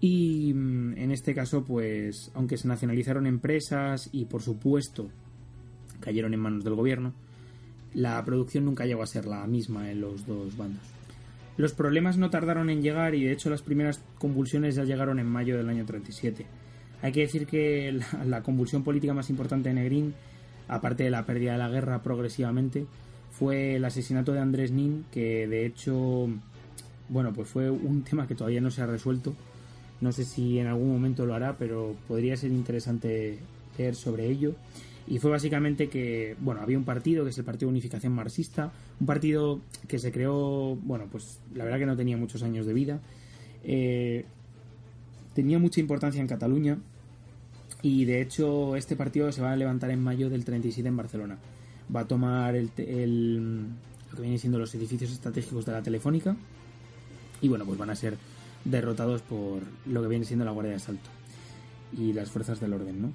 Y 0.00 0.52
mm, 0.54 0.98
en 0.98 1.10
este 1.10 1.34
caso, 1.34 1.64
pues, 1.64 2.30
aunque 2.34 2.56
se 2.56 2.68
nacionalizaron 2.68 3.26
empresas 3.26 4.08
y 4.12 4.24
por 4.24 4.42
supuesto 4.42 5.08
cayeron 6.00 6.32
en 6.32 6.40
manos 6.40 6.64
del 6.64 6.74
gobierno, 6.74 7.12
la 7.94 8.24
producción 8.24 8.64
nunca 8.64 8.86
llegó 8.86 9.02
a 9.02 9.06
ser 9.06 9.26
la 9.26 9.46
misma 9.46 9.90
en 9.90 10.00
los 10.00 10.26
dos 10.26 10.56
bandos. 10.56 10.82
Los 11.56 11.74
problemas 11.74 12.16
no 12.16 12.30
tardaron 12.30 12.70
en 12.70 12.80
llegar 12.80 13.14
y 13.14 13.24
de 13.24 13.32
hecho 13.32 13.50
las 13.50 13.62
primeras 13.62 14.00
convulsiones 14.18 14.76
ya 14.76 14.84
llegaron 14.84 15.18
en 15.18 15.26
mayo 15.26 15.56
del 15.58 15.68
año 15.68 15.84
37. 15.84 16.46
Hay 17.02 17.12
que 17.12 17.20
decir 17.20 17.46
que 17.46 18.00
la, 18.24 18.42
convulsión 18.42 18.82
política 18.82 19.12
más 19.12 19.30
importante 19.30 19.68
de 19.68 19.74
Negrín, 19.74 20.14
aparte 20.68 21.04
de 21.04 21.10
la 21.10 21.26
pérdida 21.26 21.52
de 21.52 21.58
la 21.58 21.68
guerra 21.68 22.02
progresivamente, 22.02 22.86
fue 23.40 23.76
el 23.76 23.84
asesinato 23.86 24.32
de 24.32 24.38
Andrés 24.38 24.70
Nin, 24.70 25.06
que 25.10 25.48
de 25.48 25.66
hecho, 25.66 26.28
bueno, 27.08 27.32
pues 27.32 27.48
fue 27.48 27.70
un 27.70 28.02
tema 28.08 28.28
que 28.28 28.36
todavía 28.36 28.60
no 28.60 28.70
se 28.70 28.82
ha 28.82 28.86
resuelto. 28.86 29.34
No 30.00 30.12
sé 30.12 30.24
si 30.24 30.58
en 30.58 30.66
algún 30.66 30.92
momento 30.92 31.26
lo 31.26 31.34
hará, 31.34 31.56
pero 31.58 31.96
podría 32.06 32.36
ser 32.36 32.52
interesante 32.52 33.38
leer 33.76 33.94
sobre 33.94 34.26
ello 34.26 34.54
y 35.10 35.18
fue 35.18 35.30
básicamente 35.30 35.88
que, 35.88 36.36
bueno, 36.38 36.60
había 36.60 36.78
un 36.78 36.84
partido 36.84 37.24
que 37.24 37.30
es 37.30 37.38
el 37.38 37.44
Partido 37.44 37.68
de 37.68 37.72
Unificación 37.72 38.12
Marxista, 38.12 38.72
un 39.00 39.06
partido 39.06 39.60
que 39.88 39.98
se 39.98 40.12
creó, 40.12 40.76
bueno, 40.76 41.06
pues 41.10 41.40
la 41.52 41.64
verdad 41.64 41.80
que 41.80 41.86
no 41.86 41.96
tenía 41.96 42.16
muchos 42.16 42.44
años 42.44 42.64
de 42.64 42.72
vida, 42.72 43.00
eh, 43.64 44.24
tenía 45.34 45.58
mucha 45.58 45.80
importancia 45.80 46.20
en 46.20 46.28
Cataluña 46.28 46.78
y 47.82 48.04
de 48.04 48.20
hecho 48.20 48.76
este 48.76 48.94
partido 48.94 49.32
se 49.32 49.42
va 49.42 49.50
a 49.50 49.56
levantar 49.56 49.90
en 49.90 50.00
mayo 50.00 50.30
del 50.30 50.44
37 50.44 50.88
en 50.88 50.96
Barcelona. 50.96 51.38
Va 51.94 52.00
a 52.00 52.08
tomar 52.08 52.54
el, 52.56 52.70
el, 52.76 53.62
lo 54.10 54.16
que 54.16 54.22
vienen 54.22 54.38
siendo 54.38 54.58
los 54.58 54.74
edificios 54.74 55.10
estratégicos 55.10 55.66
de 55.66 55.72
la 55.72 55.82
Telefónica 55.82 56.36
y 57.40 57.48
bueno, 57.48 57.64
pues 57.64 57.78
van 57.78 57.90
a 57.90 57.96
ser 57.96 58.16
derrotados 58.64 59.22
por 59.22 59.62
lo 59.86 60.02
que 60.02 60.08
viene 60.08 60.24
siendo 60.24 60.44
la 60.44 60.50
Guardia 60.50 60.72
de 60.72 60.76
Asalto 60.76 61.10
y 61.96 62.12
las 62.12 62.30
fuerzas 62.30 62.60
del 62.60 62.74
orden, 62.74 63.02
¿no? 63.02 63.12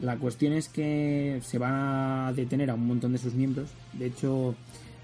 La 0.00 0.18
cuestión 0.18 0.52
es 0.52 0.68
que 0.68 1.40
se 1.42 1.58
van 1.58 1.72
a 1.72 2.32
detener 2.34 2.70
a 2.70 2.74
un 2.74 2.86
montón 2.86 3.12
de 3.12 3.18
sus 3.18 3.34
miembros. 3.34 3.70
De 3.92 4.06
hecho, 4.06 4.56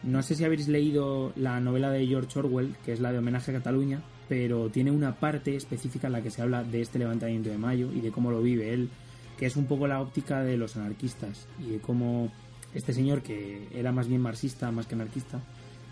no 0.03 0.23
sé 0.23 0.35
si 0.35 0.45
habéis 0.45 0.69
leído 0.69 1.33
la 1.37 1.61
novela 1.61 1.91
de 1.91 2.07
George 2.07 2.39
Orwell, 2.39 2.75
que 2.85 2.93
es 2.93 3.01
la 3.01 3.13
de 3.13 3.19
homenaje 3.19 3.53
a 3.53 3.55
Cataluña, 3.55 4.03
pero 4.29 4.69
tiene 4.69 4.91
una 4.91 5.15
parte 5.15 5.55
específica 5.55 6.09
en 6.09 6.15
la 6.15 6.23
que 6.23 6.31
se 6.31 6.43
habla 6.43 6.65
de 6.65 6.81
este 6.81 6.99
levantamiento 6.99 7.51
de 7.51 7.59
mayo 7.59 7.91
y 7.93 8.01
de 8.01 8.11
cómo 8.11 8.31
lo 8.31 8.43
vive 8.43 8.75
él, 8.75 8.91
que 9.39 9.47
es 9.47 9.57
un 9.57 9.67
poco 9.67 9.87
la 9.87 10.01
óptica 10.01 10.43
de 10.43 10.57
los 10.57 10.77
anarquistas 10.77 11.47
y 11.61 11.71
de 11.71 11.79
cómo 11.79 12.31
este 12.75 12.93
señor, 12.93 13.23
que 13.23 13.69
era 13.75 13.93
más 13.93 14.09
bien 14.09 14.21
marxista 14.21 14.71
más 14.71 14.87
que 14.87 14.95
anarquista, 14.95 15.41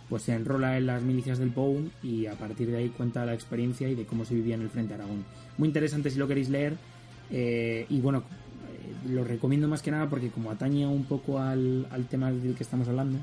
pues 0.08 0.22
se 0.22 0.34
enrola 0.34 0.78
en 0.78 0.86
las 0.86 1.02
milicias 1.02 1.38
del 1.38 1.50
POUM 1.50 1.90
y 2.02 2.26
a 2.26 2.34
partir 2.34 2.70
de 2.70 2.78
ahí 2.78 2.88
cuenta 2.88 3.26
la 3.26 3.34
experiencia 3.34 3.88
y 3.88 3.94
de 3.94 4.06
cómo 4.06 4.24
se 4.24 4.34
vivía 4.34 4.54
en 4.54 4.62
el 4.62 4.70
Frente 4.70 4.94
Aragón. 4.94 5.24
Muy 5.58 5.68
interesante 5.68 6.10
si 6.10 6.18
lo 6.18 6.26
queréis 6.26 6.48
leer. 6.48 6.76
Eh, 7.30 7.84
y 7.90 8.00
bueno, 8.00 8.22
lo 9.06 9.24
recomiendo 9.24 9.68
más 9.68 9.82
que 9.82 9.90
nada 9.90 10.08
porque 10.08 10.30
como 10.30 10.50
atañe 10.50 10.86
un 10.86 11.04
poco 11.04 11.38
al, 11.38 11.86
tema 12.10 12.32
del 12.32 12.54
que 12.54 12.62
estamos 12.62 12.88
hablando. 12.88 13.18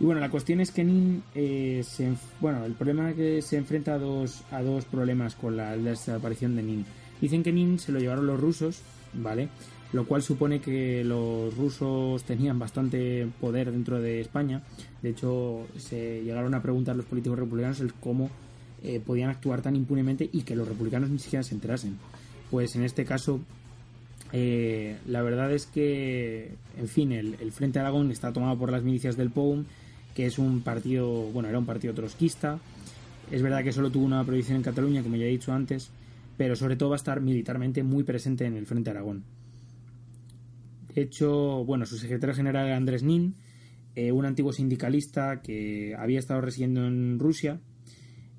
Y 0.00 0.04
bueno, 0.04 0.20
la 0.20 0.30
cuestión 0.30 0.60
es 0.60 0.70
que 0.72 0.84
Nin, 0.84 1.22
eh, 1.34 1.82
se, 1.84 2.12
bueno, 2.40 2.64
el 2.64 2.72
problema 2.72 3.10
es 3.10 3.16
que 3.16 3.42
se 3.42 3.56
enfrenta 3.56 3.94
a 3.94 3.98
dos, 3.98 4.42
a 4.50 4.62
dos 4.62 4.84
problemas 4.84 5.34
con 5.34 5.56
la, 5.56 5.76
desaparición 5.76 6.56
de 6.56 6.62
Nin. 6.62 6.84
Dicen 7.20 7.42
que 7.42 7.52
Nin 7.52 7.78
se 7.78 7.92
lo 7.92 8.00
llevaron 8.00 8.26
los 8.26 8.40
rusos, 8.40 8.80
¿vale? 9.12 9.48
Lo 9.92 10.06
cual 10.06 10.22
supone 10.22 10.60
que 10.60 11.04
los 11.04 11.54
rusos 11.56 12.24
tenían 12.24 12.58
bastante 12.58 13.28
poder 13.40 13.70
dentro 13.70 14.00
de 14.00 14.20
España. 14.20 14.62
De 15.02 15.10
hecho, 15.10 15.66
se 15.76 16.22
llegaron 16.22 16.54
a 16.54 16.62
preguntar 16.62 16.96
los 16.96 17.04
políticos 17.04 17.38
republicanos 17.38 17.80
el 17.80 17.92
cómo 17.92 18.30
eh, 18.82 19.00
podían 19.04 19.28
actuar 19.28 19.60
tan 19.60 19.76
impunemente 19.76 20.28
y 20.32 20.42
que 20.42 20.56
los 20.56 20.66
republicanos 20.66 21.10
ni 21.10 21.18
siquiera 21.18 21.42
se 21.42 21.54
enterasen. 21.54 21.98
Pues 22.50 22.74
en 22.74 22.84
este 22.84 23.04
caso 23.04 23.40
eh, 24.32 24.96
la 25.06 25.22
verdad 25.22 25.52
es 25.52 25.66
que, 25.66 26.54
en 26.78 26.88
fin, 26.88 27.12
el, 27.12 27.52
Frente 27.52 27.78
Aragón 27.78 28.10
está 28.10 28.32
tomado 28.32 28.58
por 28.58 28.72
las 28.72 28.82
milicias 28.82 29.16
del 29.16 29.30
POUM, 29.30 29.64
que 30.14 30.26
es 30.26 30.38
un 30.38 30.62
partido, 30.62 31.08
bueno, 31.32 31.48
era 31.48 31.58
un 31.58 31.66
partido 31.66 31.94
trotskista, 31.94 32.58
Es 33.30 33.42
verdad 33.42 33.62
que 33.62 33.72
solo 33.72 33.90
tuvo 33.90 34.04
una 34.04 34.24
prohibición 34.24 34.56
en 34.56 34.62
Cataluña, 34.62 35.02
como 35.02 35.16
ya 35.16 35.24
he 35.24 35.28
dicho 35.28 35.52
antes, 35.52 35.90
pero 36.36 36.56
sobre 36.56 36.76
todo 36.76 36.90
va 36.90 36.96
a 36.96 37.02
estar 37.04 37.20
militarmente 37.20 37.82
muy 37.82 38.02
presente 38.02 38.46
en 38.46 38.56
el 38.56 38.66
Frente 38.66 38.90
Aragón. 38.90 39.22
Hecho, 40.94 41.64
bueno, 41.64 41.86
su 41.86 41.96
secretario 41.96 42.34
general 42.34 42.66
era 42.66 42.76
Andrés 42.76 43.02
Nin, 43.02 43.36
eh, 43.94 44.12
un 44.12 44.24
antiguo 44.24 44.52
sindicalista 44.52 45.42
que 45.42 45.94
había 45.98 46.18
estado 46.18 46.40
residiendo 46.40 46.86
en 46.86 47.18
Rusia, 47.18 47.60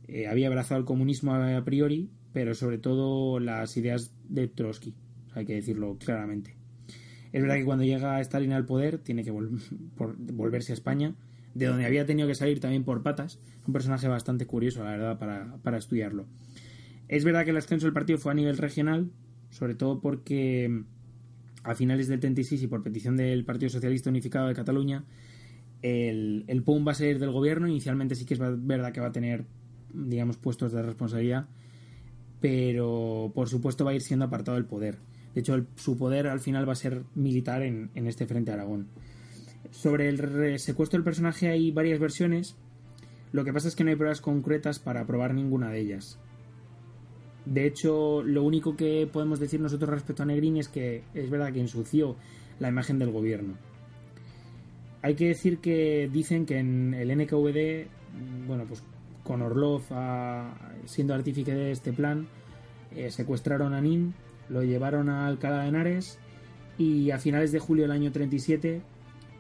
eh, 0.08 0.28
había 0.28 0.47
abrazado 0.47 0.80
el 0.80 0.86
comunismo 0.86 1.34
a 1.34 1.64
priori, 1.64 2.10
pero 2.34 2.54
sobre 2.54 2.78
todo 2.78 3.39
las 3.39 3.76
ideas 3.78 4.14
de 4.28 4.47
Trotsky, 4.47 4.93
hay 5.34 5.45
que 5.45 5.54
decirlo 5.56 5.97
claramente. 5.97 6.56
Es 7.32 7.41
verdad 7.41 7.56
que 7.56 7.66
cuando 7.66 7.84
llega 7.84 8.22
Stalin 8.22 8.54
al 8.54 8.66
poder 8.66 8.99
tiene 8.99 9.24
que 9.24 9.32
volverse 9.97 10.74
a 10.74 10.76
España, 10.76 11.16
de 11.56 11.68
donde 11.68 11.86
había 11.86 12.06
tenido 12.06 12.28
que 12.28 12.36
salir 12.36 12.60
también 12.60 12.84
por 12.84 13.04
patas. 13.04 13.39
Un 13.68 13.74
personaje 13.74 14.08
bastante 14.08 14.45
curioso, 14.45 14.84
la 14.84 14.91
verdad, 14.91 15.20
para, 15.20 15.58
para 15.64 15.78
estudiarlo. 15.78 16.28
Es 17.08 17.24
verdad 17.24 17.43
que 17.43 17.51
el 17.51 17.58
ascenso 17.58 17.86
del 17.86 17.93
partido 17.93 18.18
fue 18.18 18.32
a 18.32 18.36
nivel 18.36 18.58
regional, 18.58 19.12
sobre 19.49 19.76
todo 19.76 20.01
porque 20.01 20.84
a 21.64 21.76
finales 21.76 22.07
del 22.07 22.20
36 22.20 22.64
y 22.64 22.68
por 22.68 22.84
petición 22.84 23.16
del 23.18 23.45
Partido 23.45 23.70
Socialista 23.70 24.09
Unificado 24.09 24.47
de 24.47 24.53
Cataluña, 24.53 25.03
el, 25.82 26.45
el 26.47 26.64
va 26.64 26.91
a 26.91 26.95
ser 26.95 27.20
del 27.20 27.32
gobierno. 27.32 27.68
Inicialmente 27.68 28.16
sí 28.16 28.26
que 28.26 28.34
es 28.34 28.39
verdad 28.39 28.91
que 28.91 29.01
va 29.01 29.07
a 29.07 29.11
tener, 29.11 29.45
digamos, 29.93 30.38
puestos 30.38 30.72
de 30.72 30.82
responsabilidad, 30.82 31.47
pero 32.39 33.32
por 33.34 33.49
supuesto 33.49 33.86
va 33.86 33.91
a 33.91 33.95
ir 33.95 34.01
siendo 34.01 34.26
apartado 34.26 34.55
del 34.55 34.66
poder. 34.66 34.97
De 35.34 35.41
hecho, 35.41 35.66
su 35.76 35.97
poder 35.97 36.28
al 36.28 36.39
final 36.39 36.68
va 36.68 36.74
a 36.74 36.76
ser 36.76 37.03
militar 37.16 37.64
en, 37.64 37.89
este 37.95 38.28
frente 38.28 38.51
a 38.51 38.55
Aragón. 38.55 38.88
Sobre 39.72 40.07
el 40.07 40.59
secuestro 40.59 40.97
del 40.97 41.03
personaje 41.03 41.49
hay 41.49 41.72
varias 41.72 41.99
versiones. 41.99 42.55
Lo 43.32 43.43
que 43.43 43.51
pasa 43.51 43.68
es 43.68 43.76
que 43.76 43.84
no 43.84 43.89
hay 43.89 43.95
pruebas 43.95 44.22
concretas 44.22 44.78
para 44.78 45.07
probar 45.07 45.34
ninguna 45.34 45.72
de 45.72 45.80
ellas. 45.80 46.20
De 47.46 47.66
hecho, 47.66 48.24
lo 48.24 48.44
único 48.44 48.76
que 48.76 49.08
podemos 49.12 49.39
decir 49.39 49.60
nosotros 49.60 49.89
respecto 49.89 50.24
a 50.24 50.26
Negrini 50.26 50.60
es 50.60 50.70
que 50.70 51.04
es 51.14 51.30
verdad 51.30 51.52
que 51.52 51.60
ensució 51.60 52.16
la 52.60 52.70
imagen 52.70 53.00
del 53.00 53.12
gobierno. 53.12 53.56
Hay 55.02 55.16
que 55.16 55.28
decir 55.28 55.58
que 55.58 56.10
dicen 56.12 56.46
que 56.46 56.60
en 56.60 56.94
el 56.94 57.10
NKVD, 57.18 57.88
bueno, 58.48 58.66
pues 58.66 58.84
con 59.24 59.41
Orlov 59.41 59.82
siendo 60.86 61.14
artífice 61.14 61.54
de 61.54 61.72
este 61.72 61.91
plan, 61.91 62.28
eh, 62.96 63.12
secuestraron 63.12 63.74
a 63.74 63.82
Nin 63.82 64.14
lo 64.50 64.64
llevaron 64.64 65.10
a 65.10 65.28
Alcalá 65.28 65.64
de 65.64 65.70
Henares 65.70 66.20
y 66.78 67.12
a 67.12 67.20
finales 67.20 67.52
de 67.52 67.60
julio 67.60 67.84
del 67.84 67.91
año 67.91 68.12
37, 68.12 68.82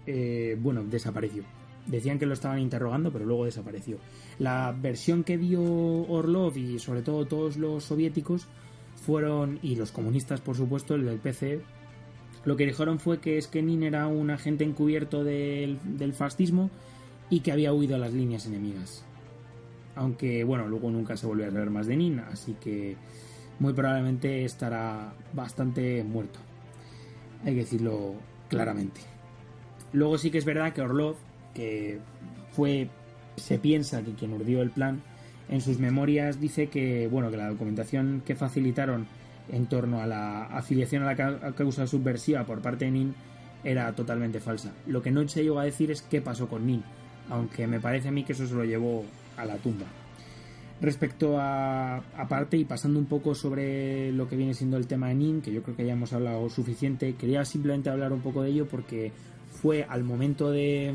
eh, 0.05 0.57
bueno, 0.59 0.83
desapareció. 0.83 1.43
Decían 1.85 2.17
que 2.17 2.25
lo 2.25 2.33
estaban 2.33 2.59
interrogando, 2.59 3.11
pero 3.11 3.25
luego 3.25 3.45
desapareció. 3.45 3.97
La 4.39 4.71
versión 4.71 5.23
que 5.23 5.37
dio 5.37 5.61
Orlov 5.61 6.57
y 6.57 6.79
sobre 6.79 7.01
todo 7.01 7.25
todos 7.25 7.57
los 7.57 7.83
soviéticos 7.83 8.47
fueron, 8.95 9.59
y 9.61 9.75
los 9.75 9.91
comunistas 9.91 10.39
por 10.41 10.55
supuesto, 10.55 10.95
el 10.95 11.05
del 11.05 11.19
PC, 11.19 11.61
lo 12.45 12.55
que 12.55 12.65
dijeron 12.65 12.99
fue 12.99 13.19
que 13.19 13.41
Skenin 13.41 13.83
era 13.83 14.07
un 14.07 14.29
agente 14.29 14.63
encubierto 14.63 15.23
del, 15.23 15.79
del 15.97 16.13
fascismo 16.13 16.69
y 17.29 17.39
que 17.39 17.51
había 17.51 17.73
huido 17.73 17.95
a 17.95 17.99
las 17.99 18.13
líneas 18.13 18.45
enemigas. 18.45 19.05
Aunque, 19.95 20.43
bueno, 20.43 20.67
luego 20.67 20.89
nunca 20.89 21.15
se 21.15 21.27
volvió 21.27 21.47
a 21.47 21.51
saber 21.51 21.69
más 21.69 21.87
de 21.87 21.97
Nin, 21.97 22.19
así 22.19 22.55
que 22.59 22.95
muy 23.59 23.73
probablemente 23.73 24.43
estará 24.43 25.13
bastante 25.33 26.03
muerto. 26.03 26.39
Hay 27.45 27.53
que 27.53 27.61
decirlo 27.61 28.15
claramente. 28.49 29.01
Luego 29.91 30.17
sí 30.17 30.31
que 30.31 30.39
es 30.39 30.45
verdad 30.45 30.73
que 30.73 30.81
Orlov, 30.81 31.15
que 31.53 31.99
fue, 32.51 32.89
se 33.35 33.59
piensa 33.59 34.03
que 34.03 34.13
quien 34.13 34.33
urdió 34.33 34.61
el 34.61 34.69
plan, 34.69 35.01
en 35.49 35.61
sus 35.61 35.79
memorias 35.79 36.39
dice 36.39 36.67
que, 36.67 37.07
bueno, 37.07 37.29
que 37.29 37.37
la 37.37 37.49
documentación 37.49 38.21
que 38.25 38.35
facilitaron 38.35 39.07
en 39.51 39.65
torno 39.65 40.01
a 40.01 40.07
la 40.07 40.45
afiliación 40.45 41.03
a 41.03 41.13
la 41.13 41.53
causa 41.53 41.85
subversiva 41.85 42.45
por 42.45 42.61
parte 42.61 42.85
de 42.85 42.91
Nin 42.91 43.15
era 43.63 43.93
totalmente 43.93 44.39
falsa. 44.39 44.73
Lo 44.87 45.01
que 45.01 45.11
no 45.11 45.27
se 45.27 45.43
llegó 45.43 45.59
a 45.59 45.65
decir 45.65 45.91
es 45.91 46.01
qué 46.01 46.21
pasó 46.21 46.47
con 46.47 46.65
Nin, 46.65 46.83
aunque 47.29 47.67
me 47.67 47.79
parece 47.79 48.07
a 48.07 48.11
mí 48.11 48.23
que 48.23 48.33
eso 48.33 48.47
se 48.47 48.53
lo 48.53 48.63
llevó 48.63 49.03
a 49.37 49.45
la 49.45 49.57
tumba. 49.57 49.85
Respecto 50.81 51.39
a 51.39 51.97
aparte 52.17 52.57
y 52.57 52.65
pasando 52.65 52.99
un 52.99 53.05
poco 53.05 53.35
sobre 53.35 54.11
lo 54.11 54.27
que 54.27 54.35
viene 54.35 54.53
siendo 54.53 54.75
el 54.75 54.87
tema 54.87 55.09
de 55.09 55.15
NIN, 55.15 55.41
que 55.41 55.53
yo 55.53 55.63
creo 55.63 55.77
que 55.77 55.85
ya 55.85 55.93
hemos 55.93 56.11
hablado 56.11 56.49
suficiente, 56.49 57.15
quería 57.15 57.45
simplemente 57.45 57.89
hablar 57.89 58.11
un 58.11 58.19
poco 58.19 58.41
de 58.43 58.49
ello 58.49 58.67
porque 58.67 59.13
fue 59.49 59.85
al 59.87 60.03
momento 60.03 60.51
de, 60.51 60.93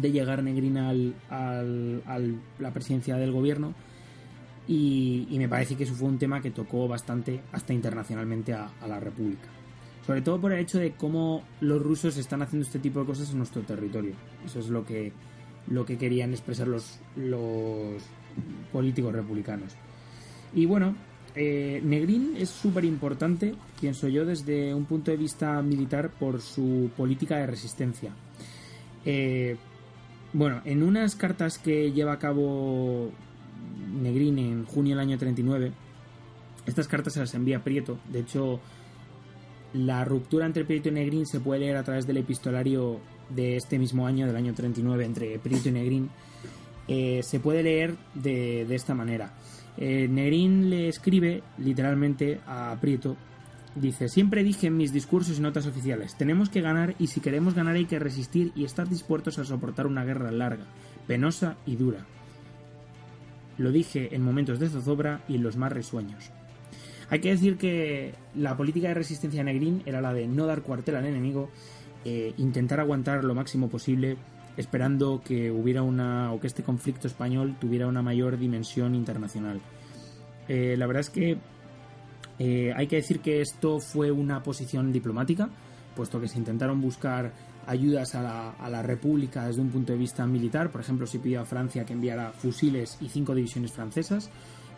de 0.00 0.12
llegar 0.12 0.42
Negrina 0.44 0.90
al, 0.90 1.14
al, 1.28 2.40
la 2.60 2.72
presidencia 2.72 3.16
del 3.16 3.32
gobierno 3.32 3.74
y, 4.68 5.26
me 5.32 5.48
parece 5.48 5.76
que 5.76 5.84
eso 5.84 5.94
fue 5.94 6.08
un 6.08 6.18
tema 6.18 6.40
que 6.40 6.50
tocó 6.50 6.86
bastante 6.86 7.40
hasta 7.52 7.72
internacionalmente 7.72 8.52
a, 8.52 8.70
la 8.86 9.00
República. 9.00 9.48
Sobre 10.06 10.22
todo 10.22 10.40
por 10.40 10.52
el 10.52 10.60
hecho 10.60 10.78
de 10.78 10.92
cómo 10.92 11.42
los 11.60 11.82
rusos 11.82 12.16
están 12.16 12.42
haciendo 12.42 12.66
este 12.66 12.78
tipo 12.78 13.00
de 13.00 13.06
cosas 13.06 13.30
en 13.30 13.38
nuestro 13.38 13.62
territorio. 13.62 14.14
Eso 14.44 14.60
es 14.60 14.68
lo 14.68 14.84
que, 14.84 15.12
lo 15.68 15.84
que 15.84 15.98
querían 15.98 16.30
expresar 16.30 16.68
los, 16.68 17.00
los 17.16 18.02
políticos 18.72 19.12
republicanos. 19.12 19.74
Y 20.54 20.66
bueno, 20.66 20.94
eh, 21.34 21.80
Negrín 21.82 22.34
es 22.36 22.50
súper 22.50 22.84
importante, 22.84 23.54
pienso 23.80 24.08
yo, 24.08 24.24
desde 24.24 24.74
un 24.74 24.84
punto 24.84 25.10
de 25.10 25.16
vista 25.16 25.60
militar 25.62 26.10
por 26.10 26.40
su 26.40 26.90
política 26.96 27.38
de 27.38 27.46
resistencia. 27.46 28.12
Eh, 29.04 29.56
bueno, 30.32 30.60
en 30.64 30.82
unas 30.82 31.16
cartas 31.16 31.58
que 31.58 31.92
lleva 31.92 32.12
a 32.12 32.18
cabo 32.18 33.10
Negrín 34.02 34.38
en 34.38 34.64
junio 34.64 34.96
del 34.96 35.06
año 35.06 35.18
39, 35.18 35.72
estas 36.66 36.86
cartas 36.88 37.14
se 37.14 37.20
las 37.20 37.34
envía 37.34 37.64
Prieto. 37.64 37.98
De 38.10 38.20
hecho, 38.20 38.60
la 39.72 40.04
ruptura 40.04 40.46
entre 40.46 40.64
Prieto 40.64 40.88
y 40.88 40.92
Negrín 40.92 41.26
se 41.26 41.40
puede 41.40 41.60
leer 41.60 41.76
a 41.76 41.82
través 41.82 42.06
del 42.06 42.18
epistolario 42.18 43.00
de 43.30 43.56
este 43.56 43.78
mismo 43.78 44.06
año, 44.06 44.26
del 44.26 44.36
año 44.36 44.54
39, 44.54 45.04
entre 45.04 45.38
Prieto 45.38 45.68
y 45.68 45.72
Negrín, 45.72 46.10
eh, 46.88 47.20
se 47.22 47.40
puede 47.40 47.62
leer 47.62 47.94
de, 48.14 48.62
esta 48.74 48.94
manera. 48.94 49.34
Eh, 49.76 50.08
Negrín 50.10 50.70
le 50.70 50.88
escribe 50.88 51.42
literalmente 51.58 52.40
a 52.46 52.76
Prieto. 52.80 53.16
Dice, 53.80 54.08
siempre 54.08 54.42
dije 54.42 54.66
en 54.66 54.76
mis 54.76 54.92
discursos 54.92 55.38
y 55.38 55.40
notas 55.40 55.66
oficiales, 55.66 56.16
tenemos 56.16 56.48
que 56.48 56.60
ganar 56.60 56.96
y 56.98 57.06
si 57.06 57.20
queremos 57.20 57.54
ganar 57.54 57.76
hay 57.76 57.84
que 57.84 58.00
resistir 58.00 58.50
y 58.56 58.64
estar 58.64 58.88
dispuestos 58.88 59.38
a 59.38 59.44
soportar 59.44 59.86
una 59.86 60.04
guerra 60.04 60.32
larga, 60.32 60.64
penosa 61.06 61.56
y 61.64 61.76
dura. 61.76 62.04
Lo 63.56 63.70
dije 63.70 64.16
en 64.16 64.22
momentos 64.22 64.58
de 64.58 64.68
zozobra 64.68 65.22
y 65.28 65.36
en 65.36 65.44
los 65.44 65.56
más 65.56 65.70
risueños. 65.70 66.32
Hay 67.08 67.20
que 67.20 67.30
decir 67.30 67.56
que 67.56 68.14
la 68.34 68.56
política 68.56 68.88
de 68.88 68.94
resistencia 68.94 69.44
Negrín 69.44 69.82
era 69.86 70.00
la 70.00 70.12
de 70.12 70.26
no 70.26 70.46
dar 70.46 70.62
cuartel 70.62 70.96
al 70.96 71.06
enemigo, 71.06 71.48
eh, 72.04 72.34
intentar 72.36 72.80
aguantar 72.80 73.22
lo 73.22 73.34
máximo 73.34 73.68
posible, 73.68 74.16
esperando 74.56 75.22
que 75.24 75.52
hubiera 75.52 75.82
una 75.82 76.32
o 76.32 76.40
que 76.40 76.48
este 76.48 76.64
conflicto 76.64 77.06
español 77.06 77.56
tuviera 77.60 77.86
una 77.86 78.02
mayor 78.02 78.38
dimensión 78.38 78.96
internacional. 78.96 79.60
Eh, 80.48 80.74
la 80.76 80.86
verdad 80.86 81.02
es 81.02 81.10
que 81.10 81.38
eh, 82.38 82.72
hay 82.76 82.86
que 82.86 82.96
decir 82.96 83.20
que 83.20 83.40
esto 83.40 83.80
fue 83.80 84.10
una 84.10 84.42
posición 84.42 84.92
diplomática, 84.92 85.48
puesto 85.96 86.20
que 86.20 86.28
se 86.28 86.38
intentaron 86.38 86.80
buscar 86.80 87.32
ayudas 87.66 88.14
a 88.14 88.54
la, 88.70 88.82
República 88.82 89.46
desde 89.46 89.60
un 89.60 89.70
punto 89.70 89.92
de 89.92 89.98
vista 89.98 90.26
militar. 90.26 90.70
Por 90.70 90.80
ejemplo, 90.80 91.06
se 91.06 91.18
pidió 91.18 91.40
a 91.40 91.44
Francia 91.44 91.84
que 91.84 91.92
enviara 91.92 92.32
fusiles 92.32 92.96
y 93.00 93.08
cinco 93.08 93.34
divisiones 93.34 93.72
francesas. 93.72 94.30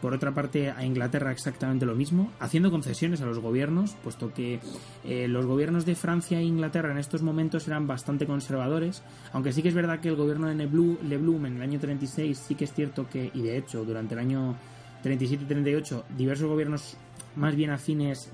Por 0.03 0.15
otra 0.15 0.33
parte, 0.33 0.71
a 0.71 0.83
Inglaterra 0.83 1.31
exactamente 1.31 1.85
lo 1.85 1.95
mismo, 1.95 2.33
haciendo 2.41 2.71
concesiones 2.71 3.21
a 3.21 3.27
los 3.27 3.39
gobiernos, 3.39 3.97
puesto 4.03 4.33
que 4.33 4.59
eh, 5.05 5.29
los 5.29 5.45
gobiernos 5.45 5.85
de 5.85 5.95
Francia 5.95 6.41
e 6.41 6.43
Inglaterra 6.43 6.91
en 6.91 6.97
estos 6.97 7.21
momentos 7.21 7.69
eran 7.69 7.87
bastante 7.87 8.27
conservadores, 8.27 9.03
aunque 9.35 9.53
sí 9.53 9.63
que 9.63 9.69
es 9.69 9.75
verdad 9.75 10.01
que 10.01 10.09
el 10.09 10.17
gobierno 10.17 10.49
de 10.49 10.55
Leblum 10.55 11.45
en 11.45 11.57
el 11.57 11.63
año 11.63 11.79
36 11.79 12.45
sí 12.49 12.55
que 12.55 12.65
es 12.65 12.73
cierto 12.73 13.07
que, 13.11 13.31
y 13.35 13.43
de 13.43 13.59
hecho 13.59 13.85
durante 13.85 14.15
el 14.15 14.21
año 14.21 14.57
37 15.03 15.45
y 15.45 15.47
38, 15.47 16.05
diversos 16.17 16.49
gobiernos 16.49 16.97
más 17.37 17.55
bien 17.57 17.71
afines 17.71 18.31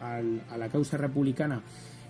a 0.00 0.56
la 0.56 0.68
causa 0.68 0.96
republicana 0.96 1.62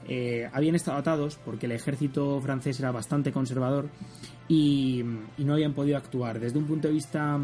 eh, 0.06 0.48
habían 0.52 0.74
estado 0.74 0.98
atados 0.98 1.38
porque 1.44 1.66
el 1.66 1.72
ejército 1.72 2.40
francés 2.40 2.78
era 2.78 2.90
bastante 2.92 3.32
conservador 3.32 3.88
y, 4.48 5.02
y 5.38 5.44
no 5.44 5.54
habían 5.54 5.72
podido 5.72 5.96
actuar. 5.96 6.40
Desde 6.40 6.58
un 6.58 6.66
punto 6.66 6.88
de 6.88 6.94
vista 6.94 7.40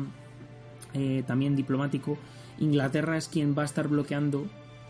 eh, 0.93 1.23
también 1.27 1.57
diplomático, 1.57 2.19
Inglaterra 2.59 3.17
es 3.17 3.29
quien 3.29 3.57
va 3.57 3.63
a 3.63 3.65
estar 3.65 3.89
bloqueando 3.89 4.47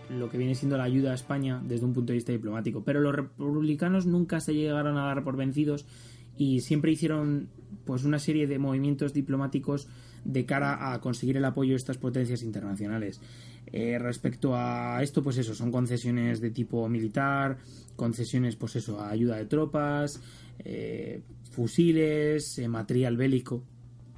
lo 0.09 0.29
que 0.29 0.39
viene 0.39 0.57
siendo 0.57 0.77
la 0.77 0.85
ayuda 0.85 1.13
a 1.13 1.15
España 1.15 1.61
desde 1.63 1.85
un 1.85 1.93
punto 1.93 2.13
de 2.13 2.15
vista 2.15 2.33
diplomático. 2.33 2.83
Pero 2.83 3.01
los 3.01 3.15
republicanos 3.15 4.07
nunca 4.07 4.41
se 4.41 4.55
llegaron 4.55 4.99
a 4.99 5.07
dar 5.07 5.23
por 5.23 5.37
vencidos 5.37 5.87
y 6.41 6.63
siempre 6.63 6.91
hicieron 6.91 7.51
pues 7.85 8.05
una 8.05 8.19
serie 8.19 8.47
de 8.47 8.59
movimientos 8.59 9.13
diplomáticos 9.13 9.89
de 10.25 10.47
cara 10.47 10.95
a 10.95 10.99
conseguir 10.99 11.37
el 11.37 11.45
apoyo 11.45 11.73
de 11.73 11.77
estas 11.77 11.99
potencias 11.99 12.43
internacionales. 12.43 13.21
Eh, 13.67 13.99
respecto 13.99 14.57
a 14.57 15.03
esto, 15.03 15.23
pues 15.23 15.37
eso, 15.37 15.55
son 15.55 15.71
concesiones 15.71 16.41
de 16.41 16.51
tipo 16.51 16.89
militar, 16.89 17.59
concesiones, 17.95 18.57
pues 18.57 18.77
eso, 18.77 19.01
a 19.01 19.11
ayuda 19.11 19.37
de 19.37 19.45
tropas, 19.45 20.19
eh, 20.61 21.21
fusiles, 21.51 22.59
material 22.67 23.19
bélico, 23.19 23.63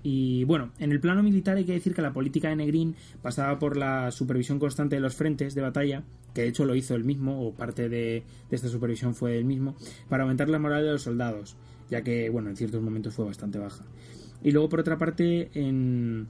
Y 0.04 0.44
bueno, 0.44 0.70
en 0.78 0.92
el 0.92 1.00
plano 1.00 1.24
militar 1.24 1.56
hay 1.56 1.64
que 1.64 1.72
decir 1.72 1.92
que 1.92 2.02
la 2.02 2.12
política 2.12 2.50
de 2.50 2.56
Negrín 2.56 2.94
pasaba 3.20 3.58
por 3.58 3.76
la 3.76 4.12
supervisión 4.12 4.60
constante 4.60 4.94
de 4.94 5.00
los 5.00 5.16
frentes 5.16 5.56
de 5.56 5.60
batalla, 5.60 6.04
que 6.34 6.42
de 6.42 6.48
hecho 6.48 6.64
lo 6.64 6.76
hizo 6.76 6.94
él 6.94 7.02
mismo, 7.02 7.44
o 7.44 7.52
parte 7.52 7.88
de, 7.88 8.22
esta 8.48 8.68
supervisión 8.68 9.16
fue 9.16 9.38
él 9.38 9.44
mismo, 9.44 9.74
para 10.08 10.22
aumentar 10.22 10.48
la 10.48 10.60
moral 10.60 10.84
de 10.84 10.92
los 10.92 11.02
soldados, 11.02 11.56
ya 11.92 12.00
que, 12.02 12.30
bueno, 12.30 12.48
en 12.48 12.56
ciertos 12.56 12.80
momentos 12.80 13.14
fue 13.14 13.26
bastante 13.26 13.58
baja. 13.58 13.84
Y 14.42 14.50
luego, 14.50 14.70
por 14.70 14.80
otra 14.80 14.96
parte, 14.96 15.50
en 15.52 16.26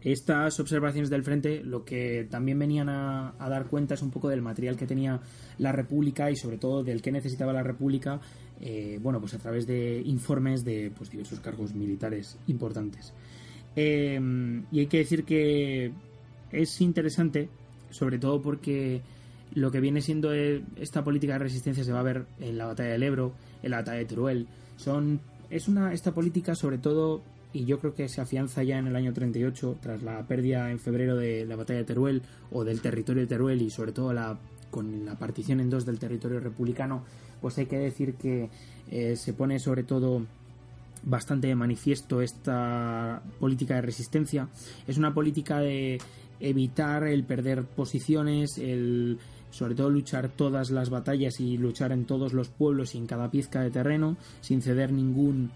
estas 0.00 0.58
observaciones 0.60 1.10
del 1.10 1.24
frente 1.24 1.62
lo 1.62 1.84
que 1.84 2.26
también 2.30 2.58
venían 2.58 2.88
a, 2.88 3.34
dar 3.38 3.66
cuenta 3.66 3.94
es 3.94 4.02
un 4.02 4.10
poco 4.10 4.30
del 4.30 4.40
material 4.40 4.76
que 4.76 4.86
tenía 4.86 5.20
la 5.58 5.72
República 5.72 6.30
y 6.30 6.36
sobre 6.36 6.56
todo 6.56 6.82
del 6.82 7.02
que 7.02 7.12
necesitaba 7.12 7.52
la 7.52 7.62
República 7.62 8.20
eh, 8.60 8.98
bueno, 9.02 9.20
pues 9.20 9.34
a 9.34 9.38
través 9.38 9.66
de 9.66 10.00
informes 10.06 10.64
de 10.64 10.90
pues, 10.96 11.10
diversos 11.10 11.40
cargos 11.40 11.74
militares 11.74 12.38
importantes. 12.46 13.12
Eh, 13.74 14.18
y 14.72 14.78
hay 14.80 14.86
que 14.86 14.98
decir 14.98 15.24
que 15.24 15.92
es 16.50 16.80
interesante, 16.80 17.50
sobre 17.90 18.18
todo 18.18 18.40
porque 18.40 19.02
lo 19.54 19.70
que 19.70 19.80
viene 19.80 20.00
siendo 20.00 20.32
esta 20.32 21.04
política 21.04 21.34
de 21.34 21.38
resistencia 21.40 21.84
se 21.84 21.92
va 21.92 22.00
a 22.00 22.04
ver 22.04 22.26
en 22.40 22.58
la 22.58 22.66
batalla 22.66 22.90
del 22.90 23.02
Ebro, 23.02 23.32
la 23.68 23.78
batalla 23.78 23.98
de 23.98 24.04
Teruel. 24.04 24.46
Son, 24.76 25.20
es 25.50 25.68
una, 25.68 25.92
esta 25.92 26.12
política 26.12 26.54
sobre 26.54 26.78
todo, 26.78 27.22
y 27.52 27.64
yo 27.64 27.78
creo 27.78 27.94
que 27.94 28.08
se 28.08 28.20
afianza 28.20 28.62
ya 28.62 28.78
en 28.78 28.86
el 28.86 28.96
año 28.96 29.12
38, 29.12 29.78
tras 29.80 30.02
la 30.02 30.26
pérdida 30.26 30.70
en 30.70 30.78
febrero 30.78 31.16
de 31.16 31.46
la 31.46 31.56
batalla 31.56 31.80
de 31.80 31.84
Teruel 31.84 32.22
o 32.50 32.64
del 32.64 32.80
territorio 32.80 33.22
de 33.22 33.28
Teruel 33.28 33.62
y 33.62 33.70
sobre 33.70 33.92
todo 33.92 34.12
la, 34.12 34.38
con 34.70 35.04
la 35.04 35.14
partición 35.14 35.60
en 35.60 35.70
dos 35.70 35.86
del 35.86 35.98
territorio 35.98 36.40
republicano, 36.40 37.04
pues 37.40 37.58
hay 37.58 37.66
que 37.66 37.78
decir 37.78 38.14
que 38.14 38.50
eh, 38.90 39.16
se 39.16 39.32
pone 39.32 39.58
sobre 39.58 39.84
todo 39.84 40.26
bastante 41.02 41.46
de 41.46 41.54
manifiesto 41.54 42.20
esta 42.20 43.22
política 43.38 43.76
de 43.76 43.82
resistencia. 43.82 44.48
Es 44.86 44.98
una 44.98 45.14
política 45.14 45.60
de 45.60 45.98
evitar 46.40 47.04
el 47.04 47.24
perder 47.24 47.64
posiciones, 47.64 48.58
el 48.58 49.18
sobre 49.50 49.74
todo 49.74 49.90
luchar 49.90 50.28
todas 50.28 50.70
las 50.70 50.90
batallas 50.90 51.40
y 51.40 51.56
luchar 51.56 51.92
en 51.92 52.04
todos 52.04 52.32
los 52.32 52.48
pueblos 52.48 52.94
y 52.94 52.98
en 52.98 53.06
cada 53.06 53.30
pizca 53.30 53.62
de 53.62 53.70
terreno 53.70 54.16
sin 54.40 54.62
ceder 54.62 54.92
ningún 54.92 55.50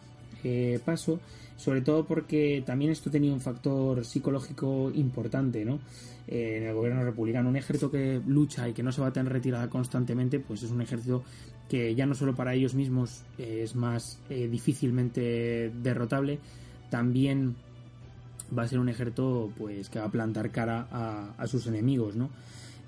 eh, 0.45 0.81
paso 0.85 1.21
sobre 1.61 1.83
todo 1.83 2.07
porque 2.07 2.63
también 2.65 2.91
esto 2.91 3.11
tenía 3.11 3.35
un 3.35 3.41
factor 3.41 4.03
psicológico 4.03 4.91
importante, 4.95 5.63
¿no? 5.63 5.79
Eh, 6.27 6.57
en 6.57 6.63
el 6.63 6.75
gobierno 6.75 7.05
republicano, 7.05 7.51
un 7.51 7.57
ejército 7.57 7.91
que 7.91 8.19
lucha 8.27 8.67
y 8.67 8.73
que 8.73 8.83
no 8.83 8.93
se 8.93 9.03
va 9.03 9.09
a 9.09 9.13
tener 9.13 9.31
retirada 9.31 9.69
constantemente, 9.69 10.41
pues 10.41 10.63
es 10.63 10.71
un 10.71 10.81
ejército 10.81 11.23
que 11.69 11.95
ya 11.95 12.07
no 12.07 12.15
solo 12.15 12.35
para 12.35 12.55
ellos 12.55 12.75
mismos 12.75 13.25
es 13.37 13.77
más 13.77 14.19
eh, 14.31 14.49
difícilmente 14.49 15.71
derrotable, 15.83 16.39
también 16.89 17.57
va 18.57 18.63
a 18.63 18.69
ser 18.69 18.79
un 18.79 18.89
ejército 18.89 19.53
pues 19.59 19.91
que 19.91 19.99
va 19.99 20.07
a 20.07 20.11
plantar 20.11 20.51
cara 20.51 20.89
a, 20.91 21.35
a 21.37 21.47
sus 21.47 21.67
enemigos, 21.67 22.17
¿no? 22.17 22.31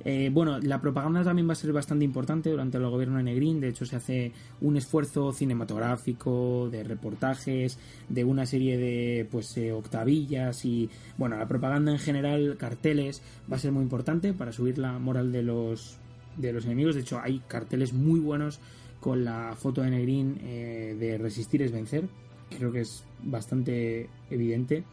Eh, 0.05 0.30
bueno, 0.32 0.59
la 0.59 0.80
propaganda 0.80 1.22
también 1.22 1.48
va 1.48 1.53
a 1.53 1.57
ser 1.57 1.72
bastante 1.72 2.05
importante 2.05 2.50
durante 2.50 2.76
el 2.76 2.88
gobierno 2.88 3.18
de 3.18 3.22
Negrín. 3.22 3.61
De 3.61 3.68
hecho, 3.68 3.86
se 3.86 3.96
hace 3.96 4.32
un 4.61 4.76
esfuerzo 4.76 5.32
cinematográfico, 5.32 6.68
de 6.70 6.82
reportajes, 6.82 7.78
de 8.09 8.24
una 8.24 8.46
serie 8.46 8.76
de 8.76 9.26
pues 9.30 9.57
eh, 9.57 9.72
octavillas 9.72 10.64
y 10.64 10.90
bueno, 11.16 11.36
la 11.36 11.46
propaganda 11.46 11.92
en 11.92 11.98
general, 11.98 12.57
carteles, 12.59 13.22
va 13.50 13.57
a 13.57 13.61
ser 13.61 13.72
muy 13.72 13.82
importante 13.82 14.32
para 14.32 14.53
subir 14.53 14.78
la 14.78 14.98
moral 14.98 15.32
de 15.32 15.42
los 15.42 15.98
de 16.36 16.53
los 16.53 16.64
enemigos. 16.64 16.94
De 16.94 17.03
hecho, 17.03 17.20
hay 17.22 17.40
carteles 17.46 17.92
muy 17.92 18.18
buenos 18.18 18.59
con 19.00 19.24
la 19.24 19.55
foto 19.57 19.82
de 19.82 19.90
Negrín 19.90 20.38
eh, 20.42 20.96
de 20.98 21.18
resistir 21.18 21.62
es 21.62 21.72
vencer. 21.72 22.09
Creo 22.57 22.72
que 22.72 22.80
es 22.80 23.05
bastante 23.22 24.09
evidente. 24.30 24.84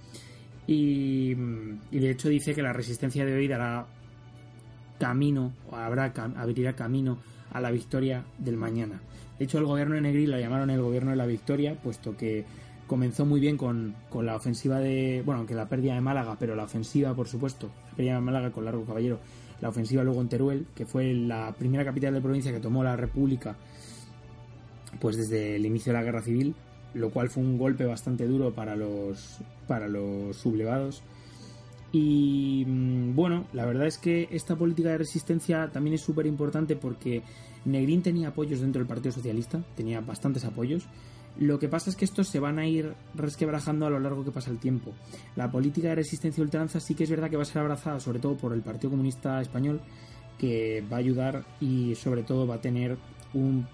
Y, 0.68 1.32
y 1.92 2.00
de 2.00 2.12
hecho 2.12 2.30
dice 2.30 2.54
que 2.54 2.62
la 2.62 2.74
resistencia 2.74 3.26
de 3.26 3.34
hoy 3.34 3.48
dará 3.48 3.88
camino, 5.00 5.54
o 5.72 5.76
habrá, 5.76 6.14
abrirá 6.38 6.74
camino 6.74 7.18
a 7.52 7.60
la 7.60 7.72
victoria 7.72 8.26
del 8.38 8.58
mañana. 8.58 9.02
De 9.40 9.46
hecho, 9.46 9.58
el 9.58 9.66
gobierno 9.66 9.96
de 9.96 10.02
Negri 10.02 10.28
lo 10.28 10.38
llamaron 10.38 10.70
el 10.70 10.82
gobierno 10.82 11.12
de 11.12 11.18
la 11.18 11.26
victoria, 11.26 11.76
puesto 11.82 12.16
que 12.16 12.46
comenzó 12.88 13.26
muy 13.26 13.40
bien 13.40 13.58
con, 13.58 13.96
la 14.22 14.36
ofensiva 14.36 14.80
de, 14.80 15.24
bueno, 15.26 15.40
aunque 15.40 15.56
la 15.56 15.70
pérdida 15.70 15.96
de 15.96 16.02
Málaga, 16.02 16.36
pero 16.40 16.56
la 16.56 16.64
ofensiva, 16.64 17.14
por 17.16 17.28
supuesto, 17.28 17.70
la 17.92 17.96
pérdida 17.96 18.16
de 18.16 18.22
Málaga 18.22 18.52
con 18.52 18.66
Largo 18.66 18.84
Caballero, 18.86 19.20
la 19.62 19.70
ofensiva 19.70 20.04
luego 20.04 20.22
en 20.22 20.30
Teruel, 20.30 20.66
que 20.76 20.86
fue 20.86 21.14
la 21.14 21.54
primera 21.58 21.86
capital 21.86 22.14
de 22.14 22.22
provincia 22.22 22.52
que 22.52 22.60
tomó 22.60 22.84
la 22.84 22.96
República, 22.96 23.56
pues 25.00 25.18
desde 25.18 25.56
el 25.56 25.66
inicio 25.66 25.94
de 25.94 26.00
la 26.00 26.04
Guerra 26.04 26.22
Civil, 26.22 26.56
lo 26.94 27.12
cual 27.12 27.30
fue 27.30 27.44
un 27.44 27.58
golpe 27.58 27.86
bastante 27.86 28.26
duro 28.26 28.52
para 28.54 28.76
los, 28.76 29.38
para 29.68 29.88
los 29.88 30.36
sublevados 30.36 31.04
y 31.92 32.66
mm, 32.68 33.16
bueno, 33.16 33.46
la 33.54 33.66
verdad 33.66 33.88
es 33.88 33.98
que 33.98 34.28
esta 34.32 34.56
política 34.56 34.90
de 34.90 35.00
resistencia 35.00 35.70
también 35.72 35.96
es 35.96 36.02
súper 36.02 36.26
importante 36.26 36.76
porque 36.76 37.24
Negrín 37.66 38.02
tenía 38.02 38.30
apoyos 38.30 38.62
dentro 38.62 38.80
del 38.80 38.88
Partido 38.88 39.12
Socialista, 39.12 39.64
tenía 39.76 40.02
bastantes 40.02 40.46
apoyos. 40.46 40.88
Lo 41.38 41.58
que 41.58 41.70
pasa 41.70 41.90
es 41.90 41.96
que 41.96 42.06
estos 42.06 42.28
se 42.28 42.40
van 42.40 42.60
a 42.60 42.68
ir 42.68 42.94
resquebrajando 43.16 43.86
a 43.86 43.90
lo 43.90 44.00
largo 44.00 44.26
que 44.26 44.32
pasa 44.32 44.52
el 44.52 44.60
tiempo. 44.60 44.92
La 45.36 45.50
política 45.50 45.90
de 45.90 45.96
resistencia 45.96 46.44
ultranza 46.44 46.80
sí 46.80 46.96
que 46.96 47.06
es 47.06 47.10
verdad 47.10 47.30
que 47.30 47.38
va 47.38 47.44
a 47.44 47.46
ser 47.46 47.62
abrazada 47.62 48.00
sobre 48.00 48.20
todo 48.20 48.36
por 48.36 48.54
el 48.54 48.62
Partido 48.62 48.92
Comunista 48.92 49.40
Español, 49.42 49.80
que 50.38 50.84
va 50.92 50.98
a 50.98 51.00
ayudar 51.00 51.46
y 51.62 51.96
sobre 51.96 52.24
todo 52.24 52.46
va 52.46 52.56
a 52.56 52.62
tener 52.62 52.98
un, 53.34 53.68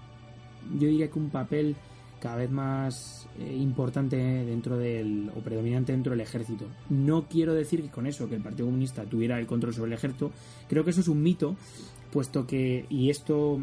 yo 0.78 0.88
diría 0.88 1.10
que 1.10 1.18
un 1.18 1.30
papel 1.30 1.76
cada 2.20 2.36
vez 2.36 2.50
más 2.50 3.28
eh, 3.38 3.56
importante 3.56 4.16
dentro 4.16 4.78
del 4.78 5.30
o 5.36 5.40
predominante 5.40 5.92
dentro 5.92 6.12
del 6.12 6.20
ejército. 6.20 6.66
No 6.88 7.28
quiero 7.28 7.54
decir 7.54 7.82
que 7.82 7.90
con 7.90 8.06
eso 8.06 8.28
que 8.28 8.36
el 8.36 8.42
Partido 8.42 8.66
Comunista 8.66 9.04
tuviera 9.04 9.38
el 9.38 9.46
control 9.46 9.74
sobre 9.74 9.88
el 9.88 9.98
ejército, 9.98 10.32
creo 10.68 10.84
que 10.84 10.90
eso 10.90 11.00
es 11.00 11.08
un 11.08 11.22
mito, 11.22 11.56
puesto 12.12 12.46
que 12.46 12.86
y 12.88 13.10
esto 13.10 13.60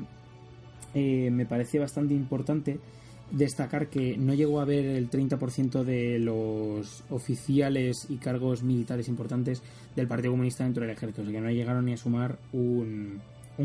eh, 0.93 1.29
me 1.31 1.45
parece 1.45 1.79
bastante 1.79 2.13
importante 2.13 2.79
destacar 3.31 3.87
que 3.87 4.15
no 4.17 4.35
llegó 4.35 4.59
a 4.59 4.63
haber 4.63 4.85
el 4.85 5.09
30% 5.09 5.83
de 5.83 6.19
los 6.19 7.03
oficiales 7.09 8.05
y 8.09 8.17
cargos 8.17 8.61
militares 8.61 9.07
importantes 9.07 9.63
del 9.95 10.07
Partido 10.07 10.31
Comunista 10.33 10.63
dentro 10.65 10.81
del 10.81 10.91
ejército, 10.91 11.23
o 11.23 11.25
que 11.25 11.41
no 11.41 11.49
llegaron 11.49 11.85
ni 11.85 11.93
a 11.93 11.97
sumar 11.97 12.37
un 12.51 13.21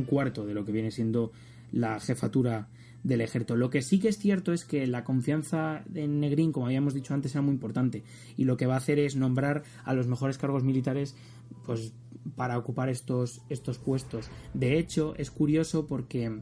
cuarto 0.07 0.47
de 0.47 0.55
lo 0.55 0.64
que 0.64 0.72
viene 0.72 0.91
siendo 0.91 1.32
la 1.72 2.01
jefatura 2.01 2.68
del 3.03 3.20
ejército. 3.20 3.57
Lo 3.57 3.70
que 3.70 3.82
sí 3.82 3.99
que 3.99 4.09
es 4.09 4.18
cierto 4.18 4.53
es 4.53 4.64
que 4.64 4.86
la 4.86 5.05
confianza 5.05 5.84
en 5.94 6.20
Negrín, 6.20 6.53
como 6.53 6.66
habíamos 6.66 6.94
dicho 6.94 7.14
antes, 7.14 7.32
era 7.32 7.42
muy 7.42 7.55
importante 7.55 8.05
y 8.36 8.44
lo 8.44 8.57
que 8.57 8.66
va 8.66 8.74
a 8.74 8.78
hacer 8.78 8.99
es 8.99 9.16
nombrar 9.16 9.62
a 9.84 9.94
los 9.94 10.07
mejores 10.07 10.38
cargos 10.38 10.64
militares 10.64 11.16
pues 11.64 11.92
para 12.36 12.59
ocupar 12.59 12.88
estos, 12.88 13.42
estos 13.49 13.78
puestos. 13.78 14.30
De 14.55 14.78
hecho, 14.78 15.14
es 15.16 15.30
curioso 15.30 15.86
porque 15.86 16.40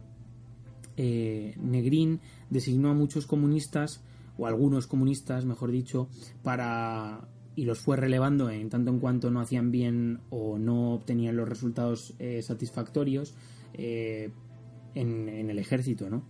eh, 0.96 1.54
Negrín 1.60 2.20
designó 2.50 2.90
a 2.90 2.94
muchos 2.94 3.26
comunistas 3.26 4.02
o 4.38 4.46
algunos 4.46 4.86
comunistas, 4.86 5.44
mejor 5.44 5.70
dicho, 5.70 6.08
para 6.42 7.28
y 7.54 7.64
los 7.64 7.80
fue 7.80 7.96
relevando 7.96 8.50
en 8.50 8.68
tanto 8.68 8.90
en 8.90 9.00
cuanto 9.00 9.30
no 9.30 9.40
hacían 9.40 9.70
bien 9.70 10.20
o 10.28 10.58
no 10.58 10.92
obtenían 10.92 11.36
los 11.36 11.48
resultados 11.48 12.14
eh, 12.18 12.42
satisfactorios 12.42 13.34
eh, 13.72 14.30
en, 14.96 15.50
el 15.50 15.58
ejército, 15.58 16.10
¿no? 16.10 16.24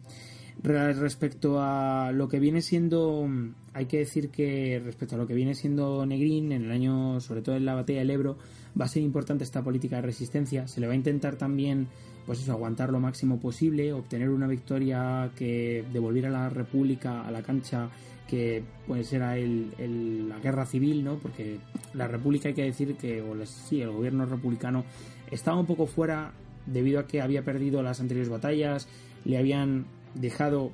Respecto 0.63 1.61
a 1.61 2.13
lo 2.13 2.29
que 2.29 2.41
viene 2.41 2.63
siendo, 2.63 3.29
hay 3.75 3.87
que 3.87 3.99
decir 3.99 4.31
que 4.31 4.81
respecto 4.83 5.15
a 5.15 5.19
lo 5.19 5.27
que 5.27 5.35
viene 5.35 5.55
siendo 5.55 6.07
Negrín 6.07 6.51
en 6.51 6.65
el 6.65 6.73
año, 6.73 7.21
sobre 7.21 7.43
todo 7.43 7.57
en 7.57 7.67
la 7.67 7.75
batalla 7.75 8.01
del 8.01 8.11
Ebro, 8.11 8.39
va 8.79 8.87
a 8.87 8.89
ser 8.89 9.03
importante 9.03 9.45
esta 9.45 9.63
política 9.63 9.97
de 9.97 10.03
resistencia. 10.03 10.67
Se 10.67 10.81
le 10.81 10.87
va 10.87 10.95
a 10.95 10.97
intentar 10.97 11.37
también, 11.37 11.89
pues 12.25 12.41
eso, 12.41 12.53
aguantar 12.53 12.91
lo 12.91 13.01
máximo 13.01 13.39
posible, 13.39 13.93
obtener 13.93 14.31
una 14.31 14.47
victoria 14.47 15.31
que 15.37 15.85
devolviera 15.93 16.29
a 16.29 16.33
la 16.33 16.49
República 16.49 17.27
a 17.27 17.31
la 17.31 17.43
cancha 17.43 17.91
que 18.27 18.65
pues 18.87 19.13
era 19.13 19.37
el, 19.37 20.29
la 20.29 20.39
guerra 20.39 20.67
civil, 20.67 21.05
¿no? 21.05 21.17
Porque 21.19 21.59
la 21.95 22.09
República 22.09 22.49
hay 22.49 22.55
que 22.55 22.65
decir 22.65 22.97
que, 22.97 23.23
o 23.23 23.47
sí, 23.47 23.81
el 23.83 23.91
gobierno 23.91 24.27
republicano 24.27 24.85
estaba 25.31 25.59
un 25.59 25.67
poco 25.67 25.87
fuera 25.87 26.33
debido 26.67 27.01
a 27.01 27.07
que 27.07 27.21
había 27.21 27.43
perdido 27.43 27.83
las 27.83 28.01
anteriores 28.01 28.29
batallas, 28.29 28.89
le 29.25 29.39
habían 29.39 29.87
dejado 30.15 30.73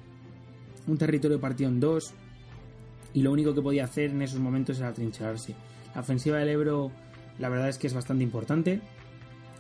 un 0.87 0.99
territorio 0.99 1.41
partido 1.41 1.71
en 1.71 1.81
dos 1.81 2.13
y 3.15 3.23
lo 3.23 3.33
único 3.33 3.55
que 3.55 3.63
podía 3.63 3.85
hacer 3.85 4.11
en 4.11 4.23
esos 4.23 4.41
momentos 4.41 4.79
era 4.79 4.93
trincherarse. 4.93 5.55
La 5.95 6.01
ofensiva 6.01 6.39
del 6.39 6.49
Ebro 6.49 6.91
la 7.39 7.49
verdad 7.49 7.69
es 7.69 7.79
que 7.79 7.87
es 7.87 7.95
bastante 7.95 8.25
importante, 8.25 8.81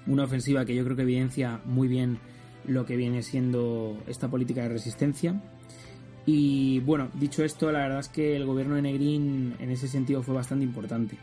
una 0.06 0.24
ofensiva 0.24 0.64
que 0.64 0.74
yo 0.74 0.84
creo 0.84 0.96
que 0.96 1.02
evidencia 1.02 1.60
muy 1.64 1.88
bien 1.88 2.18
lo 2.66 2.84
que 2.86 2.96
viene 2.96 3.22
siendo 3.22 3.96
esta 4.06 4.28
política 4.28 4.62
de 4.62 4.68
resistencia. 4.68 5.40
Y 6.24 6.80
bueno, 6.80 7.10
dicho 7.14 7.44
esto, 7.44 7.72
la 7.72 7.80
verdad 7.80 8.00
es 8.00 8.08
que 8.08 8.36
el 8.36 8.46
gobierno 8.46 8.76
de 8.76 8.82
Negrín 8.82 9.56
en 9.58 9.70
ese 9.70 9.88
sentido 9.88 10.22
fue 10.22 10.34
bastante 10.34 10.64
importante. 10.64 11.16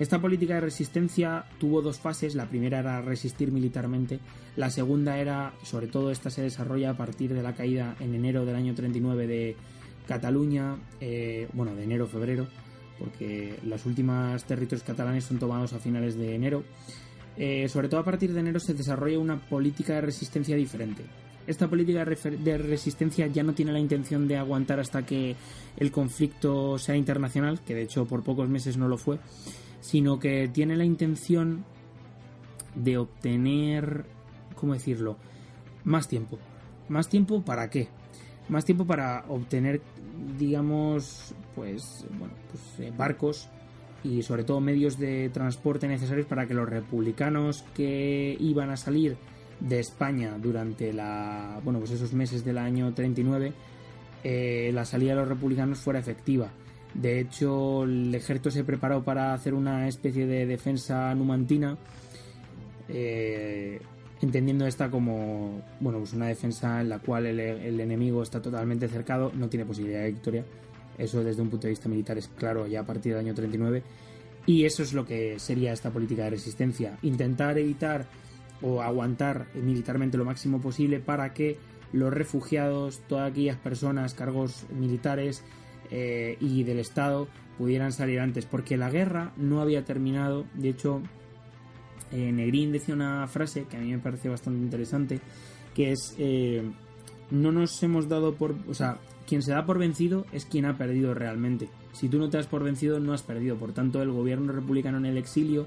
Esta 0.00 0.18
política 0.18 0.54
de 0.54 0.62
resistencia 0.62 1.44
tuvo 1.58 1.82
dos 1.82 2.00
fases. 2.00 2.34
La 2.34 2.46
primera 2.46 2.78
era 2.78 3.02
resistir 3.02 3.52
militarmente. 3.52 4.18
La 4.56 4.70
segunda 4.70 5.18
era, 5.18 5.52
sobre 5.62 5.88
todo, 5.88 6.10
esta 6.10 6.30
se 6.30 6.40
desarrolla 6.40 6.88
a 6.88 6.96
partir 6.96 7.34
de 7.34 7.42
la 7.42 7.54
caída 7.54 7.96
en 8.00 8.14
enero 8.14 8.46
del 8.46 8.56
año 8.56 8.74
39 8.74 9.26
de 9.26 9.56
Cataluña, 10.08 10.76
eh, 11.02 11.48
bueno, 11.52 11.74
de 11.74 11.84
enero-febrero, 11.84 12.46
porque 12.98 13.58
los 13.62 13.84
últimos 13.84 14.42
territorios 14.44 14.84
catalanes 14.84 15.24
son 15.24 15.38
tomados 15.38 15.74
a 15.74 15.78
finales 15.78 16.16
de 16.16 16.34
enero. 16.34 16.64
Eh, 17.36 17.68
sobre 17.68 17.90
todo 17.90 18.00
a 18.00 18.04
partir 18.04 18.32
de 18.32 18.40
enero 18.40 18.58
se 18.58 18.72
desarrolla 18.72 19.18
una 19.18 19.38
política 19.38 19.92
de 19.96 20.00
resistencia 20.00 20.56
diferente. 20.56 21.02
Esta 21.46 21.68
política 21.68 22.06
de 22.06 22.58
resistencia 22.58 23.26
ya 23.26 23.42
no 23.42 23.52
tiene 23.52 23.72
la 23.72 23.80
intención 23.80 24.26
de 24.26 24.38
aguantar 24.38 24.80
hasta 24.80 25.04
que 25.04 25.36
el 25.76 25.90
conflicto 25.90 26.78
sea 26.78 26.96
internacional, 26.96 27.60
que 27.60 27.74
de 27.74 27.82
hecho 27.82 28.06
por 28.06 28.22
pocos 28.22 28.48
meses 28.48 28.76
no 28.76 28.88
lo 28.88 28.96
fue, 28.96 29.18
sino 29.80 30.18
que 30.18 30.48
tiene 30.48 30.76
la 30.76 30.84
intención 30.84 31.64
de 32.74 32.98
obtener, 32.98 34.04
¿cómo 34.54 34.74
decirlo? 34.74 35.16
Más 35.84 36.08
tiempo. 36.08 36.38
¿Más 36.88 37.08
tiempo 37.08 37.42
para 37.42 37.70
qué? 37.70 37.88
Más 38.48 38.64
tiempo 38.64 38.84
para 38.84 39.24
obtener, 39.28 39.80
digamos, 40.38 41.34
pues, 41.54 42.04
bueno, 42.18 42.34
pues 42.50 42.88
eh, 42.88 42.92
barcos 42.96 43.48
y 44.02 44.22
sobre 44.22 44.44
todo 44.44 44.60
medios 44.60 44.98
de 44.98 45.28
transporte 45.30 45.86
necesarios 45.86 46.26
para 46.26 46.46
que 46.46 46.54
los 46.54 46.68
republicanos 46.68 47.64
que 47.74 48.36
iban 48.40 48.70
a 48.70 48.76
salir 48.76 49.16
de 49.60 49.78
España 49.78 50.36
durante 50.40 50.92
la, 50.92 51.60
bueno, 51.62 51.78
pues 51.78 51.92
esos 51.92 52.12
meses 52.12 52.44
del 52.44 52.58
año 52.58 52.92
39, 52.94 53.52
eh, 54.24 54.70
la 54.74 54.84
salida 54.84 55.12
de 55.12 55.20
los 55.20 55.28
republicanos 55.28 55.78
fuera 55.78 56.00
efectiva. 56.00 56.50
De 56.94 57.20
hecho, 57.20 57.84
el 57.84 58.14
ejército 58.14 58.50
se 58.50 58.64
preparó 58.64 59.04
para 59.04 59.32
hacer 59.32 59.54
una 59.54 59.86
especie 59.88 60.26
de 60.26 60.46
defensa 60.46 61.14
numantina, 61.14 61.78
eh, 62.88 63.80
entendiendo 64.20 64.66
esta 64.66 64.90
como 64.90 65.62
bueno, 65.78 66.00
pues 66.00 66.12
una 66.12 66.26
defensa 66.26 66.80
en 66.80 66.88
la 66.88 66.98
cual 66.98 67.26
el, 67.26 67.38
el, 67.38 67.80
enemigo 67.80 68.22
está 68.22 68.42
totalmente 68.42 68.88
cercado, 68.88 69.32
no 69.34 69.48
tiene 69.48 69.64
posibilidad 69.64 70.02
de 70.02 70.12
victoria. 70.12 70.44
Eso 70.98 71.24
desde 71.24 71.40
un 71.40 71.48
punto 71.48 71.66
de 71.66 71.70
vista 71.70 71.88
militar 71.88 72.18
es 72.18 72.28
claro 72.28 72.66
ya 72.66 72.80
a 72.80 72.86
partir 72.86 73.12
del 73.12 73.24
año 73.24 73.34
39. 73.34 73.82
Y 74.46 74.64
eso 74.64 74.82
es 74.82 74.92
lo 74.92 75.06
que 75.06 75.38
sería 75.38 75.72
esta 75.72 75.90
política 75.90 76.24
de 76.24 76.30
resistencia. 76.30 76.98
Intentar 77.02 77.56
evitar 77.58 78.06
o 78.62 78.82
aguantar 78.82 79.46
militarmente 79.54 80.18
lo 80.18 80.24
máximo 80.24 80.60
posible 80.60 81.00
para 81.00 81.32
que 81.32 81.56
los 81.92 82.12
refugiados, 82.12 83.00
todas 83.08 83.30
aquellas 83.30 83.56
personas, 83.56 84.14
cargos 84.14 84.66
militares, 84.70 85.42
eh, 85.90 86.36
y 86.40 86.62
del 86.62 86.78
Estado 86.78 87.28
pudieran 87.58 87.92
salir 87.92 88.20
antes, 88.20 88.46
porque 88.46 88.76
la 88.76 88.90
guerra 88.90 89.32
no 89.36 89.60
había 89.60 89.84
terminado. 89.84 90.46
De 90.54 90.70
hecho, 90.70 91.02
eh, 92.12 92.32
Negrín 92.32 92.72
decía 92.72 92.94
una 92.94 93.26
frase 93.26 93.64
que 93.64 93.76
a 93.76 93.80
mí 93.80 93.90
me 93.90 93.98
parece 93.98 94.28
bastante 94.28 94.60
interesante, 94.60 95.20
que 95.74 95.92
es, 95.92 96.14
eh, 96.18 96.62
no 97.30 97.52
nos 97.52 97.82
hemos 97.82 98.08
dado 98.08 98.34
por... 98.34 98.54
O 98.68 98.74
sea, 98.74 98.98
quien 99.26 99.42
se 99.42 99.52
da 99.52 99.66
por 99.66 99.78
vencido 99.78 100.26
es 100.32 100.44
quien 100.44 100.64
ha 100.64 100.78
perdido 100.78 101.12
realmente. 101.12 101.68
Si 101.92 102.08
tú 102.08 102.18
no 102.18 102.30
te 102.30 102.36
das 102.36 102.46
por 102.46 102.64
vencido, 102.64 103.00
no 103.00 103.12
has 103.12 103.22
perdido. 103.22 103.56
Por 103.56 103.72
tanto, 103.72 104.00
el 104.00 104.10
gobierno 104.10 104.52
republicano 104.52 104.98
en 104.98 105.06
el 105.06 105.18
exilio 105.18 105.66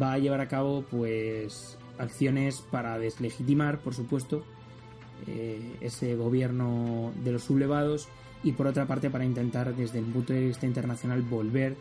va 0.00 0.12
a 0.12 0.18
llevar 0.18 0.40
a 0.40 0.48
cabo, 0.48 0.84
pues, 0.90 1.78
acciones 1.98 2.60
para 2.70 2.98
deslegitimar, 2.98 3.78
por 3.78 3.94
supuesto, 3.94 4.44
ese 5.80 6.14
gobierno 6.14 7.12
de 7.24 7.32
los 7.32 7.44
sublevados 7.44 8.08
y 8.42 8.52
por 8.52 8.66
otra 8.66 8.86
parte 8.86 9.10
para 9.10 9.24
intentar 9.24 9.74
desde 9.74 9.98
el 9.98 10.04
punto 10.06 10.32
de 10.32 10.46
vista 10.46 10.66
internacional 10.66 11.22
volver 11.22 11.76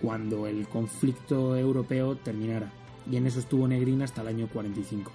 cuando 0.00 0.46
el 0.46 0.68
conflicto 0.68 1.56
europeo 1.56 2.16
terminara. 2.16 2.70
Y 3.10 3.16
en 3.16 3.26
eso 3.26 3.38
estuvo 3.38 3.68
Negrín 3.68 4.02
hasta 4.02 4.22
el 4.22 4.28
año 4.28 4.48
45. 4.52 5.12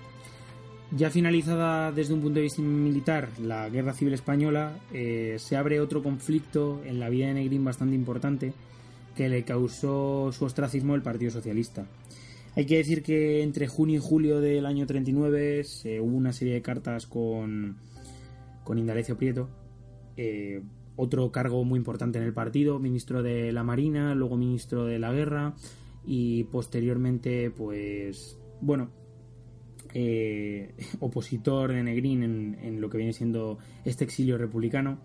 Ya 0.94 1.10
finalizada 1.10 1.92
desde 1.92 2.14
un 2.14 2.22
punto 2.22 2.36
de 2.36 2.44
vista 2.44 2.62
militar 2.62 3.30
la 3.40 3.70
Guerra 3.70 3.94
Civil 3.94 4.14
Española, 4.14 4.78
eh, 4.92 5.38
se 5.40 5.56
abre 5.56 5.80
otro 5.80 6.04
conflicto 6.04 6.82
en 6.86 7.00
la 7.00 7.10
vida 7.10 7.28
de 7.28 7.36
Negrín 7.36 7.64
bastante 7.64 7.96
importante 7.96 8.54
que 9.16 9.30
le 9.30 9.44
causó 9.44 10.32
su 10.32 10.46
ostracismo 10.46 10.96
el 10.96 11.02
Partido 11.02 11.32
Socialista. 11.32 11.86
Hay 12.56 12.66
que 12.66 12.78
decir 12.78 13.04
que 13.04 13.44
entre 13.44 13.68
junio 13.68 13.98
y 13.98 14.02
julio 14.02 14.42
del 14.42 14.66
año 14.66 14.86
39 14.86 15.64
se 15.64 16.02
hubo 16.02 16.18
una 16.18 16.34
serie 16.34 16.56
de 16.56 16.62
cartas 16.62 17.08
con, 17.08 17.78
con 18.66 18.78
Indalecio 18.78 19.18
Prieto, 19.18 19.48
eh, 20.18 20.62
otro 21.02 21.32
cargo 21.32 21.64
muy 21.64 21.78
importante 21.78 22.20
en 22.20 22.26
el 22.26 22.34
partido, 22.34 22.78
ministro 22.78 23.24
de 23.24 23.52
la 23.52 23.64
Marina, 23.64 24.14
luego 24.14 24.38
ministro 24.38 24.86
de 24.86 25.00
la 25.00 25.12
Guerra 25.12 25.56
y 26.06 26.44
posteriormente, 26.44 27.50
pues, 27.50 28.38
bueno, 28.62 28.92
eh, 29.96 30.76
opositor 31.00 31.74
de 31.74 31.82
Negrín 31.82 32.22
en, 32.24 32.80
lo 32.80 32.92
que 32.92 33.00
viene 33.00 33.14
siendo 33.14 33.58
este 33.84 34.04
exilio 34.04 34.38
republicano. 34.38 35.00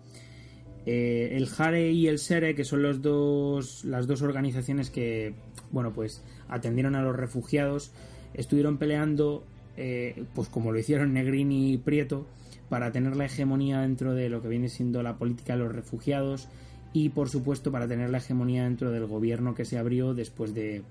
Eh, 0.85 1.29
el 1.31 1.47
JARE 1.47 1.91
y 1.91 2.07
el 2.07 2.19
SERE, 2.19 2.53
que 2.53 2.63
son 2.63 2.83
los 2.83 3.01
dos, 3.01 3.83
las 3.83 4.05
dos 4.05 4.21
organizaciones 4.21 4.91
que, 4.91 5.33
bueno, 5.71 5.93
pues 5.93 6.23
atendieron 6.47 6.95
a 6.95 7.01
los 7.01 7.15
refugiados, 7.15 7.91
estuvieron 8.35 8.77
peleando, 8.77 9.43
eh, 9.77 10.25
pues 10.35 10.47
como 10.47 10.71
lo 10.71 10.77
hicieron 10.77 11.11
Negrín 11.11 11.51
y 11.51 11.77
Prieto, 11.79 12.27
para 12.69 12.91
tener 12.91 13.15
la 13.15 13.25
hegemonía 13.25 13.81
dentro 13.81 14.13
de 14.13 14.29
lo 14.29 14.41
que 14.41 14.47
viene 14.47 14.69
siendo 14.69 15.01
la 15.03 15.17
política 15.17 15.53
de 15.53 15.59
los 15.59 15.73
refugiados 15.73 16.49
y 16.93 17.09
por 17.09 17.29
supuesto 17.29 17.71
para 17.71 17.87
tener 17.87 18.09
la 18.09 18.17
hegemonía 18.17 18.63
dentro 18.63 18.91
del 18.91 19.05
gobierno 19.05 19.55
que 19.55 19.65
se 19.65 19.77
abrió 19.77 20.13
después 20.13 20.53
de 20.53 20.83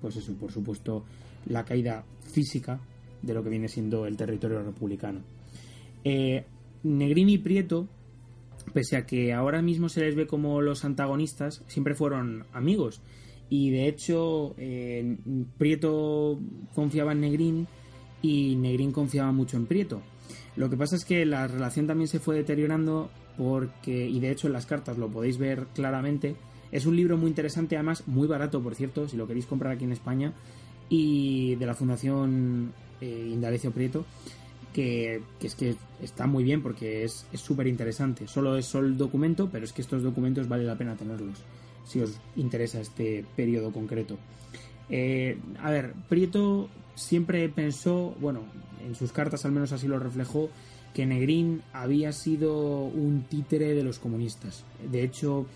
pues 0.00 0.16
eso 0.16 0.34
por 0.34 0.52
supuesto 0.52 1.04
la 1.46 1.64
caída 1.64 2.04
física 2.32 2.80
de 3.22 3.34
lo 3.34 3.42
que 3.42 3.50
viene 3.50 3.68
siendo 3.68 4.06
el 4.06 4.16
territorio 4.16 4.62
republicano. 4.62 5.20
Eh, 6.04 6.44
Negrini 6.82 7.34
y 7.34 7.38
Prieto 7.38 7.88
pese 8.72 8.96
a 8.96 9.06
que 9.06 9.32
ahora 9.32 9.62
mismo 9.62 9.88
se 9.88 10.00
les 10.00 10.14
ve 10.14 10.26
como 10.26 10.60
los 10.60 10.84
antagonistas 10.84 11.62
siempre 11.66 11.94
fueron 11.94 12.46
amigos. 12.52 13.00
Y 13.48 13.70
de 13.70 13.86
hecho 13.86 14.54
eh, 14.56 15.18
Prieto 15.58 16.40
confiaba 16.74 17.12
en 17.12 17.20
Negrín 17.20 17.68
y 18.22 18.56
Negrín 18.56 18.92
confiaba 18.92 19.30
mucho 19.30 19.56
en 19.56 19.66
Prieto 19.66 20.02
lo 20.56 20.68
que 20.68 20.76
pasa 20.76 20.96
es 20.96 21.04
que 21.04 21.24
la 21.24 21.46
relación 21.46 21.86
también 21.86 22.08
se 22.08 22.20
fue 22.20 22.36
deteriorando 22.36 23.10
porque, 23.36 24.08
y 24.08 24.20
de 24.20 24.30
hecho 24.30 24.46
en 24.46 24.52
las 24.52 24.66
cartas 24.66 24.98
lo 24.98 25.08
podéis 25.08 25.38
ver 25.38 25.66
claramente, 25.74 26.36
es 26.70 26.86
un 26.86 26.96
libro 26.96 27.16
muy 27.16 27.28
interesante, 27.28 27.76
además 27.76 28.04
muy 28.06 28.26
barato, 28.26 28.62
por 28.62 28.74
cierto, 28.74 29.08
si 29.08 29.16
lo 29.16 29.26
queréis 29.26 29.46
comprar 29.46 29.72
aquí 29.74 29.84
en 29.84 29.92
España, 29.92 30.32
y 30.88 31.54
de 31.56 31.66
la 31.66 31.74
Fundación 31.74 32.72
eh, 33.00 33.30
Indalecio 33.32 33.70
Prieto, 33.70 34.04
que, 34.72 35.22
es 35.40 35.54
que 35.54 35.74
está 36.02 36.26
muy 36.26 36.44
bien 36.44 36.62
porque 36.62 37.04
es 37.04 37.26
súper 37.34 37.66
interesante. 37.66 38.26
Solo 38.26 38.56
es 38.56 38.66
solo 38.66 38.88
el 38.88 38.96
documento, 38.96 39.48
pero 39.50 39.64
es 39.64 39.72
que 39.72 39.82
estos 39.82 40.02
documentos 40.02 40.48
vale 40.48 40.64
la 40.64 40.76
pena 40.76 40.96
tenerlos, 40.96 41.38
si 41.86 42.00
os 42.00 42.18
interesa 42.36 42.80
este 42.80 43.24
periodo 43.36 43.70
concreto. 43.72 44.18
Eh, 44.90 45.38
a 45.60 45.70
ver, 45.70 45.94
Prieto 46.08 46.68
siempre 46.94 47.48
pensó, 47.48 48.14
bueno, 48.20 48.40
en 48.84 48.94
sus 48.94 49.12
cartas 49.12 49.44
al 49.44 49.52
menos 49.52 49.72
así 49.72 49.88
lo 49.88 49.98
reflejó, 49.98 50.50
que 50.94 51.06
Negrín 51.06 51.62
había 51.72 52.12
sido 52.12 52.84
un 52.84 53.24
títere 53.28 53.74
de 53.74 53.82
los 53.82 53.98
comunistas. 53.98 54.64
De 54.90 55.02
hecho, 55.02 55.46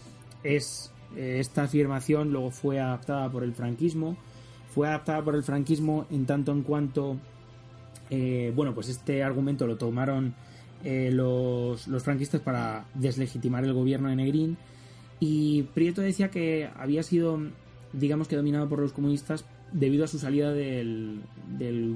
es 0.42 0.90
eh, 1.16 1.38
esta 1.40 1.64
afirmación 1.64 2.32
luego 2.32 2.50
fue 2.50 2.80
adaptada 2.80 3.30
por 3.30 3.42
el 3.44 3.52
franquismo. 3.52 4.16
Fue 4.74 4.88
adaptada 4.88 5.22
por 5.22 5.34
el 5.34 5.42
franquismo 5.42 6.06
en 6.10 6.26
tanto 6.26 6.52
en 6.52 6.62
cuanto, 6.62 7.16
eh, 8.10 8.52
bueno, 8.54 8.74
pues 8.74 8.88
este 8.88 9.22
argumento 9.22 9.66
lo 9.66 9.76
tomaron 9.76 10.34
eh, 10.84 11.10
los, 11.10 11.88
los 11.88 12.02
franquistas 12.02 12.42
para 12.42 12.84
deslegitimar 12.94 13.64
el 13.64 13.72
gobierno 13.72 14.08
de 14.08 14.16
Negrín. 14.16 14.58
Y 15.18 15.62
Prieto 15.74 16.02
decía 16.02 16.30
que 16.30 16.68
había 16.76 17.02
sido, 17.02 17.40
digamos 17.96 18.28
que 18.28 18.36
dominado 18.36 18.68
por 18.68 18.78
los 18.78 18.92
comunistas 18.92 19.44
debido 19.72 20.04
a 20.04 20.08
su 20.08 20.18
salida 20.18 20.52
del, 20.52 21.22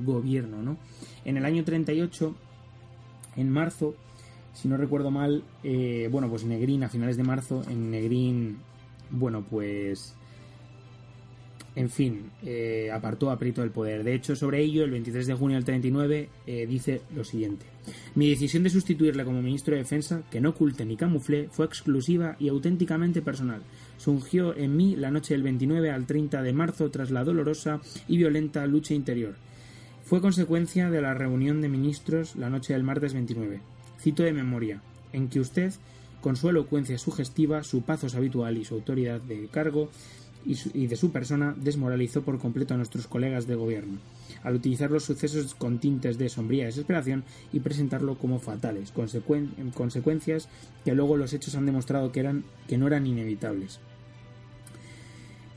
gobierno, 0.05 0.63
¿no? 0.63 0.77
En 1.25 1.37
el 1.37 1.45
año 1.45 1.65
38, 1.65 2.35
en 3.37 3.51
marzo, 3.51 3.95
si 4.55 4.69
no 4.69 4.77
recuerdo 4.77 5.11
mal, 5.11 5.45
eh, 5.63 6.09
bueno, 6.11 6.29
pues 6.29 6.45
Negrín, 6.45 6.83
a 6.83 6.89
finales 6.89 7.17
de 7.17 7.23
marzo, 7.23 7.63
en 7.69 7.91
Negrín, 7.91 8.59
bueno, 9.11 9.45
pues 9.49 10.15
en 11.77 11.89
fin, 11.89 12.31
eh, 12.43 12.91
apartó 12.93 13.31
a 13.31 13.39
Prieto 13.39 13.61
del 13.61 13.71
poder. 13.71 14.03
De 14.03 14.15
hecho, 14.15 14.35
sobre 14.35 14.61
ello, 14.61 14.85
el 14.85 14.91
23 14.91 15.27
de 15.27 15.35
junio 15.35 15.57
del 15.57 15.65
39, 15.65 16.29
eh, 16.47 16.67
dice 16.67 17.03
lo 17.15 17.25
siguiente. 17.25 17.67
Mi 18.15 18.29
decisión 18.29 18.65
de 18.65 18.71
sustituirle 18.71 19.25
como 19.25 19.41
ministro 19.41 19.75
de 19.75 19.83
Defensa, 19.83 20.23
que 20.31 20.41
no 20.41 20.51
oculte 20.51 20.85
ni 20.85 20.97
camuflé, 20.97 21.49
fue 21.51 21.67
exclusiva 21.67 22.37
y 22.41 22.49
auténticamente 22.49 23.23
personal. 23.23 23.63
Surgió 24.01 24.57
en 24.57 24.79
mí 24.79 24.97
la 24.97 25.11
noche 25.11 25.35
del 25.35 25.43
29 25.43 25.91
al 25.91 26.07
30 26.07 26.41
de 26.41 26.55
marzo 26.55 26.91
tras 26.91 27.11
la 27.11 27.23
dolorosa 27.23 27.83
y 28.09 28.17
violenta 28.17 28.67
lucha 28.67 28.95
interior. 28.95 29.35
Fue 30.07 30.23
consecuencia 30.23 30.89
de 30.89 31.03
la 31.03 31.13
reunión 31.13 31.61
de 31.61 31.69
ministros 31.69 32.35
la 32.35 32.49
noche 32.49 32.73
del 32.73 32.83
martes 32.83 33.13
29. 33.13 33.61
Cito 34.01 34.23
de 34.23 34.33
memoria, 34.33 34.81
en 35.13 35.29
que 35.29 35.39
usted, 35.39 35.75
con 36.23 36.37
su 36.37 36.49
elocuencia 36.49 36.97
sugestiva, 36.97 37.63
su 37.63 37.83
pazos 37.83 38.15
habitual 38.15 38.57
y 38.57 38.65
su 38.65 38.77
autoridad 38.77 39.21
de 39.21 39.49
cargo, 39.49 39.91
y, 40.47 40.87
de 40.87 40.97
su 40.97 41.13
persona 41.13 41.55
desmoralizó 41.61 42.23
por 42.23 42.39
completo 42.39 42.73
a 42.73 42.79
nuestros 42.79 43.07
colegas 43.07 43.47
de 43.47 43.57
gobierno, 43.57 43.99
al 44.43 44.55
utilizar 44.55 44.91
los 44.91 45.05
sucesos 45.05 45.55
con 45.55 45.79
tintes 45.79 46.17
de 46.17 46.31
sombría 46.31 46.65
desesperación 46.65 47.23
y 47.53 47.61
presentarlo 47.61 48.17
como 48.17 48.39
fatales, 48.39 48.95
consecuencias 49.75 50.49
que 50.87 50.95
luego 50.95 51.19
los 51.19 51.35
hechos 51.35 51.55
han 51.55 51.67
demostrado 51.67 52.13
que, 52.13 52.21
eran, 52.21 52.45
que 52.67 52.79
no 52.79 52.87
eran 52.87 53.07
inevitables. 53.07 53.81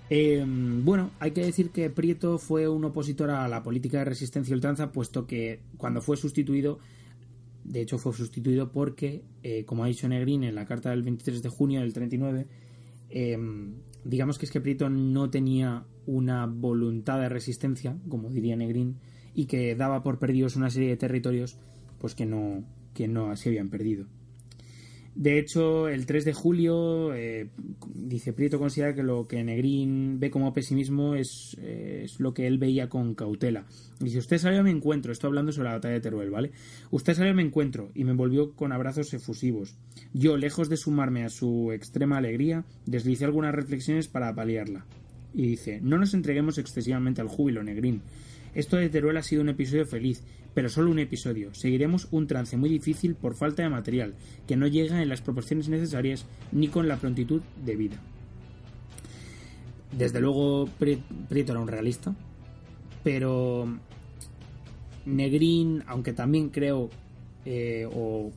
Em, 0.09 0.83
bueno, 0.83 1.11
hay 1.19 1.31
que 1.31 1.45
decir 1.45 1.69
que 1.69 1.89
Prieto 1.89 2.37
fue 2.37 2.67
un 2.67 2.83
opositor 2.85 3.29
a 3.29 3.47
la 3.47 3.63
política 3.63 3.99
de 3.99 4.05
resistencia 4.05 4.51
y 4.51 4.55
ultranza, 4.55 4.91
puesto 4.91 5.25
que 5.25 5.61
cuando 5.77 6.01
fue 6.01 6.17
sustituido, 6.17 6.79
de 7.63 7.81
hecho 7.81 7.97
fue 7.97 8.13
sustituido 8.13 8.71
porque, 8.71 9.23
eh, 9.43 9.63
como 9.65 9.83
ha 9.83 9.87
dicho 9.87 10.07
Negrín 10.07 10.43
en 10.43 10.55
la 10.55 10.65
carta 10.65 10.89
del 10.89 11.03
23 11.03 11.41
de 11.41 11.49
junio 11.49 11.79
del 11.81 11.93
39, 11.93 12.47
em, 13.09 13.75
digamos 14.03 14.37
que 14.37 14.45
es 14.45 14.51
que 14.51 14.61
Prieto 14.61 14.89
no 14.89 15.29
tenía 15.29 15.85
una 16.05 16.45
voluntad 16.45 17.19
de 17.19 17.29
resistencia, 17.29 17.97
como 18.09 18.29
diría 18.29 18.55
Negrín, 18.55 18.97
y 19.33 19.45
que 19.45 19.75
daba 19.75 20.03
por 20.03 20.19
perdidos 20.19 20.55
una 20.55 20.69
serie 20.69 20.89
de 20.89 20.97
territorios 20.97 21.57
pues 21.99 22.15
que 22.15 22.25
no, 22.25 22.63
que 22.93 23.07
no 23.07 23.35
se 23.37 23.49
habían 23.49 23.69
perdido. 23.69 24.05
De 25.15 25.37
hecho, 25.37 25.87
el 25.89 26.07
3 26.07 26.25
de 26.25 26.33
julio, 26.33 27.13
eh, 27.13 27.49
dice 27.93 28.33
Prieto, 28.33 28.57
considera 28.57 28.95
que 28.95 29.03
lo 29.03 29.27
que 29.27 29.43
Negrín 29.43 30.19
ve 30.19 30.31
como 30.31 30.53
pesimismo 30.53 31.13
es, 31.13 31.55
es, 31.61 32.19
lo 32.19 32.33
que 32.33 32.47
él 32.47 32.57
veía 32.57 32.89
con 32.89 33.13
cautela. 33.13 33.65
Dice, 33.99 34.17
usted 34.17 34.39
salió 34.39 34.61
a 34.61 34.63
mi 34.63 34.71
encuentro, 34.71 35.11
estoy 35.11 35.27
hablando 35.27 35.51
sobre 35.51 35.69
la 35.69 35.75
batalla 35.75 35.93
de 35.93 36.01
Teruel, 36.01 36.31
¿vale? 36.31 36.51
Usted 36.89 37.13
salió 37.13 37.31
a 37.31 37.35
mi 37.35 37.43
encuentro 37.43 37.91
y 37.93 38.05
me 38.05 38.11
envolvió 38.11 38.53
con 38.53 38.71
abrazos 38.71 39.13
efusivos. 39.13 39.75
Yo, 40.13 40.35
lejos 40.35 40.67
de 40.67 40.77
sumarme 40.77 41.23
a 41.23 41.29
su 41.29 41.71
extrema 41.71 42.17
alegría, 42.17 42.65
deslicé 42.87 43.25
algunas 43.25 43.53
reflexiones 43.53 44.07
para 44.07 44.33
paliarla. 44.33 44.85
Y 45.35 45.47
dice, 45.47 45.79
no 45.81 45.97
nos 45.99 46.15
entreguemos 46.15 46.57
excesivamente 46.57 47.21
al 47.21 47.27
júbilo, 47.27 47.63
Negrín. 47.63 48.01
Esto 48.55 48.77
de 48.77 48.89
Teruel 48.89 49.17
ha 49.17 49.23
sido 49.23 49.41
un 49.41 49.49
episodio 49.49 49.85
feliz, 49.85 50.23
pero 50.53 50.69
solo 50.69 50.91
un 50.91 50.99
episodio. 50.99 51.53
Seguiremos 51.53 52.07
un 52.11 52.27
trance 52.27 52.55
muy 52.57 52.69
difícil 52.69 53.15
por 53.15 53.35
falta 53.35 53.63
de 53.63 53.69
material, 53.69 54.13
que 54.47 54.55
no 54.55 54.67
llega 54.67 55.01
en 55.01 55.09
las 55.09 55.21
proporciones 55.21 55.69
necesarias 55.69 56.25
ni 56.51 56.67
con 56.67 56.87
la 56.87 56.97
prontitud 56.97 57.41
de 57.65 57.75
vida. 57.75 57.97
Desde 59.97 60.21
luego, 60.21 60.67
Prieto 60.77 61.51
era 61.51 61.59
un 61.59 61.67
realista, 61.67 62.15
pero 63.03 63.67
Negrín, 65.05 65.83
aunque 65.87 66.13
también 66.13 66.49
creo, 66.49 66.89
eh, 67.45 67.87
o 67.93 68.31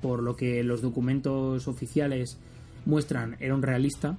por 0.00 0.22
lo 0.22 0.36
que 0.36 0.62
los 0.62 0.82
documentos 0.82 1.68
oficiales 1.68 2.38
muestran, 2.86 3.36
era 3.40 3.54
un 3.54 3.62
realista, 3.62 4.16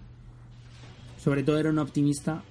sobre 1.17 1.43
todo 1.43 1.57
era 1.59 1.69
un 1.69 1.79
optimista 1.79 2.43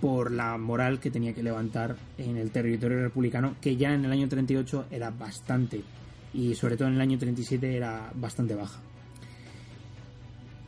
por 0.00 0.30
la 0.30 0.56
moral 0.58 1.00
que 1.00 1.10
tenía 1.10 1.34
que 1.34 1.42
levantar 1.42 1.96
en 2.18 2.36
el 2.36 2.50
territorio 2.50 3.02
republicano, 3.02 3.56
que 3.60 3.76
ya 3.76 3.94
en 3.94 4.04
el 4.04 4.12
año 4.12 4.28
38 4.28 4.86
era 4.90 5.10
bastante, 5.10 5.82
y 6.32 6.54
sobre 6.54 6.76
todo 6.76 6.88
en 6.88 6.94
el 6.94 7.00
año 7.00 7.18
37 7.18 7.76
era 7.76 8.10
bastante 8.14 8.54
baja. 8.54 8.80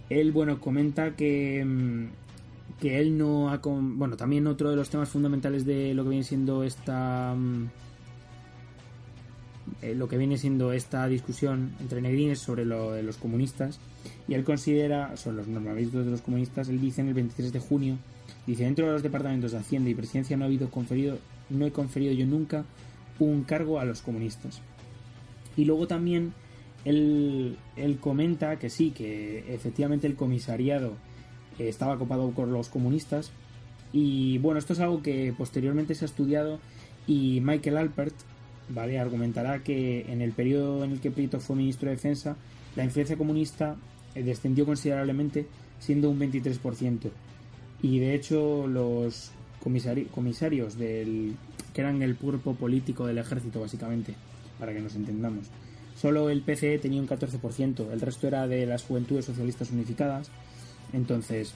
Él, 0.09 0.33
bueno, 0.33 0.61
comenta 0.61 1.15
que, 1.15 1.65
mm, 1.65 2.09
que 2.81 2.99
él 2.99 3.17
no 3.17 3.51
ha... 3.51 3.61
Bueno, 3.63 4.17
también 4.17 4.47
otro 4.49 4.71
de 4.71 4.77
los 4.77 4.91
temas 4.91 5.09
fundamentales 5.09 5.65
de 5.65 5.95
lo 5.95 6.03
que 6.03 6.11
viene 6.11 6.25
siendo 6.25 6.65
esta... 6.65 7.35
Mm, 7.37 7.69
eh, 9.83 9.95
lo 9.95 10.09
que 10.09 10.19
viene 10.19 10.37
siendo 10.37 10.73
esta 10.73 11.07
discusión 11.07 11.73
entre 11.81 12.03
negrines 12.03 12.41
sobre 12.41 12.65
lo 12.65 12.93
de 12.93 13.05
los 13.05 13.17
comunistas 13.17 13.79
y 14.27 14.35
él 14.35 14.43
considera, 14.43 15.17
son 15.17 15.37
los 15.37 15.47
normalistas 15.47 16.05
de 16.05 16.11
los 16.11 16.23
comunistas, 16.23 16.69
él 16.69 16.81
dice 16.81 17.01
en 17.03 17.09
el 17.09 17.15
23 17.15 17.53
de 17.53 17.61
junio 17.61 17.99
Dice, 18.47 18.65
dentro 18.65 18.87
de 18.87 18.93
los 18.93 19.03
departamentos 19.03 19.53
de 19.53 19.59
Hacienda 19.59 19.91
y 19.91 19.95
Presidencia 19.95 20.37
no 20.37 20.45
ha 20.45 20.47
habido 20.47 20.71
conferido, 20.71 21.19
no 21.49 21.67
he 21.67 21.73
conferido 21.73 22.13
yo 22.13 22.27
nunca 22.27 22.65
un 23.19 23.45
cargo 23.45 23.79
a 23.79 23.85
los 23.85 24.03
comunistas. 24.03 24.61
Y 25.57 25.65
luego 25.65 25.87
también 25.87 26.33
él, 26.85 27.57
comenta 28.01 28.59
que 28.59 28.71
sí, 28.71 28.91
que 28.91 29.55
efectivamente 29.55 30.07
el 30.07 30.15
comisariado 30.15 30.95
estaba 31.59 31.99
copado 31.99 32.31
por 32.31 32.49
los 32.49 32.69
comunistas. 32.69 33.33
Y 33.93 34.39
bueno, 34.39 34.59
esto 34.59 34.73
es 34.73 34.81
algo 34.81 35.03
que 35.03 35.35
posteriormente 35.37 35.95
se 35.95 36.05
ha 36.05 36.07
estudiado 36.07 36.61
y 37.07 37.41
Michael 37.43 37.77
Alpert, 37.77 38.15
¿vale? 38.69 38.99
Argumentará 38.99 39.63
que 39.63 40.11
en 40.13 40.23
el 40.23 40.33
periodo 40.33 40.85
en 40.85 40.93
el 40.93 41.01
que 41.01 41.11
Prieto 41.11 41.41
fue 41.41 41.57
ministro 41.57 41.91
de 41.91 41.97
Defensa, 41.97 42.37
la 42.77 42.85
influencia 42.85 43.17
comunista 43.17 43.77
eh, 44.15 44.23
descendió 44.23 44.65
considerablemente, 44.65 45.47
siendo 45.81 46.09
un 46.09 46.21
23%. 46.21 47.11
Y 47.83 47.99
de 47.99 48.15
hecho 48.15 48.67
los 48.67 49.33
comisarios 49.63 50.79
del 50.79 51.37
que 51.73 51.81
eran 51.81 52.03
el 52.03 52.17
cuerpo 52.17 52.55
político 52.55 53.07
del 53.07 53.19
ejército 53.19 53.61
básicamente, 53.61 54.15
para 54.59 54.73
que 54.73 54.81
nos 54.81 54.95
entendamos. 54.95 55.47
Solo 55.97 56.31
el 56.31 56.43
PCE 56.43 56.79
tenía 56.79 57.01
un 57.01 57.09
14%, 57.09 57.93
el 57.93 58.01
resto 58.01 58.27
era 58.27 58.47
de 58.47 58.67
las 58.67 58.85
Juventudes 58.85 59.27
Socialistas 59.27 59.71
Unificadas. 59.71 60.31
Entonces, 60.93 61.55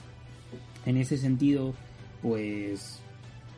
en 0.85 0.97
ese 0.97 1.17
sentido, 1.17 1.73
pues 2.21 2.99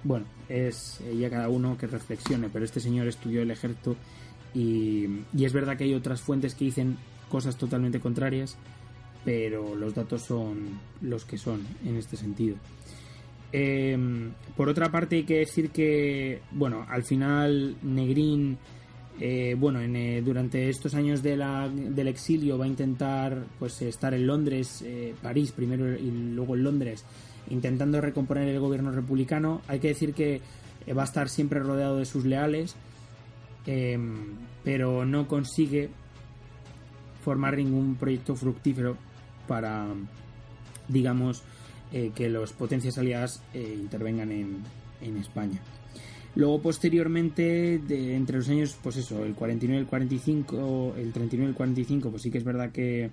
bueno, 0.04 0.26
es 0.48 1.02
ya 1.20 1.30
cada 1.30 1.50
uno 1.50 1.78
que 1.78 1.88
reflexione, 1.88 2.50
pero 2.50 2.64
este 2.64 2.80
señor 2.80 3.08
estudió 3.08 3.42
el 3.42 3.52
ejército 3.52 3.96
y, 4.54 5.08
y 5.34 5.46
es 5.46 5.54
verdad 5.54 5.78
que 5.78 5.84
hay 5.84 5.94
otras 5.94 6.22
fuentes 6.22 6.56
que 6.56 6.66
dicen 6.66 6.98
cosas 7.30 7.58
totalmente 7.58 8.00
contrarias 8.00 8.58
pero 9.28 9.76
los 9.76 9.94
datos 9.94 10.22
son 10.22 10.80
los 11.02 11.26
que 11.26 11.38
son 11.38 11.60
en 11.86 11.98
este 11.98 12.16
sentido. 12.16 12.56
Em, 13.52 14.32
por 14.56 14.70
otra 14.70 14.90
parte 14.90 15.18
hay 15.18 15.24
que 15.24 15.40
decir 15.40 15.70
que, 15.72 16.40
bueno, 16.52 16.86
al 16.88 17.04
final 17.04 17.76
Negrín, 17.84 18.58
eh, 19.20 19.54
bueno, 19.60 19.82
eh, 19.82 20.22
durante 20.24 20.70
estos 20.70 20.94
años 20.96 21.22
de 21.22 21.36
la, 21.36 21.68
del 21.68 22.08
exilio 22.08 22.58
va 22.58 22.64
a 22.64 22.70
intentar 22.70 23.44
pues 23.60 23.82
estar 23.82 24.14
en 24.14 24.26
Londres, 24.26 24.82
eh, 24.86 25.14
París 25.22 25.52
primero 25.52 25.94
y 25.94 26.10
luego 26.10 26.56
en 26.56 26.64
Londres, 26.64 27.04
intentando 27.50 28.00
recomponer 28.00 28.48
el 28.48 28.62
gobierno 28.62 28.92
republicano. 28.92 29.62
Hay 29.68 29.80
que 29.80 29.90
decir 29.90 30.14
que 30.14 30.40
va 30.98 31.02
a 31.02 31.06
estar 31.06 31.28
siempre 31.28 31.60
rodeado 31.60 31.98
de 31.98 32.06
sus 32.06 32.24
leales, 32.24 32.78
em, 33.66 34.38
pero 34.64 35.06
no 35.06 35.28
consigue 35.28 35.90
formar 37.26 37.58
ningún 37.58 37.96
proyecto 37.96 38.34
fructífero 38.34 38.96
para, 39.48 39.88
digamos, 40.88 41.44
eh, 41.94 42.12
que 42.14 42.30
las 42.30 42.54
potencias 42.54 42.98
aliadas 42.98 43.42
eh, 43.54 43.78
intervengan 43.80 44.32
en, 44.32 44.58
en, 45.02 45.18
España. 45.18 45.60
Luego, 46.36 46.62
posteriormente, 46.62 47.76
entre 48.16 48.38
los 48.38 48.50
años, 48.50 48.78
pues 48.84 48.98
eso, 48.98 49.24
el 49.24 49.34
49 49.34 49.78
y 49.78 49.82
el 49.82 49.88
45, 49.88 50.96
el 50.98 51.14
39 51.14 51.48
y 51.48 51.50
el 51.50 51.56
45, 51.56 52.12
pues 52.12 52.22
sí 52.22 52.30
que 52.30 52.38
es 52.38 52.44
verdad 52.44 52.72
que, 52.72 53.10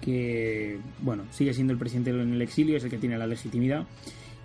que, 0.00 0.78
bueno, 1.00 1.24
sigue 1.30 1.54
siendo 1.54 1.72
el 1.72 1.78
presidente 1.78 2.10
en 2.10 2.32
el 2.32 2.42
exilio, 2.42 2.76
es 2.76 2.84
el 2.84 2.90
que 2.90 2.98
tiene 2.98 3.18
la 3.18 3.26
legitimidad. 3.26 3.86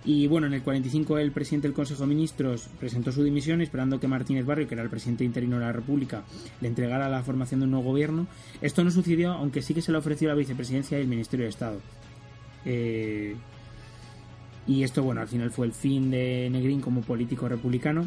Y 0.04 0.26
bueno, 0.26 0.46
en 0.46 0.52
el 0.52 0.62
45 0.62 1.18
el 1.18 1.32
presidente 1.32 1.66
del 1.66 1.74
Consejo 1.74 2.02
de 2.02 2.08
Ministros 2.08 2.68
presentó 2.78 3.10
su 3.10 3.24
dimisión 3.24 3.62
esperando 3.62 3.98
que 3.98 4.06
Martínez 4.06 4.44
Barrio, 4.44 4.68
que 4.68 4.74
era 4.74 4.82
el 4.82 4.90
presidente 4.90 5.24
interino 5.24 5.58
de 5.58 5.64
la 5.64 5.72
República, 5.72 6.24
le 6.60 6.68
entregara 6.68 7.08
la 7.08 7.22
formación 7.22 7.60
de 7.60 7.64
un 7.64 7.70
nuevo 7.70 7.90
gobierno. 7.90 8.26
Esto 8.60 8.84
no 8.84 8.90
sucedió, 8.90 9.32
aunque 9.32 9.62
sí 9.62 9.72
que 9.72 9.80
se 9.80 9.92
le 9.92 9.98
ofreció 9.98 10.28
la 10.28 10.34
vicepresidencia 10.34 10.98
y 10.98 11.02
el 11.02 11.08
Ministerio 11.08 11.44
de 11.44 11.50
Estado. 11.50 11.80
Eh, 12.66 13.34
y 14.66 14.82
esto, 14.82 15.02
bueno, 15.02 15.22
al 15.22 15.28
final 15.28 15.50
fue 15.50 15.66
el 15.66 15.72
fin 15.72 16.10
de 16.10 16.50
Negrín 16.50 16.82
como 16.82 17.00
político 17.00 17.48
republicano. 17.48 18.06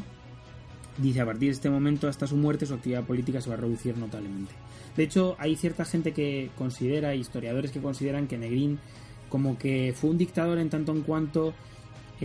Dice, 1.00 1.22
a 1.22 1.26
partir 1.26 1.50
de 1.50 1.54
este 1.54 1.70
momento 1.70 2.08
hasta 2.08 2.28
su 2.28 2.36
muerte 2.38 2.66
su 2.68 2.76
actividad 2.76 3.06
política 3.06 3.42
se 3.42 3.50
va 3.50 3.56
a 3.56 3.60
reducir 3.60 3.98
notablemente. 3.98 4.54
De 4.96 5.04
hecho, 5.04 5.36
hay 5.40 5.56
cierta 5.56 5.86
gente 5.86 6.12
que 6.12 6.52
considera, 6.58 7.16
historiadores 7.16 7.72
que 7.72 7.82
consideran 7.82 8.28
que 8.28 8.38
Negrín 8.38 8.80
como 9.30 9.58
que 9.58 9.94
fue 9.96 10.10
un 10.10 10.18
dictador 10.18 10.58
en 10.58 10.70
tanto 10.70 10.92
en 10.92 11.02
cuanto 11.02 11.54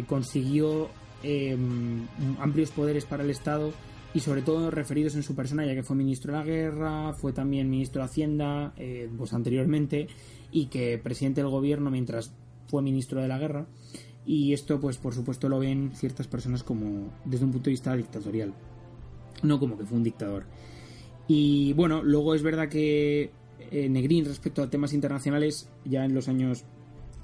consiguió 0.07 0.88
em, 1.22 2.07
amplios 2.38 2.70
poderes 2.70 3.05
para 3.05 3.22
el 3.22 3.30
Estado 3.30 3.72
y 4.14 4.20
sobre 4.20 4.43
todo 4.43 4.70
referidos 4.70 5.14
en 5.14 5.22
su 5.22 5.34
persona, 5.34 5.64
ya 5.64 5.74
que 5.74 5.82
fue 5.82 5.97
ministro 5.97 6.32
de 6.32 6.38
la 6.38 6.45
guerra, 6.45 7.12
fue 7.14 7.32
también 7.32 7.70
ministro 7.70 8.03
de 8.03 8.07
Hacienda, 8.07 8.74
eh, 8.76 9.11
pues 9.16 9.32
anteriormente, 9.32 10.09
y 10.51 10.66
que 10.66 10.99
presidente 10.99 11.40
del 11.40 11.51
gobierno 11.51 11.90
mientras 11.90 12.34
fue 12.66 12.82
ministro 12.82 13.20
de 13.20 13.28
la 13.28 13.38
guerra. 13.38 13.66
Y 14.24 14.53
esto, 14.53 14.78
pues 14.80 14.99
por 14.99 15.14
supuesto, 15.14 15.49
lo 15.49 15.59
ven 15.59 15.93
ciertas 15.95 16.28
personas 16.28 16.62
como 16.62 17.11
desde 17.24 17.45
un 17.45 17.53
punto 17.53 17.64
de 17.66 17.72
vista 17.72 17.97
dictatorial, 17.97 18.55
no 19.43 19.59
como 19.59 19.78
que 19.78 19.84
fue 19.84 19.97
un 19.97 20.05
dictador. 20.05 20.45
Y 21.26 21.72
bueno, 21.72 22.03
luego 22.03 22.34
es 22.34 22.43
verdad 22.43 22.68
que 22.68 23.30
eh, 23.70 23.88
Negrín, 23.88 24.24
respecto 24.24 24.62
a 24.62 24.70
temas 24.70 24.93
internacionales, 24.93 25.68
ya 25.84 26.05
en 26.05 26.14
los 26.14 26.28
años 26.28 26.64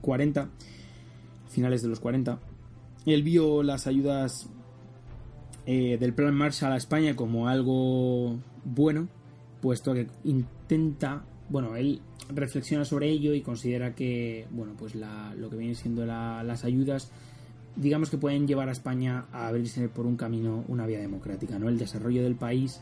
40, 0.01 0.51
finales 1.49 1.83
de 1.83 1.89
los 1.89 2.01
40, 2.01 2.41
él 3.13 3.23
vio 3.23 3.63
las 3.63 3.87
ayudas 3.87 4.49
eh, 5.67 5.97
del 5.99 6.15
Plan 6.15 6.35
Marshall 6.35 6.73
a 6.73 6.77
España 6.77 7.17
como 7.17 7.49
algo 7.49 8.39
bueno, 8.65 9.09
puesto 9.61 9.95
que 9.95 10.09
intenta, 10.25 11.25
bueno, 11.49 11.77
él 11.77 12.01
reflexiona 12.29 12.85
sobre 12.85 13.09
ello 13.09 13.35
y 13.35 13.41
considera 13.41 13.95
que, 13.95 14.47
bueno, 14.51 14.75
pues 14.79 14.95
lo 14.95 15.51
que 15.51 15.57
vienen 15.57 15.77
siendo 15.77 16.05
las 16.05 16.65
ayudas, 16.65 17.11
digamos 17.77 18.11
que 18.11 18.19
pueden 18.19 18.47
llevar 18.47 18.69
a 18.69 18.73
España 18.73 19.27
a 19.33 19.49
abrirse 19.49 19.89
por 19.89 20.07
un 20.07 20.17
camino, 20.17 20.65
una 20.69 20.87
vía 20.87 20.99
democrática, 20.99 21.59
¿no? 21.59 21.69
El 21.69 21.79
desarrollo 21.79 22.23
del 22.23 22.35
país, 22.35 22.81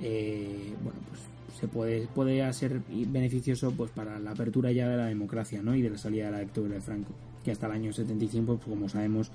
eh, 0.00 0.74
bueno, 0.82 0.98
pues 1.08 1.20
se 1.60 1.68
puede, 1.68 2.06
puede 2.08 2.50
ser 2.52 2.80
beneficioso 2.88 3.72
pues 3.72 3.90
para 3.90 4.18
la 4.18 4.30
apertura 4.30 4.72
ya 4.72 4.88
de 4.88 4.96
la 4.96 5.06
democracia 5.06 5.60
¿no? 5.62 5.74
y 5.74 5.82
de 5.82 5.90
la 5.90 5.98
salida 5.98 6.26
de 6.26 6.32
la 6.32 6.38
dictadura 6.40 6.74
de 6.74 6.80
Franco, 6.80 7.12
que 7.44 7.50
hasta 7.50 7.66
el 7.66 7.72
año 7.72 7.92
75, 7.92 8.56
pues, 8.56 8.68
como 8.68 8.88
sabemos, 8.88 9.30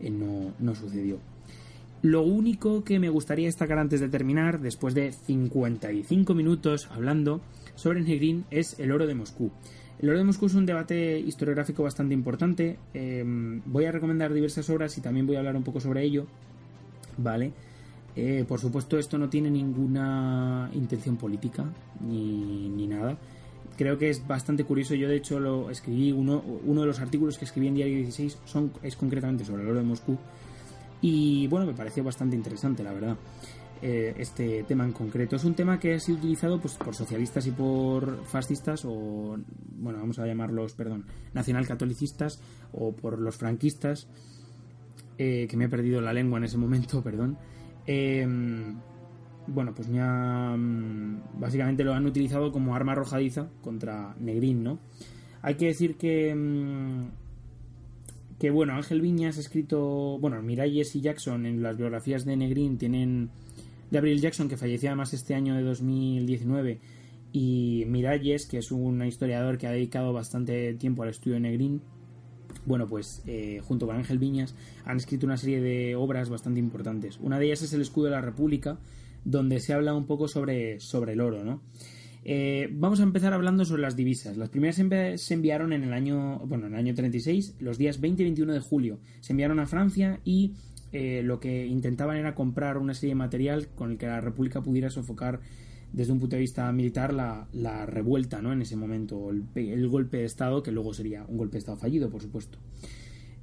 eh, 0.00 0.10
no, 0.10 0.52
no 0.58 0.74
sucedió. 0.74 1.18
Lo 2.02 2.22
único 2.22 2.84
que 2.84 2.98
me 2.98 3.08
gustaría 3.08 3.46
destacar 3.46 3.78
antes 3.78 4.00
de 4.00 4.08
terminar, 4.08 4.60
después 4.60 4.94
de 4.94 5.12
55 5.12 6.34
minutos 6.34 6.88
hablando 6.92 7.40
sobre 7.74 8.02
Negrín, 8.02 8.44
es 8.50 8.78
el 8.78 8.92
oro 8.92 9.06
de 9.06 9.14
Moscú. 9.14 9.50
El 9.98 10.10
oro 10.10 10.18
de 10.18 10.24
Moscú 10.24 10.46
es 10.46 10.54
un 10.54 10.66
debate 10.66 11.18
historiográfico 11.18 11.82
bastante 11.82 12.12
importante. 12.12 12.78
Em, 12.92 13.62
voy 13.64 13.86
a 13.86 13.92
recomendar 13.92 14.32
diversas 14.32 14.68
obras 14.68 14.96
y 14.98 15.00
también 15.00 15.26
voy 15.26 15.36
a 15.36 15.38
hablar 15.38 15.56
un 15.56 15.64
poco 15.64 15.80
sobre 15.80 16.02
ello. 16.02 16.26
Vale. 17.16 17.52
Eh, 18.14 18.44
por 18.46 18.60
supuesto, 18.60 18.98
esto 18.98 19.18
no 19.18 19.28
tiene 19.28 19.50
ninguna 19.50 20.70
intención 20.74 21.16
política 21.16 21.64
ni, 22.06 22.68
ni, 22.68 22.86
nada. 22.86 23.16
Creo 23.76 23.98
que 23.98 24.08
es 24.08 24.26
bastante 24.26 24.64
curioso. 24.64 24.94
Yo, 24.94 25.08
de 25.08 25.16
hecho, 25.16 25.38
lo 25.38 25.70
escribí. 25.70 26.12
Uno, 26.12 26.42
uno 26.64 26.80
de 26.80 26.86
los 26.86 27.00
artículos 27.00 27.38
que 27.38 27.44
escribí 27.44 27.68
en 27.68 27.74
Diario 27.74 27.96
16 27.96 28.38
son, 28.44 28.72
es 28.82 28.96
concretamente 28.96 29.44
sobre 29.44 29.62
el 29.62 29.68
oro 29.68 29.78
de 29.78 29.84
Moscú. 29.84 30.18
Y 31.02 31.46
bueno, 31.48 31.66
me 31.66 31.74
pareció 31.74 32.02
bastante 32.02 32.36
interesante, 32.36 32.82
la 32.82 32.92
verdad. 32.92 33.16
Eh, 33.82 34.14
este 34.16 34.64
tema 34.64 34.84
en 34.84 34.92
concreto. 34.92 35.36
Es 35.36 35.44
un 35.44 35.54
tema 35.54 35.78
que 35.78 35.94
ha 35.94 36.00
sido 36.00 36.16
utilizado 36.16 36.58
pues, 36.58 36.74
por 36.74 36.94
socialistas 36.94 37.46
y 37.46 37.50
por 37.50 38.24
fascistas, 38.24 38.86
o 38.86 39.36
bueno, 39.78 39.98
vamos 39.98 40.18
a 40.18 40.26
llamarlos, 40.26 40.72
perdón, 40.72 41.04
nacionalcatolicistas, 41.34 42.40
o 42.72 42.96
por 42.96 43.18
los 43.20 43.36
franquistas, 43.36 44.08
eh, 45.18 45.46
que 45.48 45.56
me 45.58 45.66
he 45.66 45.68
perdido 45.68 46.00
la 46.00 46.14
lengua 46.14 46.38
en 46.38 46.44
ese 46.44 46.56
momento, 46.56 47.02
perdón. 47.04 47.36
Em, 47.86 48.78
bueno, 49.48 49.74
pues 49.74 49.88
ha, 49.98 50.56
mm, 50.56 51.40
básicamente 51.40 51.84
lo 51.84 51.94
han 51.94 52.06
utilizado 52.06 52.52
como 52.52 52.74
arma 52.74 52.92
arrojadiza 52.92 53.48
contra 53.62 54.14
Negrín, 54.20 54.62
¿no? 54.62 54.78
Hay 55.42 55.54
que 55.54 55.66
decir 55.66 55.96
que 55.96 56.34
mm, 56.34 57.08
que 58.38 58.50
bueno, 58.50 58.74
Ángel 58.74 59.00
Viñas 59.00 59.38
ha 59.38 59.40
escrito, 59.40 60.18
bueno, 60.20 60.42
Miralles 60.42 60.94
y 60.94 61.00
Jackson 61.00 61.46
en 61.46 61.62
las 61.62 61.76
biografías 61.76 62.24
de 62.24 62.36
Negrín 62.36 62.76
tienen 62.76 63.30
Gabriel 63.90 64.20
Jackson, 64.20 64.48
que 64.48 64.56
falleció 64.56 64.90
además 64.90 65.14
este 65.14 65.34
año 65.34 65.54
de 65.54 65.62
2019, 65.62 66.78
y 67.32 67.84
Miralles, 67.86 68.46
que 68.46 68.58
es 68.58 68.72
un 68.72 69.02
historiador 69.04 69.58
que 69.58 69.66
ha 69.66 69.70
dedicado 69.70 70.12
bastante 70.12 70.74
tiempo 70.74 71.02
al 71.02 71.10
estudio 71.10 71.34
de 71.34 71.40
Negrín, 71.40 71.80
bueno, 72.66 72.86
pues 72.88 73.22
eh, 73.26 73.60
junto 73.64 73.86
con 73.86 73.96
Ángel 73.96 74.18
Viñas 74.18 74.54
han 74.84 74.96
escrito 74.96 75.24
una 75.24 75.36
serie 75.36 75.60
de 75.60 75.94
obras 75.94 76.28
bastante 76.28 76.58
importantes. 76.58 77.18
Una 77.20 77.38
de 77.38 77.46
ellas 77.46 77.62
es 77.62 77.72
El 77.72 77.80
escudo 77.80 78.06
de 78.06 78.10
la 78.10 78.20
República, 78.20 78.78
donde 79.26 79.60
se 79.60 79.74
habla 79.74 79.94
un 79.94 80.06
poco 80.06 80.28
sobre, 80.28 80.80
sobre 80.80 81.12
el 81.12 81.20
oro, 81.20 81.44
¿no? 81.44 81.60
Eh, 82.28 82.68
vamos 82.72 82.98
a 83.00 83.02
empezar 83.02 83.32
hablando 83.32 83.64
sobre 83.64 83.82
las 83.82 83.94
divisas. 83.94 84.36
Las 84.36 84.48
primeras 84.48 84.76
se 84.76 85.34
enviaron 85.34 85.72
en 85.72 85.84
el 85.84 85.92
año, 85.92 86.40
bueno, 86.40 86.66
en 86.66 86.72
el 86.72 86.78
año 86.78 86.94
36, 86.94 87.56
los 87.60 87.78
días 87.78 88.00
20 88.00 88.22
y 88.22 88.24
21 88.24 88.52
de 88.52 88.60
julio. 88.60 88.98
Se 89.20 89.32
enviaron 89.32 89.60
a 89.60 89.66
Francia 89.66 90.20
y 90.24 90.54
eh, 90.92 91.22
lo 91.22 91.38
que 91.40 91.66
intentaban 91.66 92.16
era 92.16 92.34
comprar 92.34 92.78
una 92.78 92.94
serie 92.94 93.10
de 93.10 93.16
material 93.16 93.68
con 93.68 93.92
el 93.92 93.98
que 93.98 94.06
la 94.06 94.20
República 94.20 94.60
pudiera 94.62 94.90
sofocar 94.90 95.40
desde 95.92 96.12
un 96.12 96.18
punto 96.18 96.36
de 96.36 96.40
vista 96.40 96.70
militar 96.72 97.14
la, 97.14 97.86
revuelta 97.86 98.42
¿no? 98.42 98.52
en 98.52 98.62
ese 98.62 98.76
momento, 98.76 99.30
el, 99.30 99.88
golpe 99.88 100.18
de 100.18 100.24
Estado, 100.24 100.62
que 100.62 100.72
luego 100.72 100.94
sería 100.94 101.24
un 101.28 101.36
golpe 101.36 101.52
de 101.52 101.58
Estado 101.58 101.76
fallido, 101.76 102.10
por 102.10 102.22
supuesto. 102.22 102.58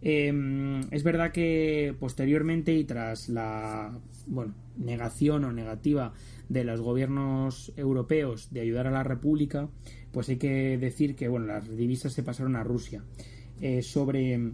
Em, 0.05 0.81
es 0.91 1.03
verdad 1.03 1.31
que 1.31 1.95
posteriormente 1.97 2.73
y 2.73 2.83
tras 2.83 3.29
la 3.29 3.97
negación 4.77 5.45
o 5.45 5.53
negativa 5.53 6.13
de 6.49 6.65
los 6.65 6.81
gobiernos 6.81 7.71
europeos 7.77 8.49
de 8.51 8.61
ayudar 8.61 8.87
a 8.87 8.91
la 8.91 9.03
República, 9.03 9.69
pues 10.11 10.27
hay 10.27 10.37
que 10.37 10.77
decir 10.77 11.15
que 11.15 11.29
bueno, 11.29 11.47
las 11.47 11.69
divisas 11.75 12.11
se 12.13 12.21
pasaron 12.21 12.55
a 12.57 12.63
Rusia. 12.63 13.03
Eh, 13.61 13.81
sobre 13.81 14.51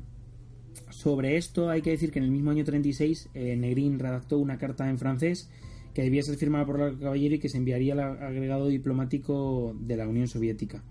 sobre 0.89 1.37
esto 1.37 1.69
hay 1.69 1.81
que 1.81 1.91
decir 1.91 2.11
que 2.11 2.19
en 2.19 2.25
el 2.25 2.31
mismo 2.31 2.51
año 2.51 2.63
36 2.63 3.29
eh, 3.33 3.55
Negrín 3.55 3.99
redactó 3.99 4.37
una 4.37 4.57
carta 4.57 4.89
en 4.89 4.97
francés 4.97 5.49
que 5.93 6.03
debía 6.03 6.21
ser 6.23 6.35
firmada 6.35 6.65
por 6.65 6.79
la 6.79 6.97
caballero 6.97 7.35
y 7.35 7.39
que 7.39 7.49
se 7.49 7.57
enviaría 7.57 7.93
al 7.93 7.99
agregado 7.99 8.67
diplomático 8.67 9.75
de 9.79 9.97
la 9.97 10.07
Unión 10.07 10.27
Soviética. 10.27 10.83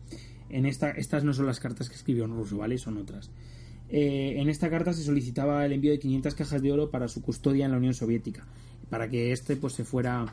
En 0.51 0.67
esta, 0.67 0.91
estas 0.91 1.25
no 1.25 1.33
son 1.33 1.47
las 1.47 1.61
cartas 1.61 1.89
que 1.89 1.95
escribió 1.95 2.25
en 2.25 2.33
ruso, 2.33 2.59
¿vale? 2.59 2.79
Son 2.79 2.97
otras. 2.97 3.31
Eh, 3.91 4.35
en 4.37 4.49
esta 4.49 4.69
carta 4.69 4.93
se 4.93 5.03
solicitaba 5.03 5.65
el 5.65 5.73
envío 5.73 5.93
de 5.93 5.99
500 5.99 6.35
cajas 6.35 6.63
de 6.63 6.73
oro 6.73 6.91
para 6.91 7.09
su 7.09 7.23
custodia 7.23 7.65
en 7.65 7.73
la 7.73 7.79
Unión 7.79 7.95
Soviética, 7.95 8.47
para 8.91 9.09
que 9.09 9.33
este 9.33 9.57
pues 9.57 9.73
se 9.73 9.85
fuera, 9.85 10.27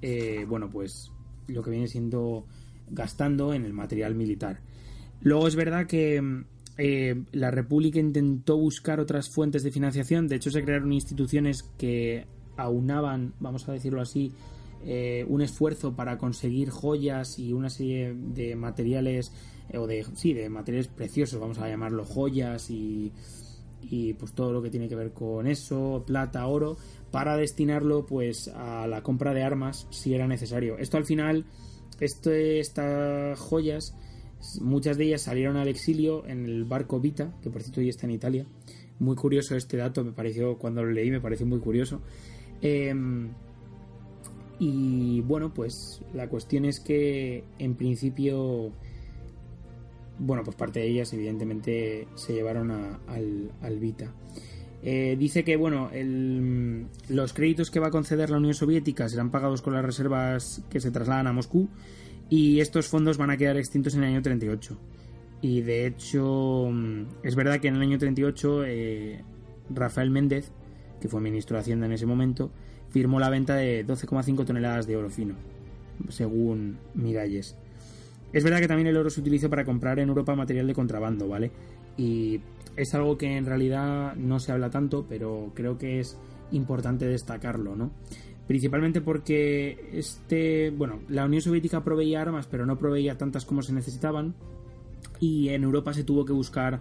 eh, 0.00 0.44
bueno, 0.48 0.70
pues 0.70 1.10
lo 1.48 1.62
que 1.62 1.70
viene 1.70 1.88
siendo 1.88 2.46
gastando 2.88 3.52
en 3.52 3.64
el 3.64 3.72
material 3.72 4.14
militar. 4.14 4.60
Luego 5.22 5.48
es 5.48 5.56
verdad 5.56 5.86
que 5.86 6.44
eh, 6.78 7.22
la 7.32 7.50
República 7.50 7.98
intentó 7.98 8.56
buscar 8.56 9.00
otras 9.00 9.28
fuentes 9.28 9.64
de 9.64 9.72
financiación. 9.72 10.28
De 10.28 10.36
hecho, 10.36 10.50
se 10.50 10.62
crearon 10.62 10.92
instituciones 10.92 11.64
que 11.78 12.26
aunaban, 12.56 13.34
vamos 13.40 13.68
a 13.68 13.72
decirlo 13.72 14.00
así, 14.00 14.32
un 15.28 15.42
esfuerzo 15.42 15.94
para 15.94 16.16
conseguir 16.16 16.70
joyas 16.70 17.38
y 17.38 17.52
una 17.52 17.68
serie 17.68 18.14
de 18.14 18.56
materiales 18.56 19.30
o 19.74 19.86
de 19.86 20.04
sí 20.14 20.32
de 20.32 20.48
materiales 20.48 20.88
preciosos 20.88 21.40
vamos 21.40 21.58
a 21.58 21.68
llamarlo 21.68 22.04
joyas 22.04 22.70
y, 22.70 23.12
y 23.82 24.14
pues 24.14 24.32
todo 24.32 24.52
lo 24.52 24.62
que 24.62 24.70
tiene 24.70 24.88
que 24.88 24.96
ver 24.96 25.12
con 25.12 25.46
eso 25.46 26.04
plata 26.06 26.46
oro 26.46 26.76
para 27.10 27.36
destinarlo 27.36 28.06
pues 28.06 28.48
a 28.48 28.86
la 28.86 29.02
compra 29.02 29.34
de 29.34 29.42
armas 29.42 29.86
si 29.90 30.14
era 30.14 30.26
necesario 30.26 30.78
esto 30.78 30.96
al 30.96 31.04
final 31.04 31.44
este, 32.00 32.60
estas 32.60 33.38
joyas 33.38 33.94
Muchas 34.60 34.96
de 34.96 35.04
ellas 35.04 35.22
salieron 35.22 35.56
al 35.56 35.68
exilio 35.68 36.26
en 36.26 36.46
el 36.46 36.64
barco 36.64 36.98
Vita, 36.98 37.34
que 37.42 37.50
por 37.50 37.62
cierto 37.62 37.80
hoy 37.80 37.90
está 37.90 38.06
en 38.06 38.12
Italia. 38.12 38.46
Muy 38.98 39.14
curioso 39.14 39.54
este 39.54 39.76
dato, 39.76 40.02
me 40.02 40.12
pareció, 40.12 40.56
cuando 40.56 40.82
lo 40.82 40.90
leí 40.90 41.10
me 41.10 41.20
pareció 41.20 41.46
muy 41.46 41.58
curioso. 41.58 42.00
Em, 42.62 43.28
y 44.58 45.20
bueno, 45.22 45.52
pues 45.52 46.00
la 46.14 46.28
cuestión 46.28 46.64
es 46.64 46.80
que 46.80 47.44
en 47.58 47.74
principio, 47.74 48.72
bueno, 50.20 50.44
pues 50.44 50.54
parte 50.54 50.80
de 50.80 50.86
ellas 50.86 51.12
evidentemente 51.14 52.06
se 52.14 52.34
llevaron 52.34 52.70
al, 52.70 53.78
Vita. 53.78 54.12
Eh, 54.82 55.16
dice 55.18 55.44
que 55.44 55.56
bueno, 55.56 55.90
los 57.08 57.32
créditos 57.32 57.70
que 57.70 57.80
va 57.80 57.88
a 57.88 57.90
conceder 57.90 58.30
la 58.30 58.36
Unión 58.36 58.54
Soviética 58.54 59.08
serán 59.08 59.30
pagados 59.30 59.62
con 59.62 59.74
las 59.74 59.84
reservas 59.84 60.62
que 60.70 60.80
se 60.80 60.90
trasladan 60.90 61.26
a 61.26 61.32
Moscú 61.32 61.68
y 62.28 62.60
estos 62.60 62.86
fondos 62.86 63.16
van 63.16 63.30
a 63.30 63.36
quedar 63.36 63.56
extintos 63.56 63.94
en 63.94 64.04
el 64.04 64.10
año 64.10 64.22
38. 64.22 64.78
Y 65.42 65.62
de 65.62 65.86
hecho, 65.86 66.68
mm, 66.70 67.02
es 67.22 67.34
verdad 67.34 67.58
que 67.60 67.68
en 67.68 67.76
el 67.76 67.82
año 67.82 67.98
38 67.98 68.64
eh, 68.66 69.24
Rafael 69.70 70.10
Méndez, 70.10 70.52
que 71.00 71.08
fue 71.08 71.20
ministro 71.20 71.56
de 71.56 71.62
Hacienda 71.62 71.86
en 71.86 71.92
ese 71.92 72.04
momento, 72.04 72.50
firmó 72.90 73.20
la 73.20 73.30
venta 73.30 73.56
de 73.56 73.86
12,5 73.86 74.44
toneladas 74.44 74.86
de 74.86 74.96
oro 74.96 75.08
fino, 75.08 75.34
según 76.10 76.78
Miralles. 76.94 77.56
Es 78.32 78.44
verdad 78.44 78.60
que 78.60 78.68
también 78.68 78.88
el 78.88 78.96
oro 78.96 79.10
se 79.10 79.20
utilizó 79.20 79.50
para 79.50 79.64
comprar 79.64 79.98
en 79.98 80.08
Europa 80.08 80.34
material 80.34 80.66
de 80.66 80.74
contrabando, 80.74 81.28
¿vale? 81.28 81.50
Y 81.96 82.40
es 82.76 82.94
algo 82.94 83.18
que 83.18 83.36
en 83.36 83.46
realidad 83.46 84.14
no 84.16 84.38
se 84.38 84.52
habla 84.52 84.70
tanto, 84.70 85.06
pero 85.08 85.52
creo 85.54 85.78
que 85.78 86.00
es 86.00 86.16
importante 86.52 87.06
destacarlo, 87.06 87.76
¿no? 87.76 87.90
principalmente 88.50 89.00
porque 89.00 89.90
este, 89.92 90.70
bueno, 90.70 90.98
la 91.08 91.24
Unión 91.24 91.40
Soviética 91.40 91.84
proveía 91.84 92.20
armas, 92.20 92.48
pero 92.50 92.66
no 92.66 92.76
proveía 92.78 93.16
tantas 93.16 93.44
como 93.44 93.62
se 93.62 93.72
necesitaban, 93.72 94.34
y 95.20 95.50
en 95.50 95.62
Europa 95.62 95.92
se 95.92 96.02
tuvo 96.02 96.24
que 96.24 96.32
buscar 96.32 96.80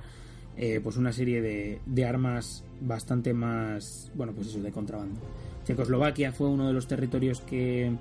eh, 0.57 0.79
pues 0.81 0.97
una 0.97 1.13
serie 1.13 1.43
de, 1.43 1.79
de, 1.85 2.05
armas 2.05 2.63
bastante 2.81 3.35
más, 3.35 4.11
bueno, 4.15 4.33
pues 4.33 4.47
eso, 4.47 4.59
de 4.63 4.71
contrabando. 4.71 5.19
Checoslovaquia 5.65 6.31
fue 6.31 6.47
uno 6.47 6.65
de 6.65 6.73
los 6.73 6.87
territorios 6.87 7.41
que 7.41 7.95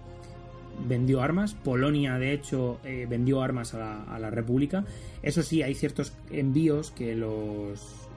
vendió 0.86 1.22
armas, 1.22 1.54
Polonia 1.54 2.18
de 2.18 2.32
hecho 2.32 2.80
eh, 2.84 3.06
vendió 3.08 3.42
armas 3.42 3.74
a 3.74 3.78
la, 3.78 4.02
a 4.04 4.18
la 4.18 4.30
República, 4.30 4.84
eso 5.22 5.42
sí, 5.42 5.62
hay 5.62 5.74
ciertos 5.74 6.12
envíos 6.30 6.90
que 6.90 7.14
los 7.14 8.08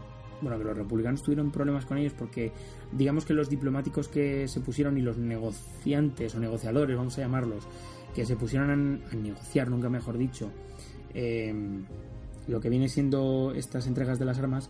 bueno, 0.42 0.58
que 0.58 0.64
los 0.64 0.78
republicanos 0.78 1.22
tuvieron 1.22 1.52
problemas 1.52 1.86
con 1.86 1.98
ellos 1.98 2.14
porque 2.18 2.52
digamos 2.92 3.26
que 3.26 3.34
los 3.34 3.50
diplomáticos 3.50 4.08
que 4.08 4.48
se 4.48 4.60
pusieron 4.60 4.98
y 4.98 5.02
los 5.02 5.18
negociantes 5.18 6.36
o 6.36 6.40
negociadores, 6.40 6.98
vamos 6.98 7.18
a 7.18 7.22
llamarlos, 7.22 7.68
que 8.14 8.26
se 8.26 8.36
pusieron 8.36 9.02
a, 9.12 9.16
negociar, 9.16 9.70
nunca 9.70 9.90
mejor 9.90 10.18
dicho, 10.18 10.50
em, 11.14 11.86
lo 12.48 12.60
que 12.60 12.70
viene 12.70 12.90
siendo 12.90 13.54
estas 13.56 13.88
entregas 13.88 14.20
de 14.20 14.26
las 14.26 14.40
armas, 14.40 14.70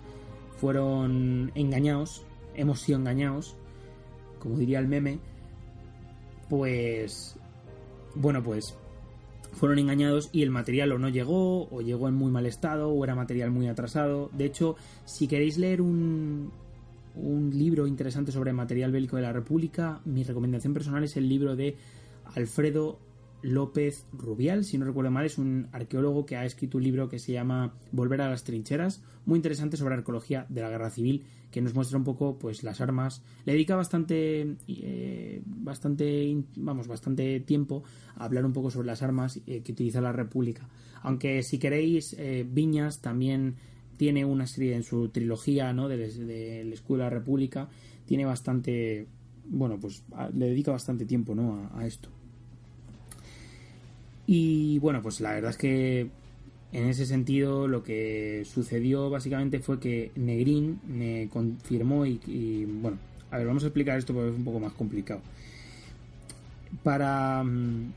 fueron 0.57 1.51
engañados, 1.55 2.23
hemos 2.53 2.81
sido 2.81 2.99
engañados, 2.99 3.55
como 4.39 4.57
diría 4.57 4.79
el 4.79 4.87
meme, 4.87 5.19
pues, 6.49 7.37
bueno, 8.16 8.43
pues 8.43 8.76
fueron 9.53 9.80
engañados 9.80 10.30
y 10.32 10.43
el 10.43 10.49
material 10.49 10.91
o 10.91 10.97
no 10.97 11.09
llegó, 11.09 11.68
o 11.70 11.82
llegó 11.82 12.07
en 12.07 12.16
muy 12.16 12.32
mal 12.32 12.45
estado, 12.45 12.89
o 12.89 13.03
era 13.03 13.16
material 13.16 13.51
muy 13.51 13.68
atrasado. 13.68 14.30
De 14.34 14.45
hecho, 14.45 14.76
si 15.05 15.28
queréis 15.28 15.57
leer 15.57 15.82
un, 15.82 16.51
un 17.16 17.51
libro 17.57 17.88
interesante 17.88 18.32
sobre 18.32 18.53
material 18.53 18.91
bélico 18.91 19.18
de 19.18 19.24
la 19.24 19.34
República, 19.34 20.01
mi 20.05 20.24
recomendación 20.24 20.74
personal 20.74 21.03
es 21.03 21.18
el 21.18 21.28
libro 21.28 21.55
de 21.55 21.76
Alfredo 22.36 22.97
López 23.41 24.05
Rubial, 24.13 24.63
si 24.63 24.77
no 24.77 24.85
recuerdo 24.85 25.11
mal, 25.11 25.25
es 25.25 25.37
un 25.37 25.67
arqueólogo 25.71 26.25
que 26.25 26.35
ha 26.35 26.45
escrito 26.45 26.77
un 26.77 26.83
libro 26.83 27.09
que 27.09 27.19
se 27.19 27.31
llama 27.31 27.73
Volver 27.91 28.21
a 28.21 28.29
las 28.29 28.43
trincheras, 28.43 29.01
muy 29.25 29.37
interesante 29.37 29.77
sobre 29.77 29.95
arqueología 29.95 30.45
de 30.49 30.61
la 30.61 30.69
guerra 30.69 30.89
civil, 30.89 31.23
que 31.51 31.61
nos 31.61 31.73
muestra 31.73 31.97
un 31.97 32.03
poco 32.03 32.37
pues 32.37 32.63
las 32.63 32.81
armas. 32.81 33.23
Le 33.45 33.53
dedica 33.53 33.75
bastante 33.75 34.55
eh, 34.67 35.41
bastante 35.45 36.43
vamos, 36.55 36.87
bastante 36.87 37.39
tiempo 37.41 37.83
a 38.15 38.25
hablar 38.25 38.45
un 38.45 38.53
poco 38.53 38.71
sobre 38.71 38.87
las 38.87 39.01
armas 39.01 39.39
eh, 39.47 39.61
que 39.61 39.71
utiliza 39.71 40.01
la 40.01 40.11
República. 40.13 40.69
Aunque 41.01 41.43
si 41.43 41.59
queréis 41.59 42.13
eh, 42.17 42.45
Viñas 42.49 43.01
también 43.01 43.55
tiene 43.97 44.23
una 44.25 44.47
serie 44.47 44.75
en 44.75 44.83
su 44.83 45.09
trilogía, 45.09 45.73
¿no? 45.73 45.87
del, 45.87 46.27
del 46.27 46.73
escudo 46.73 46.99
de 46.99 47.03
la 47.03 47.09
República, 47.09 47.69
tiene 48.05 48.25
bastante 48.25 49.07
bueno, 49.45 49.79
pues 49.79 50.03
le 50.33 50.47
dedica 50.47 50.71
bastante 50.71 51.05
tiempo, 51.05 51.35
¿no? 51.35 51.69
a 51.73 51.85
esto. 51.85 52.09
Y 54.34 54.79
bueno, 54.79 55.01
pues 55.01 55.19
la 55.19 55.34
verdad 55.34 55.51
es 55.51 55.57
que 55.57 56.07
en 56.71 56.86
ese 56.88 57.05
sentido 57.05 57.67
lo 57.67 57.84
que 57.84 58.43
sucedió 58.45 59.09
básicamente 59.09 59.59
fue 59.59 59.77
que 59.77 60.13
Negrín 60.15 60.79
me 60.88 61.27
confirmó 61.27 62.05
y, 62.05 62.63
bueno, 62.63 62.97
a 63.29 63.38
ver, 63.38 63.47
vamos 63.47 63.63
a 63.63 63.67
explicar 63.67 63.97
esto 63.97 64.13
porque 64.13 64.29
es 64.29 64.36
un 64.38 64.45
poco 64.45 64.61
más 64.61 64.71
complicado. 64.71 65.19
Para... 66.82 67.43
Mm, 67.43 67.91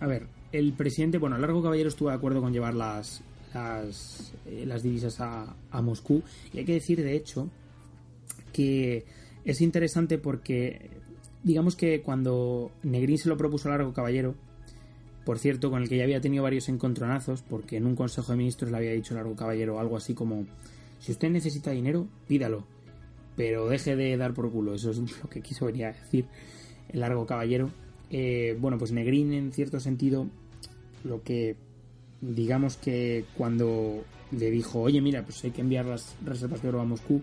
a 0.00 0.06
ver, 0.08 0.26
el 0.50 0.72
presidente, 0.72 1.18
bueno, 1.18 1.38
Largo 1.38 1.62
Caballero 1.62 1.88
estuvo 1.88 2.08
de 2.08 2.16
acuerdo 2.16 2.40
con 2.40 2.52
llevar 2.52 2.74
las, 2.74 3.22
las, 3.54 4.34
eh, 4.46 4.64
las 4.66 4.82
divisas 4.82 5.20
a, 5.20 5.54
a 5.70 5.82
Moscú 5.82 6.20
y 6.52 6.58
hay 6.58 6.64
que 6.64 6.74
decir, 6.74 7.00
de 7.00 7.14
hecho, 7.14 7.48
que 8.52 9.04
es 9.44 9.60
interesante 9.60 10.18
porque 10.18 10.90
digamos 11.44 11.76
que 11.76 12.02
cuando 12.02 12.72
Negrín 12.82 13.18
se 13.18 13.28
lo 13.28 13.36
propuso 13.36 13.68
a 13.68 13.76
Largo 13.76 13.92
Caballero, 13.92 14.34
por 15.24 15.38
cierto, 15.38 15.70
con 15.70 15.82
el 15.82 15.88
que 15.88 15.96
ya 15.96 16.04
había 16.04 16.20
tenido 16.20 16.42
varios 16.42 16.68
encontronazos, 16.68 17.42
porque 17.42 17.76
en 17.76 17.86
un 17.86 17.96
Consejo 17.96 18.32
de 18.32 18.38
Ministros 18.38 18.70
le 18.70 18.76
había 18.76 18.92
dicho 18.92 19.14
Largo 19.14 19.34
Caballero 19.34 19.80
algo 19.80 19.96
así 19.96 20.14
como, 20.14 20.46
si 21.00 21.12
usted 21.12 21.30
necesita 21.30 21.70
dinero, 21.70 22.06
pídalo, 22.28 22.64
pero 23.36 23.68
deje 23.68 23.96
de 23.96 24.16
dar 24.16 24.34
por 24.34 24.50
culo, 24.50 24.74
eso 24.74 24.90
es 24.90 24.98
lo 25.22 25.30
que 25.30 25.40
quiso 25.40 25.66
venir 25.66 25.86
a 25.86 25.92
decir 25.92 26.26
el 26.88 27.00
Largo 27.00 27.26
Caballero. 27.26 27.70
Eh, 28.10 28.56
bueno, 28.60 28.78
pues 28.78 28.92
Negrín 28.92 29.32
en 29.32 29.52
cierto 29.52 29.80
sentido, 29.80 30.26
lo 31.04 31.22
que 31.22 31.56
digamos 32.20 32.76
que 32.76 33.24
cuando 33.36 34.04
le 34.30 34.50
dijo, 34.50 34.80
oye, 34.80 35.00
mira, 35.00 35.24
pues 35.24 35.42
hay 35.44 35.50
que 35.50 35.62
enviar 35.62 35.86
las 35.86 36.14
reservas 36.24 36.62
de 36.62 36.68
oro 36.68 36.80
a 36.80 36.84
Moscú, 36.84 37.22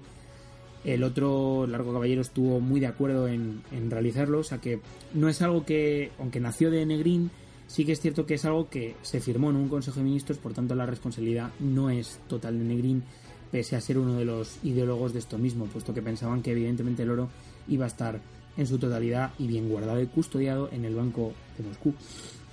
el 0.84 1.04
otro 1.04 1.68
Largo 1.68 1.94
Caballero 1.94 2.22
estuvo 2.22 2.60
muy 2.60 2.80
de 2.80 2.88
acuerdo 2.88 3.28
en, 3.28 3.62
en 3.72 3.92
realizarlo, 3.92 4.40
o 4.40 4.44
sea 4.44 4.58
que 4.58 4.80
no 5.14 5.30
es 5.30 5.42
algo 5.44 5.66
que, 5.66 6.12
aunque 6.18 6.40
nació 6.40 6.72
de 6.72 6.86
Negrín, 6.86 7.30
Sí 7.72 7.86
que 7.86 7.94
es 7.94 8.02
cierto 8.02 8.26
que 8.26 8.34
es 8.34 8.44
algo 8.44 8.68
que 8.68 8.98
se 9.02 9.22
firmó 9.22 9.50
en 9.50 9.56
un 9.56 9.70
Consejo 9.70 10.02
de 10.02 10.04
Ministros, 10.04 10.38
por 10.38 10.52
tanto 10.52 10.76
la 10.76 10.86
responsabilidad 10.86 11.52
no 11.62 11.90
es 11.90 12.20
total 12.28 12.60
de 12.60 12.66
Negrín, 12.66 13.02
pese 13.50 13.78
a 13.78 13.82
ser 13.82 13.98
uno 13.98 14.18
de 14.18 14.26
los 14.26 14.60
ideólogos 14.66 15.14
de 15.14 15.20
esto 15.20 15.38
mismo, 15.38 15.68
puesto 15.68 15.94
que 15.94 16.02
pensaban 16.02 16.42
que 16.42 16.52
evidentemente 16.52 17.04
el 17.04 17.12
oro 17.12 17.30
iba 17.70 17.86
a 17.86 17.88
estar 17.88 18.20
en 18.58 18.68
su 18.68 18.78
totalidad 18.78 19.32
y 19.40 19.48
bien 19.48 19.70
guardado 19.70 20.02
y 20.02 20.08
custodiado 20.08 20.68
en 20.74 20.84
el 20.84 20.96
Banco 20.96 21.32
de 21.58 21.64
Moscú. 21.64 21.94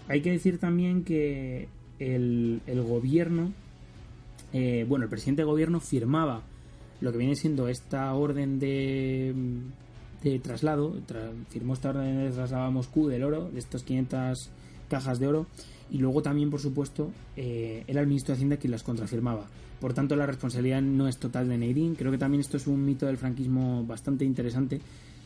Hay 0.06 0.20
que 0.20 0.30
decir 0.30 0.58
también 0.58 1.02
que 1.02 1.66
el, 1.98 2.60
gobierno, 2.86 3.52
eh, 4.52 4.86
bueno, 4.88 5.06
el 5.06 5.10
presidente 5.10 5.42
de 5.42 5.46
gobierno 5.46 5.80
firmaba 5.80 6.42
lo 7.00 7.10
que 7.10 7.18
viene 7.18 7.34
siendo 7.34 7.66
esta 7.66 8.14
orden 8.14 8.60
de, 8.60 9.34
de 10.22 10.38
traslado, 10.38 10.94
firmó 11.48 11.74
esta 11.74 11.88
orden 11.88 12.24
de 12.24 12.30
traslado 12.30 12.66
a 12.66 12.70
Moscú 12.70 13.08
del 13.08 13.24
oro, 13.24 13.50
de 13.50 13.58
estos 13.58 13.82
500 13.82 14.52
cajas 14.88 15.18
de 15.18 15.28
oro 15.28 15.46
y 15.90 15.98
luego 15.98 16.22
también, 16.22 16.50
por 16.50 16.60
supuesto, 16.60 17.10
eh, 17.36 17.84
era 17.86 18.00
el 18.00 18.06
ministro 18.06 18.32
de 18.32 18.36
Hacienda 18.36 18.56
quien 18.56 18.72
las 18.72 18.82
contrafirmaba. 18.82 19.46
Por 19.80 19.94
tanto, 19.94 20.16
la 20.16 20.26
responsabilidad 20.26 20.82
no 20.82 21.08
es 21.08 21.18
total 21.18 21.48
de 21.48 21.56
Neirin. 21.56 21.94
Creo 21.94 22.10
que 22.10 22.18
también 22.18 22.40
esto 22.40 22.56
es 22.56 22.66
un 22.66 22.84
mito 22.84 23.06
del 23.06 23.16
franquismo 23.16 23.84
bastante 23.84 24.24
interesante 24.24 24.80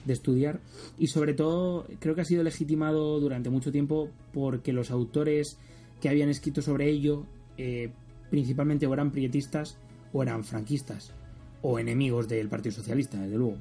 de 0.04 0.12
estudiar 0.12 0.60
y 0.98 1.06
sobre 1.06 1.32
todo 1.32 1.86
creo 2.00 2.16
que 2.16 2.22
ha 2.22 2.24
sido 2.24 2.42
legitimado 2.42 3.20
durante 3.20 3.50
mucho 3.50 3.70
tiempo 3.70 4.08
porque 4.32 4.72
los 4.72 4.90
autores 4.90 5.58
que 6.00 6.08
habían 6.08 6.28
escrito 6.28 6.60
sobre 6.60 6.88
ello 6.88 7.24
eh, 7.56 7.92
principalmente 8.28 8.86
o 8.88 8.92
eran 8.92 9.12
prietistas 9.12 9.78
o 10.12 10.22
eran 10.22 10.42
franquistas 10.42 11.12
o 11.60 11.78
enemigos 11.78 12.26
del 12.26 12.48
Partido 12.48 12.74
Socialista, 12.74 13.20
desde 13.20 13.36
luego. 13.38 13.58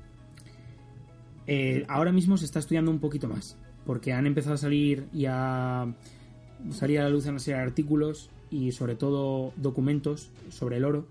Eh, 1.45 1.85
ahora 1.87 2.11
mismo 2.11 2.37
se 2.37 2.45
está 2.45 2.57
estudiando 2.57 2.89
un 2.89 2.99
poquito 2.99 3.27
más 3.27 3.55
porque 3.85 4.13
han 4.13 4.27
empezado 4.27 4.55
a 4.55 4.57
salir 4.57 5.05
y 5.13 5.25
a 5.25 5.93
salir 6.71 6.99
a 6.99 7.03
la 7.03 7.09
luz 7.09 7.25
una 7.25 7.39
serie 7.39 7.57
de 7.57 7.65
artículos 7.65 8.29
y 8.49 8.71
sobre 8.71 8.95
todo 8.95 9.53
documentos 9.57 10.29
sobre 10.49 10.77
el 10.77 10.85
oro 10.85 11.05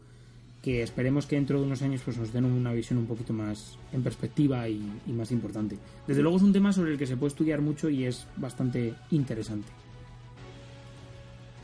que 0.62 0.82
esperemos 0.82 1.26
que 1.26 1.36
dentro 1.36 1.58
de 1.58 1.66
unos 1.66 1.82
años 1.82 2.02
pues 2.04 2.18
nos 2.18 2.32
den 2.32 2.44
una 2.44 2.72
visión 2.72 2.98
un 2.98 3.06
poquito 3.06 3.32
más 3.32 3.78
en 3.92 4.02
perspectiva 4.02 4.68
y, 4.68 4.82
más 5.06 5.32
importante. 5.32 5.78
Desde 6.06 6.22
luego 6.22 6.36
es 6.36 6.42
un 6.42 6.52
tema 6.52 6.72
sobre 6.72 6.92
el 6.92 6.98
que 6.98 7.06
se 7.06 7.16
puede 7.16 7.28
estudiar 7.28 7.60
mucho 7.60 7.88
y 7.88 8.04
es 8.04 8.26
bastante 8.36 8.94
interesante. 9.10 9.68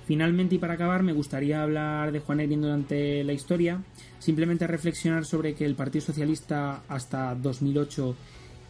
Finalmente 0.07 0.55
y 0.55 0.59
para 0.59 0.75
acabar 0.75 1.03
me 1.03 1.13
gustaría 1.13 1.63
hablar 1.63 2.13
de 2.13 2.21
Juan 2.21 2.39
Negrín 2.39 2.63
durante 2.63 3.25
la 3.25 3.33
historia, 3.33 3.83
simplemente 4.19 4.67
reflexionar 4.67 5.25
sobre 5.25 5.55
que 5.55 5.67
el 5.67 5.75
Partido 5.75 6.07
Socialista 6.07 6.83
hasta 6.89 7.35
2008 7.35 8.15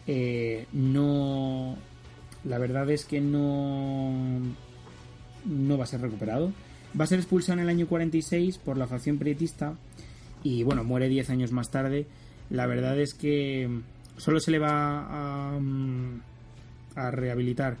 eh, 0.07 0.65
no 0.73 1.77
la 2.43 2.57
verdad 2.57 2.89
es 2.89 3.05
que 3.05 3.21
no, 3.21 4.39
no 5.45 5.77
va 5.77 5.83
a 5.83 5.87
ser 5.87 6.01
recuperado. 6.01 6.51
Va 6.99 7.03
a 7.03 7.07
ser 7.07 7.19
expulsado 7.19 7.59
en 7.59 7.63
el 7.63 7.69
año 7.69 7.87
46 7.87 8.57
por 8.59 8.77
la 8.77 8.87
facción 8.87 9.17
prietista 9.17 9.75
y 10.43 10.63
bueno, 10.63 10.83
muere 10.83 11.09
10 11.09 11.29
años 11.29 11.51
más 11.51 11.69
tarde. 11.69 12.05
La 12.49 12.65
verdad 12.65 12.99
es 12.99 13.13
que 13.13 13.69
solo 14.17 14.39
se 14.39 14.51
le 14.51 14.59
va 14.59 15.05
a, 15.09 15.59
a 16.95 17.11
rehabilitar 17.11 17.77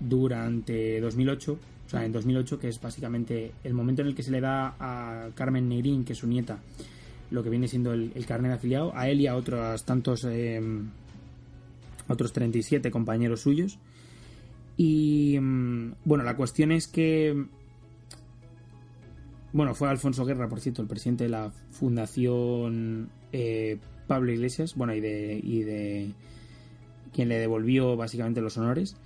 durante 0.00 1.00
2008, 1.00 1.52
o 1.52 1.88
sea, 1.88 2.04
en 2.04 2.12
2008, 2.12 2.58
que 2.58 2.68
es 2.68 2.80
básicamente 2.80 3.52
el 3.62 3.74
momento 3.74 4.02
en 4.02 4.08
el 4.08 4.14
que 4.14 4.22
se 4.22 4.30
le 4.30 4.40
da 4.40 4.74
a 4.78 5.28
Carmen 5.34 5.68
Negrín, 5.68 6.04
que 6.04 6.14
es 6.14 6.18
su 6.18 6.26
nieta, 6.26 6.58
lo 7.30 7.42
que 7.42 7.50
viene 7.50 7.68
siendo 7.68 7.92
el, 7.92 8.12
carnet 8.26 8.50
de 8.50 8.56
afiliado, 8.56 8.92
a 8.96 9.08
él 9.08 9.20
y 9.20 9.26
a 9.26 9.36
otros 9.36 9.84
tantos 9.84 10.24
eh, 10.24 10.60
otros 12.12 12.32
37 12.32 12.90
compañeros 12.90 13.40
suyos. 13.40 13.78
Y 14.76 15.38
mm, 15.40 15.94
bueno, 16.04 16.24
la 16.24 16.36
cuestión 16.36 16.72
es 16.72 16.86
que... 16.88 17.46
Bueno, 19.52 19.74
fue 19.74 19.88
Alfonso 19.88 20.24
Guerra, 20.24 20.48
por 20.48 20.60
cierto, 20.60 20.80
el 20.80 20.88
presidente 20.88 21.24
de 21.24 21.30
la 21.30 21.50
Fundación 21.70 23.10
eh, 23.32 23.78
Pablo 24.06 24.32
Iglesias, 24.32 24.74
bueno, 24.74 24.94
y 24.94 25.00
de, 25.00 25.40
y 25.42 25.62
de 25.62 26.12
quien 27.12 27.28
le 27.28 27.38
devolvió 27.38 27.96
básicamente 27.96 28.40
los 28.40 28.56
honores. 28.56 28.96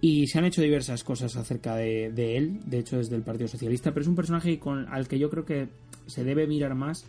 Y 0.00 0.26
se 0.26 0.38
han 0.38 0.44
hecho 0.44 0.60
diversas 0.60 1.02
cosas 1.02 1.36
acerca 1.36 1.76
de, 1.76 2.08
él, 2.36 2.60
de 2.66 2.78
hecho 2.78 2.98
desde 2.98 3.16
el 3.16 3.22
Partido 3.22 3.48
Socialista, 3.48 3.92
pero 3.92 4.02
es 4.02 4.08
un 4.08 4.16
personaje 4.16 4.58
con, 4.58 4.86
al 4.88 5.08
que 5.08 5.18
yo 5.18 5.30
creo 5.30 5.46
que 5.46 5.68
se 6.06 6.24
debe 6.24 6.46
mirar 6.46 6.74
más 6.74 7.06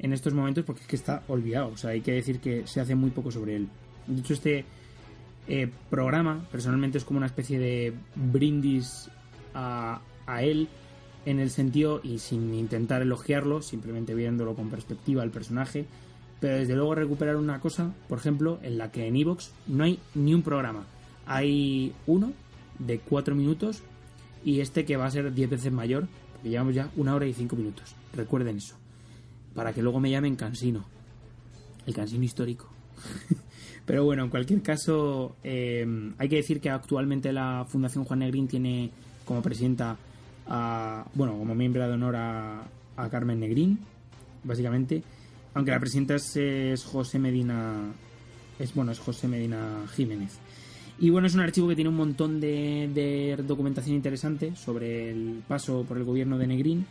en 0.00 0.12
estos 0.12 0.34
momentos 0.34 0.64
porque 0.64 0.80
es 0.80 0.88
que 0.88 0.96
está 0.96 1.22
olvidado. 1.28 1.68
O 1.68 1.76
sea, 1.76 1.90
hay 1.90 2.00
que 2.00 2.12
decir 2.12 2.40
que 2.40 2.66
se 2.66 2.80
hace 2.80 2.96
muy 2.96 3.10
poco 3.10 3.30
sobre 3.30 3.54
él. 3.56 3.68
De 4.06 4.20
hecho, 4.20 4.34
este 4.34 4.64
eh, 5.48 5.68
programa 5.90 6.46
personalmente 6.52 6.98
es 6.98 7.04
como 7.04 7.18
una 7.18 7.26
especie 7.26 7.58
de 7.58 7.92
brindis 8.14 9.10
a, 9.54 10.00
él 10.40 10.68
en 11.26 11.38
el 11.40 11.50
sentido, 11.50 12.00
y 12.02 12.18
sin 12.18 12.54
intentar 12.54 13.02
elogiarlo, 13.02 13.62
simplemente 13.62 14.14
viéndolo 14.14 14.54
con 14.54 14.70
perspectiva 14.70 15.22
al 15.22 15.30
personaje, 15.30 15.86
pero 16.40 16.56
desde 16.56 16.74
luego 16.74 16.94
recuperar 16.94 17.36
una 17.36 17.60
cosa, 17.60 17.94
por 18.08 18.18
ejemplo, 18.18 18.58
en 18.62 18.78
la 18.78 18.90
que 18.90 19.06
en 19.06 19.16
Evox 19.16 19.52
no 19.68 19.84
hay 19.84 20.00
ni 20.14 20.34
un 20.34 20.42
programa. 20.42 20.84
Hay 21.26 21.92
uno 22.06 22.32
de 22.80 22.98
cuatro 22.98 23.36
minutos 23.36 23.82
y 24.44 24.60
este 24.60 24.84
que 24.84 24.96
va 24.96 25.06
a 25.06 25.10
ser 25.10 25.32
diez 25.32 25.48
veces 25.48 25.72
mayor, 25.72 26.08
porque 26.32 26.50
llevamos 26.50 26.74
ya 26.74 26.90
una 26.96 27.14
hora 27.14 27.26
y 27.26 27.34
cinco 27.34 27.54
minutos. 27.54 27.94
Recuerden 28.12 28.56
eso. 28.56 28.76
Para 29.54 29.72
que 29.72 29.82
luego 29.82 30.00
me 30.00 30.10
llamen 30.10 30.34
cansino. 30.34 30.84
El 31.86 31.94
cansino 31.94 32.24
histórico. 32.24 32.68
Pero 33.84 34.04
bueno, 34.04 34.24
en 34.24 34.30
cualquier 34.30 34.62
caso, 34.62 35.36
eh, 35.42 35.84
hay 36.18 36.28
que 36.28 36.36
decir 36.36 36.60
que 36.60 36.70
actualmente 36.70 37.32
la 37.32 37.64
Fundación 37.68 38.04
Juan 38.04 38.20
Negrín 38.20 38.46
tiene 38.46 38.90
como 39.24 39.42
presidenta, 39.42 39.96
a, 40.46 41.04
bueno, 41.14 41.36
como 41.36 41.54
miembro 41.54 41.86
de 41.86 41.92
honor 41.92 42.16
a, 42.16 42.62
Carmen 43.10 43.40
Negrín, 43.40 43.80
básicamente. 44.44 45.02
Aunque 45.54 45.72
la 45.72 45.80
presidenta 45.80 46.14
es, 46.14 46.84
José 46.84 47.18
Medina, 47.18 47.92
es 48.60 48.72
bueno, 48.74 48.92
es 48.92 49.00
José 49.00 49.26
Medina 49.26 49.84
Jiménez. 49.96 50.38
Y 51.00 51.10
bueno, 51.10 51.26
es 51.26 51.34
un 51.34 51.40
archivo 51.40 51.66
que 51.66 51.74
tiene 51.74 51.90
un 51.90 51.96
montón 51.96 52.40
de, 52.40 52.88
de 52.94 53.42
documentación 53.42 53.96
interesante 53.96 54.54
sobre 54.54 55.10
el 55.10 55.42
paso 55.48 55.84
por 55.88 55.96
el 55.96 56.04
gobierno 56.04 56.38
de 56.38 56.46
Negrín. 56.46 56.86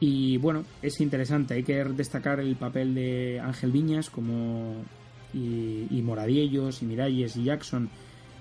Y 0.00 0.36
bueno, 0.38 0.64
es 0.82 1.00
interesante. 1.00 1.54
Hay 1.54 1.62
que 1.62 1.84
destacar 1.84 2.40
el 2.40 2.56
papel 2.56 2.94
de 2.94 3.40
Ángel 3.40 3.70
Viñas 3.70 4.10
como 4.10 4.82
y, 5.34 6.00
Moradiellos 6.02 6.82
y 6.82 6.86
Miralles 6.86 7.36
y 7.36 7.44
Jackson 7.44 7.90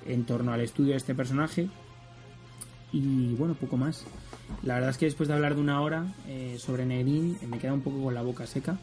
en 0.05 0.25
torno 0.25 0.53
al 0.53 0.61
estudio 0.61 0.91
de 0.91 0.97
este 0.97 1.15
personaje 1.15 1.69
Y 2.91 3.33
bueno, 3.35 3.55
poco 3.55 3.77
más. 3.77 4.05
La 4.61 4.75
verdad 4.75 4.91
es 4.91 4.97
que 4.97 5.05
después 5.05 5.27
de 5.27 5.35
hablar 5.35 5.55
de 5.55 5.61
una 5.61 5.81
hora 5.81 6.05
eh, 6.27 6.57
sobre 6.59 6.85
Negrín 6.85 7.37
me 7.47 7.57
queda 7.57 7.73
un 7.73 7.81
poco 7.81 8.03
con 8.03 8.13
la 8.13 8.21
boca 8.21 8.45
seca, 8.45 8.77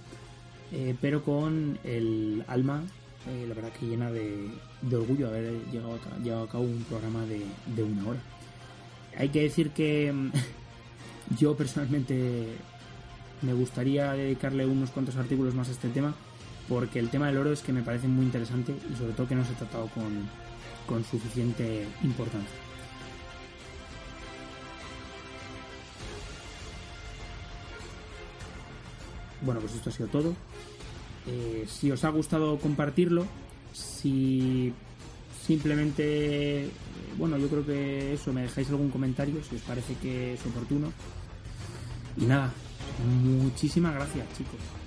eh, 0.72 0.96
pero 1.00 1.22
con 1.22 1.78
el 1.84 2.44
alma, 2.48 2.82
eh, 3.28 3.44
la 3.48 3.54
verdad 3.54 3.70
que 3.78 3.86
llena 3.86 4.10
de, 4.10 4.48
orgullo 4.92 5.28
haber 5.28 5.52
llegado 5.70 5.94
a, 5.94 6.18
llevado 6.22 6.44
a 6.44 6.48
cabo 6.48 6.64
un 6.64 6.84
programa 6.88 7.24
de, 7.26 7.44
de 7.76 7.82
una 7.82 8.08
hora. 8.08 8.20
Hay 9.16 9.28
que 9.28 9.42
decir 9.42 9.70
que 9.70 10.12
mm, 10.12 10.30
yo 11.38 11.56
personalmente 11.56 12.46
me 13.42 13.52
gustaría 13.52 14.12
dedicarle 14.12 14.66
unos 14.66 14.90
cuantos 14.90 15.16
artículos 15.16 15.54
más 15.54 15.68
a 15.68 15.72
este 15.72 15.88
tema, 15.88 16.14
porque 16.70 17.00
el 17.00 17.10
tema 17.10 17.26
del 17.26 17.36
oro 17.36 17.52
es 17.52 17.62
que 17.62 17.72
me 17.72 17.82
parece 17.82 18.06
muy 18.06 18.24
interesante 18.24 18.72
y 18.72 18.96
sobre 18.96 19.12
todo 19.12 19.26
que 19.26 19.34
no 19.34 19.44
se 19.44 19.52
ha 19.52 19.56
tratado 19.56 19.88
con, 19.88 20.28
con 20.86 21.04
suficiente 21.04 21.84
importancia. 22.04 22.56
Bueno, 29.42 29.60
pues 29.60 29.74
esto 29.74 29.90
ha 29.90 29.92
sido 29.92 30.08
todo. 30.10 30.36
Eh, 31.26 31.66
si 31.68 31.90
os 31.90 32.04
ha 32.04 32.10
gustado 32.10 32.56
compartirlo, 32.60 33.26
si 33.72 34.72
simplemente, 35.44 36.70
bueno, 37.18 37.36
yo 37.36 37.48
creo 37.48 37.66
que 37.66 38.12
eso, 38.14 38.32
me 38.32 38.42
dejáis 38.42 38.70
algún 38.70 38.90
comentario 38.90 39.42
si 39.42 39.56
os 39.56 39.62
parece 39.62 39.94
que 39.94 40.34
es 40.34 40.46
oportuno. 40.46 40.92
Y 42.16 42.26
nada, 42.26 42.52
muchísimas 43.24 43.92
gracias 43.94 44.24
chicos. 44.38 44.79